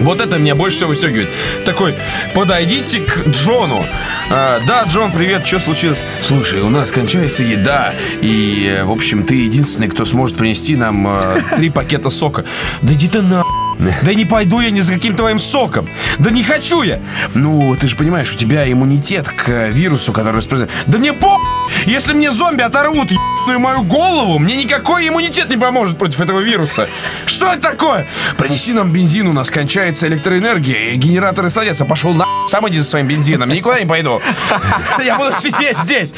Вот 0.00 0.20
это 0.20 0.38
меня 0.38 0.54
больше 0.54 0.76
всего 0.76 0.90
выстегивает. 0.90 1.28
Такой, 1.64 1.94
подойдите 2.34 3.00
к 3.00 3.28
Джону. 3.28 3.84
А, 4.30 4.60
да, 4.66 4.84
Джон, 4.84 5.12
привет, 5.12 5.46
что 5.46 5.58
случилось? 5.58 5.98
Слушай, 6.22 6.60
у 6.60 6.68
нас 6.68 6.90
кончается 6.90 7.42
еда, 7.42 7.94
и, 8.20 8.76
э, 8.78 8.84
в 8.84 8.92
общем, 8.92 9.24
ты 9.24 9.34
единственный, 9.34 9.88
кто 9.88 10.04
сможет 10.04 10.36
принести 10.36 10.76
нам 10.76 11.06
э, 11.08 11.40
три 11.56 11.70
пакета 11.70 12.10
сока. 12.10 12.44
Да 12.82 12.92
иди 12.94 13.08
ты 13.08 13.22
на... 13.22 13.42
Да 14.02 14.14
не 14.14 14.24
пойду 14.24 14.60
я 14.60 14.70
ни 14.70 14.80
за 14.80 14.94
каким 14.94 15.16
твоим 15.16 15.38
соком. 15.38 15.88
Да 16.18 16.30
не 16.30 16.42
хочу 16.42 16.82
я. 16.82 17.00
Ну, 17.34 17.76
ты 17.76 17.86
же 17.88 17.96
понимаешь, 17.96 18.32
у 18.32 18.36
тебя 18.36 18.70
иммунитет 18.70 19.28
к 19.28 19.48
э, 19.48 19.70
вирусу, 19.70 20.12
который 20.12 20.36
распространяется. 20.36 20.90
Да 20.90 20.98
мне 20.98 21.12
по... 21.12 21.38
Если 21.86 22.12
мне 22.12 22.30
зомби 22.30 22.62
оторвут 22.62 23.10
ебаную 23.48 23.60
мою 23.60 23.82
голову, 23.82 24.38
мне 24.38 24.56
никакой 24.56 25.08
иммунитет 25.08 25.48
не 25.48 25.56
поможет 25.56 25.98
против 25.98 26.20
этого 26.20 26.40
вируса. 26.40 26.88
Что 27.26 27.52
это 27.52 27.70
такое? 27.70 28.06
Принеси 28.36 28.72
нам 28.72 28.92
бензин, 28.92 29.28
у 29.28 29.32
нас 29.32 29.50
кончается 29.50 30.06
электроэнергия, 30.06 30.90
и 30.90 30.96
генераторы 30.96 31.50
садятся. 31.50 31.84
Пошел 31.84 32.12
на... 32.12 32.24
Сам 32.48 32.68
иди 32.68 32.78
за 32.78 32.84
своим 32.84 33.06
бензином, 33.06 33.48
никуда 33.48 33.80
не 33.80 33.86
пойду. 33.86 34.20
Я 35.04 35.16
буду 35.16 35.32
сидеть 35.32 35.76
здесь. 35.78 36.14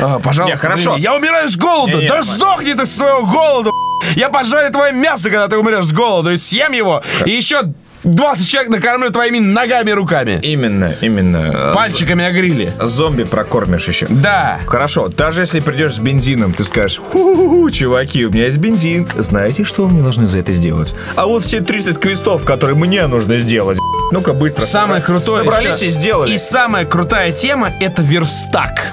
А, 0.00 0.18
Пожалуйста, 0.18 0.56
хорошо. 0.58 0.96
Я 0.96 1.14
умираю 1.14 1.48
с 1.48 1.56
голоду. 1.56 2.00
Да 2.08 2.22
сдохни 2.22 2.72
ты 2.72 2.86
с 2.86 2.96
своего 2.96 3.26
голода. 3.26 3.70
Я 4.16 4.28
пожарю 4.30 4.72
твое 4.72 4.92
мясо, 4.92 5.30
когда 5.30 5.48
ты 5.48 5.58
умрешь 5.58 5.84
с 5.84 5.92
голоду, 5.92 6.32
и 6.32 6.36
съем 6.36 6.72
его. 6.72 7.02
И 7.26 7.30
еще 7.30 7.62
20 8.04 8.48
человек 8.48 8.70
накормлю 8.70 9.10
твоими 9.10 9.38
ногами 9.38 9.90
и 9.90 9.92
руками. 9.92 10.38
Именно, 10.42 10.94
именно. 11.00 11.72
Пальчиками 11.74 12.24
огрили. 12.24 12.72
Зомби 12.80 13.24
прокормишь 13.24 13.88
еще. 13.88 14.06
Да. 14.08 14.60
Хорошо, 14.66 15.08
даже 15.08 15.42
если 15.42 15.60
придешь 15.60 15.94
с 15.94 15.98
бензином, 15.98 16.52
ты 16.52 16.64
скажешь, 16.64 16.98
ху-ху-ху, 16.98 17.70
чуваки, 17.70 18.24
у 18.26 18.30
меня 18.30 18.46
есть 18.46 18.58
бензин. 18.58 19.06
Знаете, 19.16 19.64
что 19.64 19.84
вы 19.84 19.90
мне 19.90 20.02
должны 20.02 20.26
за 20.26 20.38
это 20.38 20.52
сделать? 20.52 20.94
А 21.16 21.26
вот 21.26 21.44
все 21.44 21.60
30 21.60 21.98
квестов, 21.98 22.44
которые 22.44 22.76
мне 22.76 23.06
нужно 23.06 23.38
сделать. 23.38 23.78
Ну-ка, 24.12 24.32
быстро. 24.32 24.64
Самое 24.64 25.02
крутое... 25.02 25.44
Собрались 25.44 25.76
еще- 25.76 25.86
и 25.86 25.90
сделали. 25.90 26.32
И 26.34 26.38
самая 26.38 26.84
крутая 26.84 27.32
тема— 27.32 27.70
это 27.80 28.02
верстак. 28.02 28.86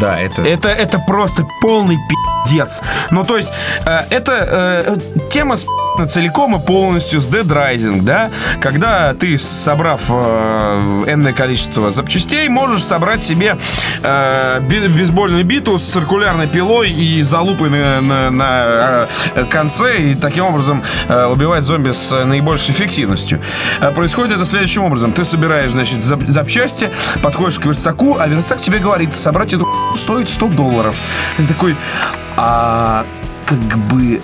Да, 0.00 0.18
это... 0.20 0.42
Это, 0.42 0.68
это 0.68 0.98
просто 1.06 1.46
полный 1.60 1.96
пиздец. 2.44 2.82
Ну, 3.10 3.24
то 3.24 3.36
есть, 3.36 3.50
э, 3.86 4.02
это 4.10 4.32
э, 4.86 4.96
тема 5.30 5.56
спи***на 5.56 5.87
целиком 6.06 6.56
и 6.56 6.58
полностью 6.58 7.20
с 7.20 7.28
Dead 7.28 7.46
Rising, 7.46 8.02
да? 8.02 8.30
Когда 8.60 9.14
ты, 9.14 9.36
собрав 9.38 10.02
э, 10.08 10.14
энное 11.06 11.32
количество 11.32 11.90
запчастей, 11.90 12.48
можешь 12.48 12.84
собрать 12.84 13.22
себе 13.22 13.56
э, 14.02 14.60
бейсбольную 14.60 15.44
биту 15.44 15.78
с 15.78 15.82
циркулярной 15.84 16.46
пилой 16.48 16.90
и 16.90 17.22
залупой 17.22 17.70
на, 17.70 18.00
на- 18.00 18.30
на, 18.30 19.06
э, 19.34 19.44
конце, 19.50 19.98
и 19.98 20.14
таким 20.14 20.44
образом 20.44 20.82
э, 21.08 21.24
убивать 21.26 21.64
зомби 21.64 21.92
с 21.92 22.24
наибольшей 22.24 22.74
эффективностью. 22.74 23.40
Э, 23.80 23.90
происходит 23.90 24.32
это 24.36 24.44
следующим 24.44 24.84
образом. 24.84 25.12
Ты 25.12 25.24
собираешь, 25.24 25.70
значит, 25.70 26.00
зап- 26.00 26.26
запчасти, 26.28 26.90
подходишь 27.22 27.58
к 27.58 27.66
верстаку, 27.66 28.16
а 28.18 28.26
верстак 28.28 28.60
тебе 28.60 28.78
говорит, 28.78 29.16
собрать 29.16 29.52
эту 29.52 29.66
стоит 29.96 30.28
100 30.30 30.48
долларов. 30.48 30.96
Ты 31.36 31.46
такой, 31.46 31.76
а 32.36 33.04
как 33.46 33.58
бы 33.58 34.20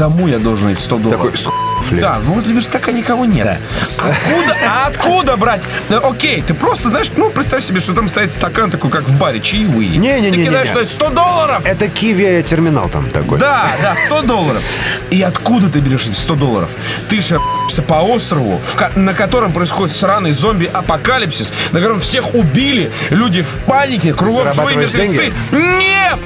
кому 0.00 0.28
я 0.28 0.38
должен 0.38 0.70
эти 0.70 0.80
100 0.80 0.96
долларов? 0.96 1.20
Такой, 1.34 1.54
хуфли. 1.76 2.00
Да, 2.00 2.18
возле 2.22 2.54
верстака 2.54 2.90
никого 2.90 3.26
нет. 3.26 3.58
Откуда, 3.98 4.56
а 4.66 4.86
откуда 4.86 5.36
брать? 5.36 5.62
Да, 5.90 5.98
окей, 5.98 6.40
ты 6.40 6.54
просто, 6.54 6.88
знаешь, 6.88 7.08
ну, 7.18 7.28
представь 7.28 7.62
себе, 7.62 7.80
что 7.80 7.92
там 7.92 8.08
стоит 8.08 8.32
стакан 8.32 8.70
такой, 8.70 8.88
как 8.90 9.02
в 9.02 9.18
баре, 9.18 9.40
чаевые. 9.40 9.90
Не-не-не-не-не. 9.98 10.44
Ты 10.44 10.44
кидаешь 10.48 10.70
туда 10.70 10.86
100 10.86 11.10
долларов! 11.10 11.66
Это 11.66 11.88
Киви 11.88 12.42
терминал 12.48 12.88
там 12.88 13.10
такой. 13.10 13.38
Да, 13.38 13.68
да, 13.82 13.94
100 14.06 14.22
долларов. 14.22 14.62
И 15.10 15.20
откуда 15.20 15.68
ты 15.68 15.80
берешь 15.80 16.06
эти 16.06 16.14
100 16.14 16.34
долларов? 16.36 16.70
Ты 17.10 17.20
шаришься 17.20 17.82
по 17.82 17.94
острову, 18.02 18.58
в 18.64 18.76
ко- 18.76 18.92
на 18.96 19.12
котором 19.12 19.52
происходит 19.52 19.94
сраный 19.94 20.32
зомби-апокалипсис, 20.32 21.52
на 21.72 21.80
котором 21.80 22.00
всех 22.00 22.34
убили, 22.34 22.90
люди 23.10 23.42
в 23.42 23.54
панике, 23.66 24.14
кругом 24.14 24.50
живые 24.54 24.78
мертвецы. 24.78 25.30
Нет! 25.52 26.18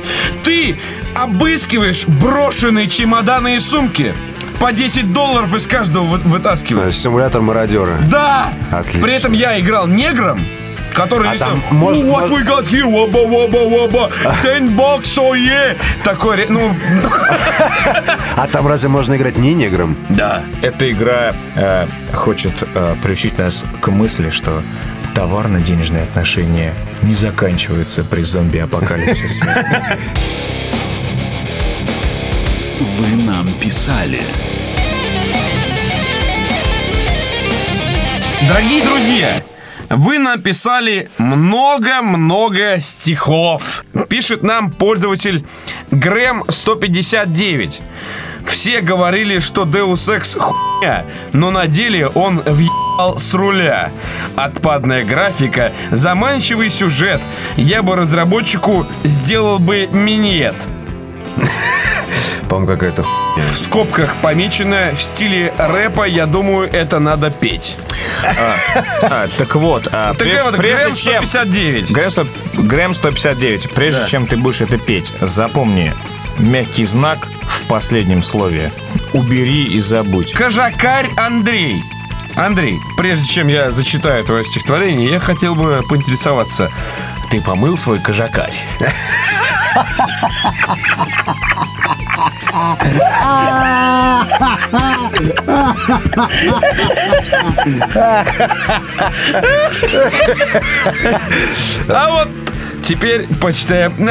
Ты 0.45 0.77
обыскиваешь 1.15 2.07
брошенные 2.07 2.89
чемоданы 2.89 3.57
и 3.57 3.59
сумки. 3.59 4.15
По 4.61 4.73
10 4.73 5.12
долларов 5.12 5.55
из 5.55 5.67
каждого 5.67 6.05
вы- 6.05 6.19
вытаскиваешь. 6.19 6.95
Э, 6.95 6.99
Симулятор 6.99 7.43
мародера. 7.43 7.99
Да! 8.11 8.49
Отлично. 8.71 9.03
При 9.03 9.12
этом 9.15 9.33
я 9.33 9.59
играл 9.61 9.87
негром, 9.87 10.41
который 10.95 11.29
А 11.29 11.37
там 11.37 11.61
знаю, 11.69 11.83
мож- 11.83 12.01
«Oh, 12.01 12.09
what 12.09 12.31
we 12.31 12.45
got 12.47 12.67
here, 12.71 12.85
waба, 12.89 13.19
waба, 13.27 13.59
waба, 13.59 14.11
ten 14.43 14.75
bucks, 14.75 15.17
oh 15.19 15.33
yeah. 15.35 15.77
Такой, 16.05 16.47
ну, 16.49 16.75
А 18.37 18.47
там 18.47 18.67
разве 18.69 18.89
можно 18.89 19.15
играть 19.17 19.37
не 19.37 19.55
негром? 19.55 19.97
да. 20.09 20.43
Эта 20.62 20.91
игра 20.91 21.33
э, 21.57 21.87
хочет 22.15 22.53
э, 22.75 22.95
приучить 23.03 23.37
нас 23.39 23.65
к 23.81 23.89
мысли, 23.89 24.31
что 24.31 24.62
товарно-денежные 25.15 26.05
отношения 26.05 26.73
не 27.03 27.15
заканчиваются 27.15 28.03
при 28.05 28.23
зомби-апокалипсисе. 28.23 29.47
Вы 32.81 33.22
нам 33.22 33.53
писали. 33.61 34.20
Дорогие 38.49 38.83
друзья, 38.83 39.43
вы 39.91 40.18
написали 40.18 41.09
много-много 41.18 42.81
стихов. 42.81 43.85
Пишет 44.09 44.43
нам 44.43 44.72
пользователь 44.72 45.47
Грэм 45.93 46.45
159. 46.49 47.81
Все 48.45 48.81
говорили, 48.81 49.39
что 49.39 49.62
Deus 49.62 50.12
Ex 50.12 50.37
хуйня, 50.37 51.07
но 51.33 51.53
на 51.53 51.68
деле 51.68 52.09
он 52.09 52.41
въебал 52.41 53.18
с 53.18 53.35
руля. 53.35 53.93
Отпадная 54.35 55.05
графика, 55.05 55.72
заманчивый 55.93 56.70
сюжет. 56.70 57.22
Я 57.57 57.85
бы 57.85 57.95
разработчику 57.95 58.85
сделал 59.05 59.61
бы 59.61 59.89
миньет. 59.93 60.57
По-моему, 62.55 62.72
какая-то 62.72 63.02
ху- 63.02 63.40
В 63.40 63.59
скобках 63.59 64.14
помечено 64.22 64.92
в 64.94 65.02
стиле 65.02 65.52
рэпа, 65.59 66.05
я 66.05 66.26
думаю, 66.26 66.70
это 66.72 67.00
надо 67.00 67.32
петь. 67.32 67.76
А, 69.02 69.26
так 69.36 69.57
вот, 69.57 69.88
а, 69.90 70.11
Так 70.11 70.18
прежде, 70.18 70.42
вот, 70.44 70.57
прежде 70.57 70.84
Грэм 70.84 70.94
чем... 70.94 71.26
159. 71.26 71.90
Грэм, 71.90 72.11
100 72.12 72.26
Грэм 72.59 72.94
159. 72.94 73.70
Прежде 73.74 74.07
чем 74.07 74.28
ты 74.28 74.36
будешь 74.36 74.61
это 74.61 74.78
петь, 74.78 75.12
запомни 75.20 75.92
мягкий 76.38 76.84
знак 76.84 77.26
в 77.42 77.62
последнем 77.66 78.22
слове. 78.22 78.70
Убери 79.12 79.64
и 79.64 79.80
забудь. 79.80 80.32
Кожакарь 80.32 81.11
Андрей. 81.16 81.82
Андрей, 82.36 82.78
прежде 82.96 83.26
чем 83.26 83.48
я 83.48 83.72
зачитаю 83.72 84.24
твое 84.24 84.44
стихотворение, 84.44 85.11
я 85.11 85.18
хотел 85.18 85.57
бы 85.57 85.82
поинтересоваться. 85.88 86.70
Ты 87.32 87.40
помыл 87.40 87.76
свой 87.76 87.98
кожакарь? 87.98 88.55
А 101.88 102.11
вот 102.11 102.28
теперь 102.82 103.26
почитаем 103.40 104.09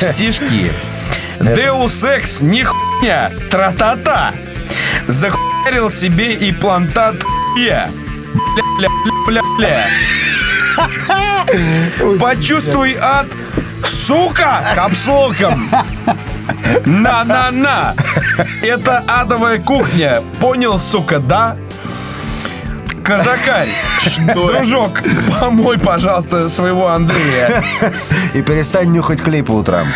стишки. 0.00 0.72
Deus 1.40 2.02
Ex 2.04 2.42
не 2.42 2.64
хуйня, 2.64 3.30
тра-та-та. 3.50 4.32
Захуярил 5.08 5.90
себе 5.90 6.32
и 6.32 6.52
плантат 6.52 7.22
хуя. 7.22 7.90
Бля-бля-бля-бля. 8.78 9.86
Почувствуй 12.18 12.96
ад, 12.98 13.26
сука, 13.84 14.64
капслоком. 14.74 15.68
На-на-на. 16.84 17.94
Это 18.62 19.02
адовая 19.06 19.58
кухня. 19.58 20.22
Понял, 20.40 20.78
сука, 20.78 21.18
да? 21.18 21.56
Козакарь, 23.04 23.68
дружок, 24.32 25.00
помой, 25.40 25.76
пожалуйста, 25.76 26.48
своего 26.48 26.86
Андрея. 26.88 27.64
И 28.32 28.42
перестань 28.42 28.90
нюхать 28.90 29.20
клей 29.20 29.42
по 29.42 29.52
утрам. 29.52 29.88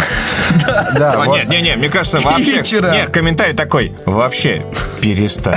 Да, 0.66 0.90
да. 0.92 1.12
А, 1.12 1.24
вот. 1.24 1.38
Нет, 1.38 1.48
не, 1.48 1.62
не, 1.62 1.76
мне 1.76 1.88
кажется, 1.88 2.18
вообще... 2.18 2.58
вечера. 2.58 2.90
Нет, 2.90 3.10
комментарий 3.10 3.54
такой. 3.54 3.94
Вообще, 4.06 4.62
перестань. 5.00 5.54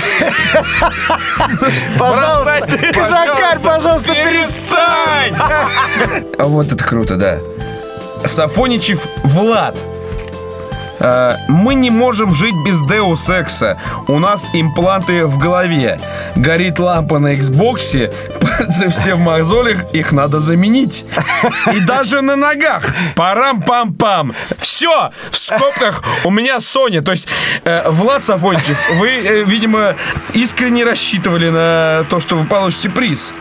Пожалуйста, 1.97 2.77
Кожакарь, 2.93 3.59
пожалуйста, 3.63 4.13
Перестань! 4.13 5.35
А 6.37 6.45
Вот 6.45 6.71
это 6.71 6.83
круто, 6.83 7.15
да. 7.17 7.39
Сафоничев 8.25 9.07
Влад. 9.23 9.75
Э, 10.99 11.35
Мы 11.47 11.75
не 11.75 11.89
можем 11.89 12.33
жить 12.33 12.55
без 12.65 12.81
Ex. 12.81 13.77
У 14.07 14.19
нас 14.19 14.49
импланты 14.53 15.25
в 15.25 15.37
голове. 15.37 15.99
Горит 16.35 16.79
лампа 16.79 17.19
на 17.19 17.33
Xbox, 17.33 18.13
пальцы 18.39 18.89
все 18.89 19.15
в 19.15 19.19
мозолях, 19.19 19.77
их 19.93 20.11
надо 20.11 20.39
заменить. 20.39 21.05
И 21.73 21.79
даже 21.79 22.21
на 22.21 22.35
ногах. 22.35 22.83
Парам-пам-пам. 23.15 24.33
Все! 24.57 25.11
В 25.31 25.37
скобках 25.37 26.03
у 26.23 26.31
меня 26.31 26.57
Sony. 26.57 27.01
То 27.01 27.11
есть, 27.11 27.27
э, 27.63 27.89
Влад 27.89 28.23
Сафоничев, 28.23 28.77
вы, 28.95 29.09
э, 29.09 29.43
видимо, 29.43 29.95
искренне 30.33 30.83
рассчитывали 30.83 31.49
на 31.49 32.05
то, 32.09 32.19
что 32.19 32.35
вы 32.35 32.45
получите 32.45 32.89
приз. 32.89 33.31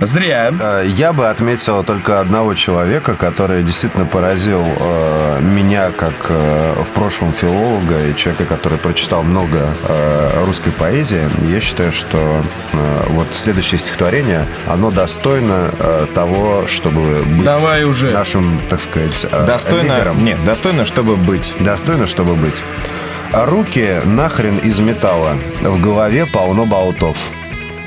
Зря. 0.00 0.52
Э, 0.60 0.84
Я 0.86 1.12
бы 1.12 1.28
отметил 1.28 1.84
только 1.84 2.20
одного 2.20 2.54
человека, 2.54 3.14
который 3.14 3.62
действительно 3.62 4.06
поразил 4.06 4.62
э, 4.64 5.40
меня 5.40 5.90
как 5.92 6.14
э, 6.28 6.82
в 6.82 6.90
прошлом 6.92 7.32
филолога 7.32 8.08
и 8.08 8.14
человека, 8.16 8.44
который 8.44 8.78
прочитал 8.78 9.22
много 9.22 9.68
э, 9.88 10.44
русской 10.44 10.72
поэзии. 10.72 11.28
Я 11.48 11.60
считаю, 11.60 11.92
что 11.92 12.42
вот 13.08 13.28
следующее 13.32 13.78
стихотворение, 13.78 14.46
оно 14.66 14.90
достойно 14.90 15.70
того, 16.14 16.66
чтобы 16.66 17.22
быть 17.22 17.44
Давай 17.44 17.84
уже. 17.84 18.10
нашим, 18.10 18.60
так 18.68 18.80
сказать, 18.82 19.26
Достойно... 19.46 19.86
лидером. 19.86 20.24
Нет, 20.24 20.42
достойно, 20.44 20.84
чтобы 20.84 21.16
быть. 21.16 21.54
Достойно, 21.60 22.06
чтобы 22.06 22.34
быть. 22.34 22.62
Руки 23.32 24.00
нахрен 24.04 24.56
из 24.58 24.78
металла, 24.80 25.36
в 25.60 25.80
голове 25.80 26.26
полно 26.26 26.66
болтов. 26.66 27.16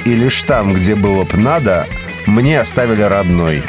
И 0.07 0.15
лишь 0.15 0.41
там, 0.43 0.71
где 0.71 0.95
было 0.95 1.25
б 1.25 1.35
надо, 1.35 1.85
мне 2.27 2.61
оставили 2.61 3.01
родной. 3.01 3.61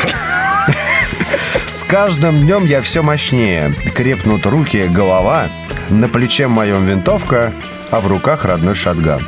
С 1.66 1.82
каждым 1.82 2.38
днем 2.42 2.64
я 2.64 2.80
все 2.80 3.02
мощнее. 3.02 3.74
Крепнут 3.92 4.46
руки, 4.46 4.86
голова. 4.88 5.48
На 5.88 6.08
плече 6.08 6.46
моем 6.46 6.84
винтовка, 6.84 7.52
а 7.90 7.98
в 7.98 8.06
руках 8.06 8.44
родной 8.44 8.76
шатган. 8.76 9.20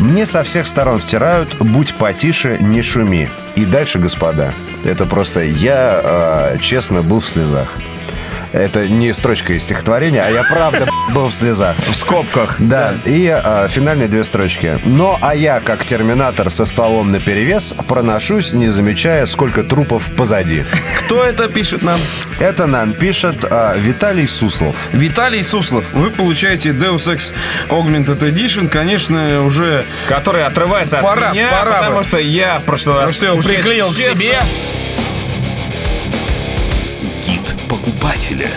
Мне 0.00 0.26
со 0.26 0.42
всех 0.42 0.66
сторон 0.66 0.98
втирают 0.98 1.54
«будь 1.60 1.94
потише, 1.94 2.58
не 2.60 2.82
шуми». 2.82 3.30
И 3.54 3.64
дальше, 3.64 4.00
господа, 4.00 4.52
это 4.84 5.06
просто 5.06 5.44
я, 5.44 6.00
э, 6.02 6.58
честно, 6.60 7.02
был 7.02 7.20
в 7.20 7.28
слезах. 7.28 7.72
Это 8.52 8.86
не 8.86 9.12
строчка 9.14 9.54
из 9.54 9.62
стихотворения, 9.64 10.22
а 10.22 10.30
я 10.30 10.42
правда 10.42 10.86
был 11.14 11.28
в 11.28 11.34
слезах. 11.34 11.76
В 11.78 11.94
скобках. 11.94 12.56
Да, 12.58 12.94
и 13.06 13.26
э, 13.32 13.68
финальные 13.68 14.08
две 14.08 14.24
строчки. 14.24 14.78
Но 14.84 15.18
а 15.20 15.34
я, 15.34 15.60
как 15.60 15.84
терминатор 15.84 16.50
со 16.50 16.66
стволом 16.66 17.10
наперевес, 17.12 17.74
проношусь, 17.88 18.52
не 18.52 18.68
замечая, 18.68 19.26
сколько 19.26 19.62
трупов 19.62 20.10
позади. 20.16 20.64
Кто 20.98 21.24
это 21.24 21.48
пишет 21.48 21.82
нам? 21.82 21.98
Это 22.40 22.66
нам 22.66 22.92
пишет 22.92 23.36
э, 23.42 23.74
Виталий 23.78 24.28
Суслов. 24.28 24.76
Виталий 24.92 25.42
Суслов. 25.42 25.92
Вы 25.92 26.10
получаете 26.10 26.70
Deus 26.70 27.06
Ex 27.06 27.32
Augmented 27.68 28.18
Edition, 28.18 28.68
конечно, 28.68 29.44
уже... 29.44 29.84
Который 30.08 30.44
отрывается 30.44 30.98
Пора, 30.98 31.28
от 31.28 31.34
меня, 31.34 31.50
пора 31.50 31.78
потому 31.78 31.98
бы. 31.98 32.02
что 32.04 32.18
я 32.18 32.58
в 32.58 32.64
прошлый 32.64 32.96
раз 32.96 33.14
что 33.14 33.26
я 33.26 33.40
приклеил 33.40 33.88
к 33.88 33.94
себе. 33.94 34.40
Покупателя. 37.82 38.48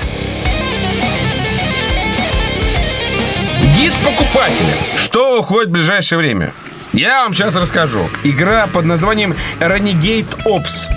Гид 3.76 3.94
покупателя. 4.04 4.74
Что 4.96 5.40
уходит 5.40 5.70
в 5.70 5.74
ближайшее 5.74 6.20
время? 6.20 6.54
Я 6.94 7.24
вам 7.24 7.34
сейчас 7.34 7.56
расскажу. 7.56 8.08
Игра 8.24 8.68
под 8.68 8.86
названием 8.86 9.36
Renegade 9.60 10.28
Ops. 10.46 10.88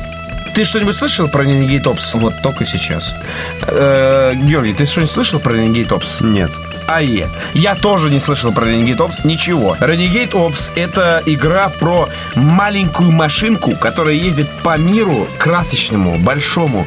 Ты 0.55 0.65
что-нибудь 0.65 0.97
слышал 0.97 1.29
про 1.29 1.45
Renegade 1.45 1.85
Ops? 1.85 2.19
Вот 2.19 2.35
только 2.43 2.67
сейчас. 2.67 3.15
Э, 3.63 4.35
Георгий, 4.35 4.75
ты 4.75 4.87
что-нибудь 4.87 5.13
слышал 5.13 5.41
про 5.41 5.55
Renegade 5.55 5.89
Ops? 5.89 6.25
Нет. 6.25 6.51
АЕ. 6.87 7.29
Я 7.55 7.75
тоже 7.75 8.11
не 8.11 8.21
слышал 8.21 8.53
про 8.53 8.67
Renegade 8.67 8.99
Ops 8.99 9.27
ничего. 9.27 9.77
Renegade 9.81 10.33
Ops— 10.33 10.71
это 10.77 11.23
игра 11.25 11.71
про 11.71 12.09
маленькую 12.35 13.11
машинку, 13.11 13.75
которая 13.75 14.15
ездит 14.15 14.49
по 14.63 14.77
миру 14.77 15.29
красочному, 15.39 16.19
большому, 16.19 16.87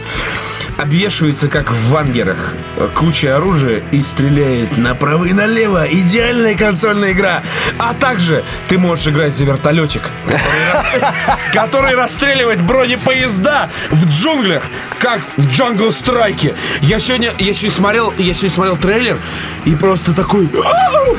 обвешивается, 0.78 1.48
как 1.48 1.72
в 1.72 1.90
вангерах, 1.90 2.56
куча 2.96 3.36
оружия 3.36 3.84
и 3.92 4.02
стреляет 4.02 4.78
направо 4.78 5.26
и 5.26 5.34
налево. 5.34 5.86
Идеальная 5.90 6.56
консольная 6.56 7.12
игра. 7.12 7.44
А 7.78 7.94
также 7.94 8.44
ты 8.68 8.78
можешь 8.78 9.08
играть 9.08 9.36
за 9.36 9.46
вертолетик, 9.46 10.04
который 10.26 10.72
рас- 10.72 11.40
который 11.54 11.96
расстреливает 11.96 12.62
бронепоезда 12.62 13.70
в 13.90 14.08
джунглях, 14.10 14.64
как 15.00 15.22
в 15.38 15.48
Jungle 15.48 15.92
Страйке. 15.92 16.56
Я 16.82 17.00
сегодня, 17.00 17.34
я 17.38 17.54
сегодня 17.54 17.72
смотрел, 17.72 18.14
я 18.18 18.34
сегодня 18.34 18.50
смотрел 18.50 18.78
трейлер 18.78 19.18
и 19.66 19.76
просто 19.76 20.14
такой... 20.14 20.50
«Ау! 20.64 21.18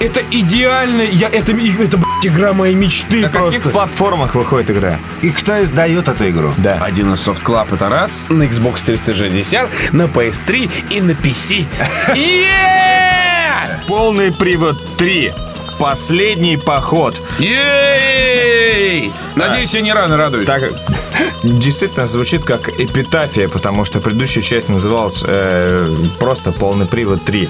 Это 0.00 0.22
идеально, 0.30 1.02
я, 1.02 1.26
это, 1.28 1.52
это 1.52 1.96
блядь, 1.96 2.26
игра 2.26 2.52
моей 2.52 2.74
мечты 2.76 3.22
На 3.22 3.28
просто. 3.30 3.58
каких 3.58 3.72
платформах 3.72 4.34
выходит 4.36 4.70
игра? 4.70 4.98
И 5.22 5.30
кто 5.30 5.62
издает 5.62 6.06
эту 6.08 6.28
игру? 6.30 6.54
Да. 6.58 6.78
Один 6.80 7.12
из 7.14 7.26
Soft 7.26 7.42
Club 7.42 7.74
это 7.74 7.88
раз. 7.88 8.22
На 8.28 8.44
Xbox 8.44 8.84
360, 8.86 9.92
на 9.92 10.02
PS3 10.02 10.70
и 10.90 11.00
на 11.00 11.12
PC. 11.12 11.66
Yeah! 12.14 13.86
Полный 13.88 14.32
привод 14.32 14.76
3. 14.98 15.32
Последний 15.78 16.56
поход. 16.56 17.20
Ей! 17.38 19.12
Надеюсь, 19.36 19.72
я 19.74 19.80
не 19.80 19.92
рано 19.92 20.16
радуюсь. 20.16 20.46
Так, 20.46 20.62
действительно 21.44 22.06
звучит 22.06 22.42
как 22.44 22.68
эпитафия, 22.80 23.48
потому 23.48 23.84
что 23.84 24.00
предыдущая 24.00 24.42
часть 24.42 24.68
называлась 24.68 25.22
э, 25.24 25.88
просто 26.18 26.50
«Полный 26.52 26.86
привод 26.86 27.20
3». 27.28 27.48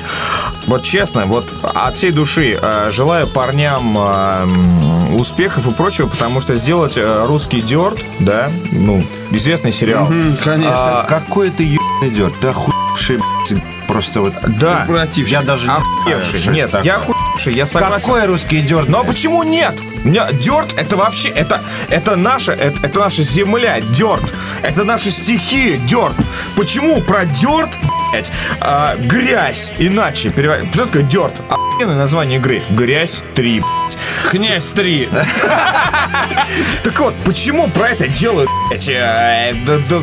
Вот 0.66 0.82
честно, 0.82 1.24
вот 1.24 1.46
от 1.62 1.96
всей 1.96 2.10
души 2.10 2.58
э, 2.60 2.90
желаю 2.92 3.26
парням 3.26 3.96
э, 3.98 5.14
успехов 5.16 5.66
и 5.66 5.72
прочего, 5.72 6.08
потому 6.08 6.42
что 6.42 6.56
сделать 6.56 6.98
э, 6.98 7.24
русский 7.26 7.62
дёрт, 7.62 7.98
да, 8.18 8.50
ну, 8.70 9.02
известный 9.30 9.72
сериал. 9.72 10.08
конечно. 10.44 11.00
А, 11.00 11.04
Какой 11.08 11.50
ты 11.50 11.62
ебаный? 11.62 12.32
Ты 12.40 12.48
охуевший, 12.48 13.16
блядь, 13.16 13.62
просто 13.88 14.20
вот... 14.20 14.34
да. 14.46 14.86
Я 15.16 15.42
даже 15.42 15.66
не 15.66 15.72
охуевший. 15.72 16.52
Нет, 16.52 16.70
я 16.84 16.96
охуевший, 16.96 17.54
я 17.54 17.66
согласен. 17.66 18.06
Какой 18.06 18.26
русский 18.26 18.60
дерт? 18.60 18.88
Но 18.88 19.02
почему 19.02 19.42
нет? 19.42 19.74
Дерт 20.04 20.74
это 20.76 20.96
вообще, 20.96 21.30
это, 21.30 21.60
это 21.88 22.14
наша, 22.14 22.52
это, 22.52 22.86
это 22.86 23.00
наша 23.00 23.22
земля, 23.22 23.80
дерт. 23.80 24.32
Это 24.62 24.84
наши 24.84 25.10
стихии, 25.10 25.76
дерт. 25.76 26.14
Почему 26.54 27.00
про 27.00 27.24
дерт, 27.24 27.70
а, 28.60 28.96
грязь 28.96 29.72
иначе 29.78 30.30
переводить? 30.30 30.72
Что 30.72 30.84
такое 30.84 31.02
дерт? 31.02 31.34
Охуенное 31.48 31.96
название 31.96 32.38
игры. 32.38 32.62
Грязь 32.70 33.22
3, 33.34 33.62
Князь 34.30 34.72
3. 34.72 35.08
Так 36.82 36.98
вот, 36.98 37.14
почему 37.24 37.68
про 37.68 37.90
это 37.90 38.08
делают, 38.08 38.50
блядь, 38.68 38.88
э, 38.88 39.52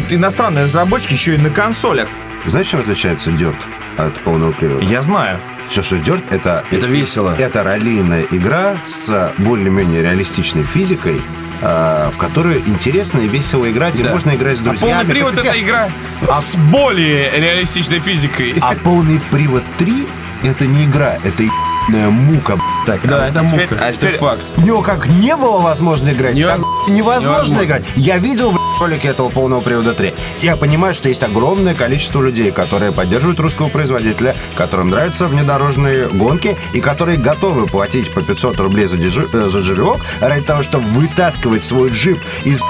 иностранные 0.09 0.65
разработчики 0.65 1.13
еще 1.13 1.35
и 1.35 1.37
на 1.37 1.49
консолях? 1.49 2.07
Знаешь, 2.45 2.67
чем 2.67 2.79
отличается 2.81 3.31
дерт 3.31 3.55
от 3.97 4.13
полного 4.19 4.51
привода? 4.51 4.83
Я 4.85 5.01
знаю. 5.01 5.39
Все, 5.67 5.81
что 5.81 5.97
дерт, 5.97 6.23
это... 6.31 6.63
Это 6.69 6.85
весело. 6.85 7.33
Это 7.37 7.63
раллийная 7.63 8.25
игра 8.29 8.77
с 8.85 9.33
более-менее 9.39 10.03
реалистичной 10.03 10.63
физикой, 10.63 11.19
э, 11.61 12.09
в 12.13 12.17
которую 12.17 12.59
интересно 12.67 13.19
и 13.21 13.27
весело 13.27 13.69
играть, 13.69 13.99
и 13.99 14.03
Да. 14.03 14.11
можно 14.11 14.35
играть 14.35 14.57
с 14.57 14.61
А 14.61 14.63
друзьями. 14.65 14.91
полный 14.99 15.05
привод 15.11 15.29
Кстати, 15.31 15.47
это 15.47 15.61
игра 15.61 15.89
а- 16.29 16.39
с 16.41 16.55
более 16.55 17.31
реалистичной 17.31 17.99
физикой. 17.99 18.53
А 18.61 18.75
полный 18.75 19.19
привод 19.31 19.63
3 19.77 20.07
это 20.43 20.65
не 20.67 20.85
игра, 20.85 21.15
это 21.23 21.41
ебаная 21.41 22.09
мука. 22.11 22.57
б***ь. 22.57 22.99
Да, 23.07 23.27
это 23.27 23.39
теперь- 23.47 23.61
мука. 23.69 23.77
а 23.81 23.89
Это 23.89 23.97
теперь- 23.97 24.17
факт. 24.17 24.41
В 24.57 24.63
него 24.63 24.81
как 24.83 25.07
не 25.07 25.35
было 25.35 25.57
возможно 25.61 26.09
играть, 26.13 26.35
Невоз- 26.35 26.47
так 26.47 26.59
невозможно 26.89 26.93
невозможно. 27.37 27.63
играть. 27.65 27.83
Я 27.95 28.17
видел 28.19 28.51
б***ь, 28.51 28.59
ролики 28.79 29.07
этого 29.07 29.29
полного 29.29 29.61
привода 29.61 29.93
3. 29.93 30.13
Я 30.41 30.55
понимаю, 30.57 30.93
что 30.93 31.09
есть 31.09 31.23
огромное 31.23 31.73
количество 31.73 32.21
людей, 32.21 32.51
которые 32.51 32.91
поддерживают 32.91 33.39
русского 33.39 33.69
производителя, 33.69 34.35
которым 34.55 34.89
нравятся 34.89 35.27
внедорожные 35.27 36.07
гонки 36.07 36.57
и 36.73 36.81
которые 36.81 37.17
готовы 37.17 37.67
платить 37.67 38.11
по 38.13 38.21
500 38.21 38.59
рублей 38.59 38.87
за, 38.87 38.97
дежи- 38.97 39.29
э, 39.31 39.47
за 39.49 39.61
жировок 39.61 40.01
ради 40.19 40.43
того, 40.45 40.61
чтобы 40.63 40.85
вытаскивать 40.87 41.63
свой 41.63 41.89
джип 41.89 42.19
из 42.43 42.61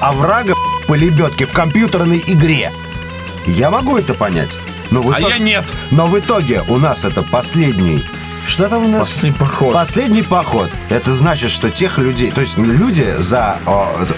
оврага 0.00 0.54
по 0.86 0.94
лебедке 0.94 1.46
в 1.46 1.52
компьютерной 1.52 2.22
игре. 2.26 2.72
Я 3.46 3.70
могу 3.70 3.96
это 3.96 4.14
понять. 4.14 4.58
Но 4.90 5.02
в 5.02 5.10
А 5.12 5.20
итоге- 5.20 5.34
я 5.34 5.38
нет. 5.38 5.64
но 5.90 6.06
в 6.06 6.18
итоге 6.18 6.62
у 6.68 6.76
нас 6.76 7.04
это 7.04 7.22
последний... 7.22 8.02
Что 8.46 8.68
там 8.68 8.84
у 8.84 8.88
нас? 8.88 9.08
Последний 9.08 9.38
поход. 9.38 9.72
Последний 9.72 10.22
поход. 10.22 10.70
Это 10.88 11.12
значит, 11.12 11.50
что 11.50 11.70
тех 11.70 11.98
людей, 11.98 12.30
то 12.30 12.40
есть 12.40 12.56
люди 12.56 13.14
за 13.18 13.58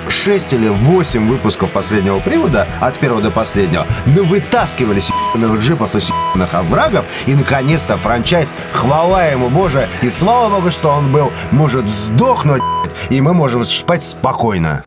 6 0.09 0.53
или 0.55 0.69
8 0.69 1.29
выпусков 1.29 1.71
последнего 1.71 2.19
привода, 2.21 2.67
от 2.81 2.99
первого 2.99 3.21
до 3.21 3.31
последнего, 3.31 3.87
ну 4.07 4.25
вытаскивали 4.25 5.01
с 5.01 5.11
ебаных 5.35 5.61
джипов 5.61 5.95
и 5.95 6.01
с 6.01 6.11
ебаных 6.11 6.55
оврагов, 6.55 7.05
и 7.27 7.35
наконец-то 7.35 7.97
франчайз, 7.97 8.55
хвала 8.73 9.27
ему 9.27 9.49
Боже, 9.49 9.89
и 10.03 10.11
слава 10.11 10.55
Богу, 10.55 10.71
что 10.71 10.91
он 10.91 11.13
был, 11.13 11.33
может 11.51 11.89
сдохнуть, 11.89 12.63
и 13.11 13.21
мы 13.21 13.35
можем 13.35 13.65
спать 13.65 14.05
спокойно. 14.05 14.85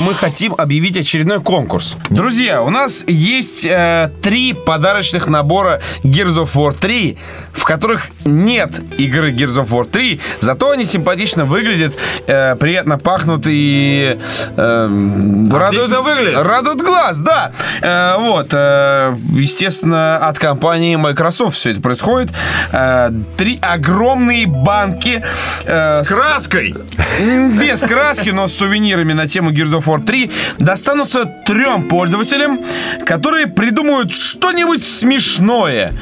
Мы 0.00 0.14
хотим 0.14 0.54
объявить 0.56 0.96
очередной 0.96 1.40
конкурс. 1.40 1.96
Друзья, 2.10 2.62
у 2.62 2.70
нас 2.70 3.04
есть 3.06 3.64
э, 3.64 4.10
три 4.22 4.52
подарочных 4.52 5.26
набора 5.26 5.80
Gears 6.04 6.42
of 6.44 6.54
War 6.54 6.74
3, 6.78 7.16
в 7.52 7.64
которых 7.64 8.08
нет 8.24 8.80
игры 8.98 9.32
Gears 9.32 9.60
of 9.62 9.68
War 9.70 9.88
3, 9.88 10.20
зато 10.40 10.70
они 10.70 10.84
симпатично 10.84 11.44
выглядят, 11.44 11.96
э, 12.26 12.54
приятно 12.56 12.98
пахнут 12.98 13.44
и 13.46 14.18
э, 14.56 15.46
радуют, 15.50 15.88
выглядят. 15.90 16.46
радуют 16.46 16.80
глаз, 16.82 17.18
да. 17.20 17.52
Э, 17.82 18.16
вот, 18.18 18.48
э, 18.52 19.16
естественно, 19.32 20.18
от 20.18 20.38
компании 20.38 20.94
Microsoft 20.96 21.56
все 21.56 21.72
это 21.72 21.80
происходит. 21.80 22.30
Э, 22.72 23.10
три 23.36 23.58
огромные 23.60 24.46
банки 24.46 25.22
э, 25.64 26.04
С 26.04 26.08
краской. 26.08 26.74
М, 27.20 27.58
Без 27.58 27.80
краски, 27.80 28.30
но 28.30 28.46
с 28.46 28.54
сувенирами 28.54 29.12
на 29.12 29.26
тему 29.26 29.50
Gears 29.50 29.78
of 29.78 29.84
War 29.88 30.02
3 30.02 30.30
достанутся 30.58 31.24
трем 31.46 31.88
пользователям, 31.88 32.60
которые 33.04 33.46
придумают 33.46 34.14
что-нибудь 34.14 34.84
смешное. 34.84 35.94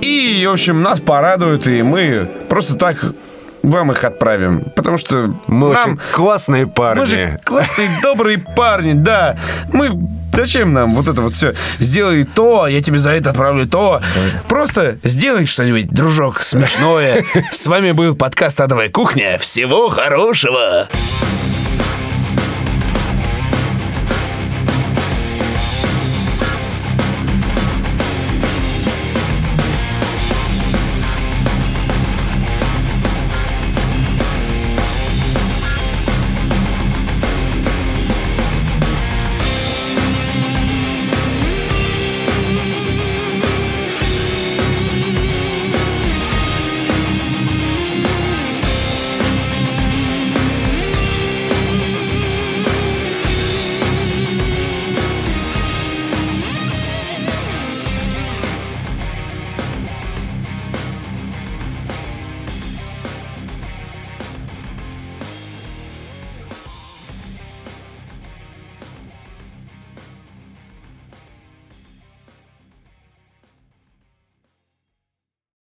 И, 0.00 0.44
в 0.46 0.52
общем, 0.52 0.82
нас 0.82 1.00
порадуют, 1.00 1.66
и 1.66 1.82
мы 1.82 2.28
просто 2.48 2.74
так 2.74 3.14
вам 3.62 3.92
их 3.92 4.04
отправим. 4.04 4.64
Потому 4.74 4.96
что 4.96 5.34
Мы 5.46 5.72
нам... 5.72 5.92
очень 5.92 6.00
классные 6.12 6.66
парни. 6.66 7.00
Мы 7.00 7.06
же 7.06 7.40
классные, 7.44 7.88
добрые 8.02 8.38
парни, 8.38 8.92
да. 8.94 9.38
Мы... 9.72 9.90
Зачем 10.32 10.72
нам 10.72 10.94
вот 10.94 11.08
это 11.08 11.20
вот 11.20 11.34
все? 11.34 11.54
Сделай 11.80 12.24
то, 12.24 12.66
я 12.66 12.80
тебе 12.80 12.98
за 12.98 13.10
это 13.10 13.30
отправлю 13.30 13.66
то. 13.66 14.00
Просто 14.48 14.98
сделай 15.02 15.44
что-нибудь, 15.44 15.88
дружок, 15.88 16.42
смешное. 16.42 17.24
С 17.50 17.66
вами 17.66 17.92
был 17.92 18.14
подкаст 18.14 18.60
«Адовая 18.60 18.88
кухня». 18.88 19.38
Всего 19.38 19.90
хорошего! 19.90 20.88